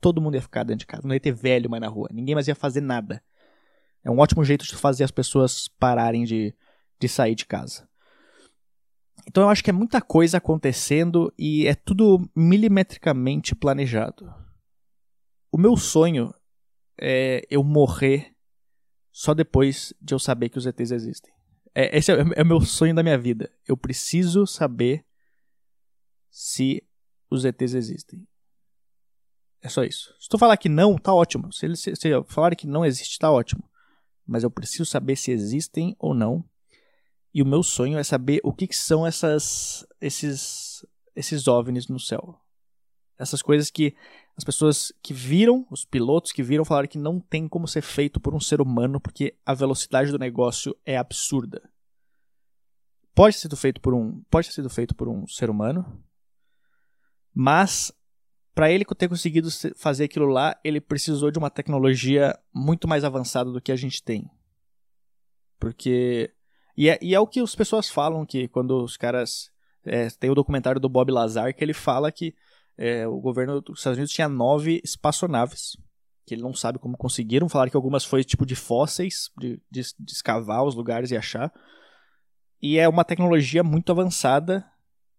Todo 0.00 0.20
mundo 0.20 0.36
ia 0.36 0.40
ficar 0.40 0.62
dentro 0.62 0.80
de 0.80 0.86
casa. 0.86 1.06
Não 1.06 1.14
ia 1.14 1.20
ter 1.20 1.32
velho 1.32 1.68
mais 1.68 1.80
na 1.80 1.88
rua. 1.88 2.08
Ninguém 2.10 2.34
mais 2.34 2.48
ia 2.48 2.54
fazer 2.54 2.80
nada. 2.80 3.22
É 4.06 4.10
um 4.10 4.20
ótimo 4.20 4.44
jeito 4.44 4.64
de 4.64 4.76
fazer 4.76 5.02
as 5.02 5.10
pessoas 5.10 5.66
pararem 5.66 6.22
de, 6.22 6.54
de 6.96 7.08
sair 7.08 7.34
de 7.34 7.44
casa. 7.44 7.88
Então 9.26 9.42
eu 9.42 9.48
acho 9.48 9.64
que 9.64 9.70
é 9.70 9.72
muita 9.72 10.00
coisa 10.00 10.36
acontecendo 10.36 11.34
e 11.36 11.66
é 11.66 11.74
tudo 11.74 12.24
milimetricamente 12.32 13.52
planejado. 13.52 14.32
O 15.50 15.58
meu 15.58 15.76
sonho 15.76 16.32
é 17.00 17.42
eu 17.50 17.64
morrer 17.64 18.32
só 19.10 19.34
depois 19.34 19.92
de 20.00 20.14
eu 20.14 20.20
saber 20.20 20.50
que 20.50 20.58
os 20.58 20.66
ETs 20.66 20.92
existem. 20.92 21.34
É, 21.74 21.98
esse 21.98 22.12
é, 22.12 22.14
é 22.36 22.42
o 22.44 22.46
meu 22.46 22.60
sonho 22.60 22.94
da 22.94 23.02
minha 23.02 23.18
vida. 23.18 23.50
Eu 23.66 23.76
preciso 23.76 24.46
saber 24.46 25.04
se 26.30 26.80
os 27.28 27.44
ETs 27.44 27.74
existem. 27.74 28.24
É 29.60 29.68
só 29.68 29.82
isso. 29.82 30.14
Se 30.20 30.28
tu 30.28 30.38
falar 30.38 30.56
que 30.58 30.68
não, 30.68 30.96
tá 30.96 31.12
ótimo. 31.12 31.52
Se 31.52 31.66
eles 31.66 31.80
se, 31.80 31.96
se 31.96 32.08
falar 32.28 32.54
que 32.54 32.68
não 32.68 32.86
existe, 32.86 33.18
tá 33.18 33.32
ótimo. 33.32 33.68
Mas 34.26 34.42
eu 34.42 34.50
preciso 34.50 34.84
saber 34.84 35.16
se 35.16 35.30
existem 35.30 35.94
ou 35.98 36.14
não 36.14 36.44
e 37.36 37.42
o 37.42 37.46
meu 37.46 37.62
sonho 37.62 37.98
é 37.98 38.02
saber 38.02 38.40
o 38.42 38.50
que, 38.50 38.66
que 38.66 38.74
são 38.74 39.06
essas, 39.06 39.86
esses, 40.00 40.86
esses 41.14 41.46
OVNIs 41.46 41.86
no 41.86 42.00
céu. 42.00 42.40
Essas 43.18 43.42
coisas 43.42 43.70
que 43.70 43.94
as 44.38 44.42
pessoas 44.42 44.90
que 45.02 45.12
viram, 45.12 45.66
os 45.70 45.84
pilotos 45.84 46.32
que 46.32 46.42
viram, 46.42 46.64
falaram 46.64 46.88
que 46.88 46.96
não 46.96 47.20
tem 47.20 47.46
como 47.46 47.68
ser 47.68 47.82
feito 47.82 48.18
por 48.18 48.34
um 48.34 48.40
ser 48.40 48.62
humano 48.62 48.98
porque 48.98 49.36
a 49.44 49.52
velocidade 49.52 50.10
do 50.10 50.18
negócio 50.18 50.74
é 50.82 50.96
absurda. 50.96 51.62
Pode 53.14 53.36
ter 53.36 53.42
sido 53.42 53.56
feito 53.56 53.82
por 53.82 53.92
um, 53.92 54.22
pode 54.30 54.48
ter 54.48 54.54
sido 54.54 54.70
feito 54.70 54.94
por 54.94 55.06
um 55.06 55.26
ser 55.26 55.50
humano, 55.50 56.02
mas 57.34 57.92
para 58.56 58.72
ele 58.72 58.86
ter 58.86 59.06
conseguido 59.06 59.50
fazer 59.76 60.04
aquilo 60.04 60.24
lá, 60.24 60.58
ele 60.64 60.80
precisou 60.80 61.30
de 61.30 61.38
uma 61.38 61.50
tecnologia 61.50 62.34
muito 62.54 62.88
mais 62.88 63.04
avançada 63.04 63.52
do 63.52 63.60
que 63.60 63.70
a 63.70 63.76
gente 63.76 64.02
tem. 64.02 64.30
Porque 65.60 66.32
e 66.74 66.88
é, 66.88 66.98
e 67.02 67.14
é 67.14 67.20
o 67.20 67.26
que 67.26 67.38
as 67.38 67.54
pessoas 67.54 67.90
falam 67.90 68.24
que 68.24 68.48
quando 68.48 68.82
os 68.82 68.96
caras. 68.96 69.50
É, 69.84 70.08
tem 70.08 70.30
o 70.30 70.34
documentário 70.34 70.80
do 70.80 70.88
Bob 70.88 71.12
Lazar 71.12 71.54
que 71.54 71.62
ele 71.62 71.74
fala 71.74 72.10
que 72.10 72.34
é, 72.78 73.06
o 73.06 73.20
governo 73.20 73.60
dos 73.60 73.78
Estados 73.78 73.98
Unidos 73.98 74.12
tinha 74.12 74.28
nove 74.28 74.80
espaçonaves. 74.82 75.76
Que 76.24 76.34
ele 76.34 76.42
não 76.42 76.54
sabe 76.54 76.78
como 76.78 76.96
conseguiram. 76.96 77.50
Falaram 77.50 77.70
que 77.70 77.76
algumas 77.76 78.06
foi 78.06 78.24
tipo 78.24 78.46
de 78.46 78.56
fósseis, 78.56 79.30
de, 79.38 79.60
de, 79.70 79.82
de 80.00 80.12
escavar 80.12 80.64
os 80.64 80.74
lugares 80.74 81.10
e 81.10 81.16
achar. 81.16 81.52
E 82.60 82.78
é 82.78 82.88
uma 82.88 83.04
tecnologia 83.04 83.62
muito 83.62 83.92
avançada, 83.92 84.66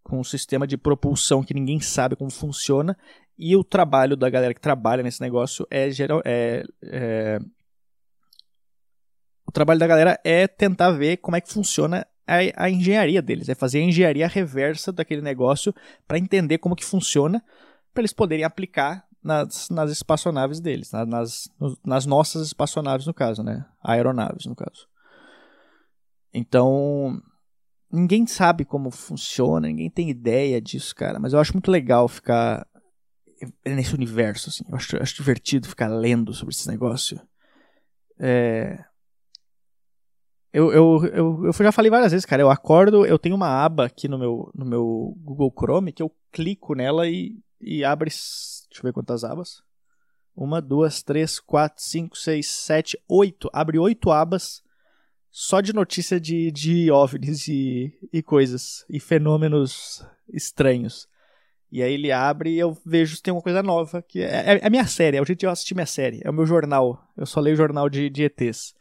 com 0.07 0.19
um 0.19 0.23
sistema 0.23 0.65
de 0.65 0.77
propulsão 0.77 1.43
que 1.43 1.53
ninguém 1.53 1.79
sabe 1.81 2.15
como 2.15 2.31
funciona. 2.31 2.97
E 3.37 3.55
o 3.55 3.63
trabalho 3.63 4.15
da 4.15 4.29
galera 4.29 4.53
que 4.53 4.61
trabalha 4.61 5.03
nesse 5.03 5.21
negócio 5.21 5.67
é, 5.69 5.91
geral, 5.91 6.21
é, 6.25 6.63
é 6.81 7.39
o 9.45 9.51
trabalho 9.51 9.79
da 9.79 9.87
galera 9.87 10.19
é 10.23 10.47
tentar 10.47 10.91
ver 10.91 11.17
como 11.17 11.35
é 11.35 11.41
que 11.41 11.51
funciona 11.51 12.05
a, 12.25 12.65
a 12.65 12.69
engenharia 12.69 13.21
deles, 13.21 13.47
é 13.47 13.55
fazer 13.55 13.79
a 13.79 13.83
engenharia 13.83 14.27
reversa 14.27 14.91
daquele 14.91 15.21
negócio 15.21 15.73
para 16.07 16.17
entender 16.17 16.57
como 16.57 16.75
que 16.75 16.83
funciona, 16.83 17.43
para 17.93 18.01
eles 18.01 18.13
poderem 18.13 18.43
aplicar 18.43 19.05
nas, 19.23 19.69
nas 19.69 19.91
espaçonaves 19.91 20.59
deles, 20.59 20.91
nas, 20.91 21.49
nas 21.85 22.05
nossas 22.05 22.47
espaçonaves 22.47 23.05
no 23.05 23.13
caso, 23.13 23.43
né? 23.43 23.65
Aeronaves 23.83 24.45
no 24.45 24.55
caso. 24.55 24.87
Então, 26.33 27.21
ninguém 27.91 28.25
sabe 28.25 28.65
como 28.65 28.91
funciona, 28.91 29.67
ninguém 29.67 29.89
tem 29.89 30.09
ideia 30.09 30.61
disso, 30.61 30.95
cara. 30.95 31.19
Mas 31.19 31.33
eu 31.33 31.39
acho 31.39 31.53
muito 31.53 31.71
legal 31.71 32.07
ficar 32.07 32.67
nesse 33.65 33.93
universo, 33.93 34.49
assim. 34.49 34.63
Eu 34.67 34.75
acho, 34.75 35.01
acho 35.01 35.15
divertido 35.15 35.67
ficar 35.67 35.87
lendo 35.87 36.33
sobre 36.33 36.53
esse 36.53 36.67
negócio. 36.67 37.19
É, 38.19 38.83
eu, 40.57 40.71
eu, 40.71 41.05
eu, 41.13 41.45
eu 41.45 41.53
já 41.53 41.71
falei 41.71 41.91
várias 41.91 42.11
vezes, 42.11 42.25
cara. 42.25 42.41
Eu 42.41 42.49
acordo, 42.49 43.05
eu 43.05 43.19
tenho 43.19 43.35
uma 43.35 43.63
aba 43.63 43.85
aqui 43.85 44.07
no 44.07 44.17
meu, 44.17 44.49
no 44.55 44.65
meu 44.65 45.13
Google 45.17 45.53
Chrome 45.55 45.91
que 45.91 46.01
eu 46.01 46.11
clico 46.31 46.73
nela 46.73 47.07
e, 47.07 47.37
e 47.61 47.83
abre. 47.83 48.09
Deixa 48.09 48.79
eu 48.79 48.83
ver 48.83 48.93
quantas 48.93 49.23
abas. 49.23 49.61
Uma, 50.35 50.61
duas, 50.61 51.03
três, 51.03 51.39
quatro, 51.39 51.83
cinco, 51.83 52.17
seis, 52.17 52.47
sete, 52.47 52.97
oito. 53.07 53.49
Abre 53.53 53.77
oito 53.77 54.09
abas 54.09 54.63
só 55.31 55.61
de 55.61 55.73
notícia 55.73 56.19
de, 56.19 56.51
de 56.51 56.91
OVNIs 56.91 57.47
e, 57.47 57.93
e 58.11 58.21
coisas. 58.23 58.85
E 58.89 58.99
fenômenos 58.99 60.05
estranhos. 60.33 61.07
E 61.71 61.83
aí 61.83 61.93
ele 61.93 62.11
abre 62.11 62.51
e 62.51 62.59
eu 62.59 62.77
vejo 62.85 63.15
se 63.15 63.21
tem 63.21 63.33
uma 63.33 63.41
coisa 63.41 63.61
nova. 63.61 64.01
que 64.01 64.21
É, 64.21 64.53
é, 64.53 64.59
é 64.63 64.69
minha 64.69 64.87
série, 64.87 65.17
é 65.17 65.21
o 65.21 65.25
jeito 65.25 65.39
de 65.39 65.45
eu 65.45 65.51
assistir 65.51 65.75
minha 65.75 65.85
série. 65.85 66.21
É 66.23 66.29
o 66.29 66.33
meu 66.33 66.45
jornal. 66.45 67.03
Eu 67.15 67.25
só 67.25 67.39
leio 67.39 67.55
jornal 67.55 67.89
de, 67.89 68.09
de 68.09 68.23
ETs. 68.23 68.73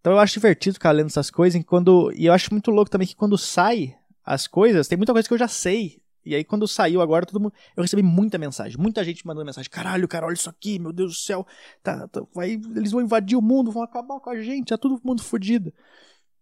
Então 0.00 0.12
eu 0.12 0.18
acho 0.18 0.34
divertido 0.34 0.74
ficar 0.74 0.92
lendo 0.92 1.08
essas 1.08 1.30
coisas. 1.30 1.60
E, 1.60 1.64
quando, 1.64 2.12
e 2.14 2.26
eu 2.26 2.32
acho 2.32 2.52
muito 2.52 2.70
louco 2.70 2.90
também 2.90 3.06
que 3.06 3.16
quando 3.16 3.36
sai 3.36 3.96
as 4.24 4.46
coisas, 4.46 4.86
tem 4.86 4.96
muita 4.96 5.12
coisa 5.12 5.26
que 5.26 5.34
eu 5.34 5.38
já 5.38 5.48
sei. 5.48 6.00
E 6.28 6.34
aí, 6.34 6.44
quando 6.44 6.68
saiu 6.68 7.00
agora, 7.00 7.24
todo 7.24 7.40
mundo. 7.40 7.54
Eu 7.74 7.82
recebi 7.82 8.02
muita 8.02 8.36
mensagem. 8.36 8.76
Muita 8.78 9.02
gente 9.02 9.26
mandando 9.26 9.46
mensagem. 9.46 9.70
Caralho, 9.70 10.06
cara, 10.06 10.26
olha 10.26 10.34
isso 10.34 10.50
aqui, 10.50 10.78
meu 10.78 10.92
Deus 10.92 11.12
do 11.12 11.18
céu. 11.18 11.46
Tá, 11.82 12.06
tá, 12.06 12.22
vai, 12.34 12.50
eles 12.50 12.92
vão 12.92 13.00
invadir 13.00 13.34
o 13.34 13.40
mundo, 13.40 13.72
vão 13.72 13.82
acabar 13.82 14.20
com 14.20 14.28
a 14.28 14.38
gente, 14.38 14.68
tá 14.68 14.76
todo 14.76 15.00
mundo 15.02 15.22
fodido. 15.22 15.72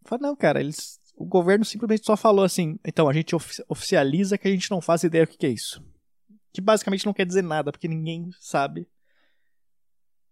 Falei, 0.04 0.22
não, 0.22 0.34
cara, 0.34 0.58
eles. 0.58 0.98
O 1.16 1.24
governo 1.24 1.64
simplesmente 1.64 2.04
só 2.04 2.16
falou 2.16 2.44
assim. 2.44 2.80
Então, 2.84 3.08
a 3.08 3.12
gente 3.12 3.36
oficializa 3.68 4.36
que 4.36 4.48
a 4.48 4.50
gente 4.50 4.68
não 4.72 4.80
faz 4.80 5.04
ideia 5.04 5.24
do 5.24 5.30
que 5.30 5.46
é 5.46 5.50
isso. 5.50 5.80
Que 6.52 6.60
basicamente 6.60 7.06
não 7.06 7.12
quer 7.12 7.24
dizer 7.24 7.42
nada, 7.42 7.70
porque 7.70 7.86
ninguém 7.86 8.28
sabe. 8.40 8.88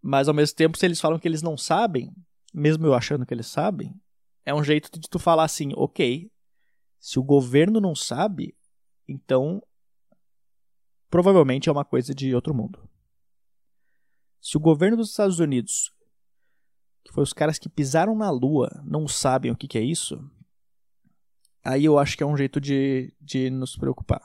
Mas 0.03 0.27
ao 0.27 0.35
mesmo 0.35 0.57
tempo, 0.57 0.77
se 0.77 0.85
eles 0.85 1.01
falam 1.01 1.17
que 1.17 1.29
eles 1.29 1.43
não 1.43 1.57
sabem, 1.57 2.13
mesmo 2.53 2.85
eu 2.87 2.93
achando 2.93 3.25
que 3.25 3.33
eles 3.33 3.47
sabem, 3.47 3.95
é 4.45 4.53
um 4.53 4.65
jeito 4.65 4.91
de 4.99 5.09
tu 5.09 5.21
falar 5.21 5.45
assim, 5.45 5.71
ok, 5.77 6.29
se 6.99 7.21
o 7.21 7.23
governo 7.23 7.81
não 7.81 7.95
sabe, 7.95 8.53
então 9.09 9.63
provavelmente 11.11 11.69
é 11.69 11.73
uma 11.73 11.85
coisa 11.85 12.15
de 12.15 12.35
outro 12.35 12.55
mundo. 12.55 12.89
Se 14.41 14.57
o 14.57 14.61
governo 14.61 14.97
dos 14.97 15.11
Estados 15.11 15.39
Unidos, 15.39 15.93
que 17.05 17.13
foi 17.13 17.23
os 17.23 17.33
caras 17.33 17.59
que 17.59 17.69
pisaram 17.69 18.17
na 18.17 18.31
Lua, 18.31 18.69
não 18.85 19.07
sabem 19.07 19.51
o 19.51 19.57
que, 19.57 19.69
que 19.69 19.79
é 19.79 19.83
isso, 19.83 20.19
aí 21.63 21.85
eu 21.85 21.99
acho 21.99 22.17
que 22.17 22.23
é 22.23 22.27
um 22.27 22.37
jeito 22.37 22.61
de, 22.61 23.15
de 23.21 23.49
nos 23.49 23.77
preocupar. 23.77 24.21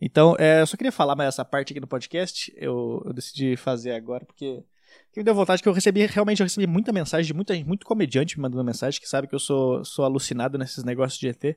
Então, 0.00 0.34
é, 0.38 0.60
eu 0.60 0.66
só 0.66 0.76
queria 0.76 0.90
falar 0.90 1.14
mais 1.14 1.28
essa 1.28 1.44
parte 1.44 1.72
aqui 1.72 1.80
no 1.80 1.86
podcast. 1.86 2.52
Eu, 2.56 3.00
eu 3.04 3.12
decidi 3.12 3.56
fazer 3.56 3.92
agora 3.92 4.24
porque 4.24 4.64
que 5.12 5.20
me 5.20 5.24
deu 5.24 5.34
vontade, 5.34 5.62
que 5.62 5.68
eu 5.68 5.72
recebi, 5.72 6.04
realmente 6.06 6.40
eu 6.40 6.44
recebi 6.44 6.66
muita 6.66 6.92
mensagem 6.92 7.26
de 7.26 7.32
muita 7.32 7.54
gente, 7.54 7.66
muito 7.66 7.86
comediante 7.86 8.36
me 8.36 8.42
mandando 8.42 8.64
mensagem, 8.64 9.00
que 9.00 9.08
sabe 9.08 9.28
que 9.28 9.34
eu 9.34 9.38
sou, 9.38 9.84
sou 9.84 10.04
alucinado 10.04 10.58
nesses 10.58 10.82
negócios 10.82 11.20
de 11.20 11.28
ET. 11.28 11.56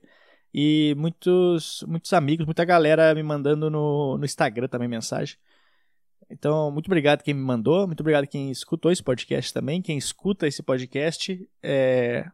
E 0.52 0.94
muitos, 0.96 1.84
muitos 1.86 2.12
amigos, 2.12 2.46
muita 2.46 2.64
galera 2.64 3.14
me 3.14 3.22
mandando 3.22 3.70
no, 3.70 4.16
no 4.18 4.24
Instagram 4.24 4.68
também 4.68 4.88
mensagem. 4.88 5.36
Então, 6.28 6.70
muito 6.70 6.86
obrigado 6.86 7.22
quem 7.22 7.34
me 7.34 7.40
mandou, 7.40 7.86
muito 7.86 8.00
obrigado 8.00 8.26
quem 8.26 8.50
escutou 8.50 8.90
esse 8.90 9.02
podcast 9.02 9.52
também, 9.52 9.80
quem 9.80 9.96
escuta 9.96 10.46
esse 10.46 10.62
podcast. 10.62 11.48
É... 11.62 12.26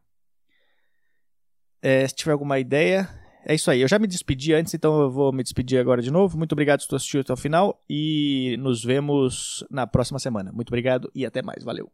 É, 1.84 2.06
se 2.06 2.14
tiver 2.14 2.30
alguma 2.30 2.60
ideia, 2.60 3.08
é 3.44 3.54
isso 3.54 3.70
aí. 3.70 3.80
Eu 3.80 3.88
já 3.88 3.98
me 3.98 4.06
despedi 4.06 4.54
antes, 4.54 4.72
então 4.72 5.00
eu 5.00 5.10
vou 5.10 5.32
me 5.32 5.42
despedir 5.42 5.80
agora 5.80 6.00
de 6.00 6.12
novo. 6.12 6.38
Muito 6.38 6.52
obrigado 6.52 6.80
por 6.80 6.88
tu 6.88 6.96
assistiu 6.96 7.20
até 7.22 7.32
o 7.32 7.36
final 7.36 7.82
e 7.90 8.56
nos 8.60 8.84
vemos 8.84 9.64
na 9.68 9.84
próxima 9.86 10.20
semana. 10.20 10.52
Muito 10.52 10.68
obrigado 10.68 11.10
e 11.12 11.26
até 11.26 11.42
mais. 11.42 11.64
Valeu. 11.64 11.90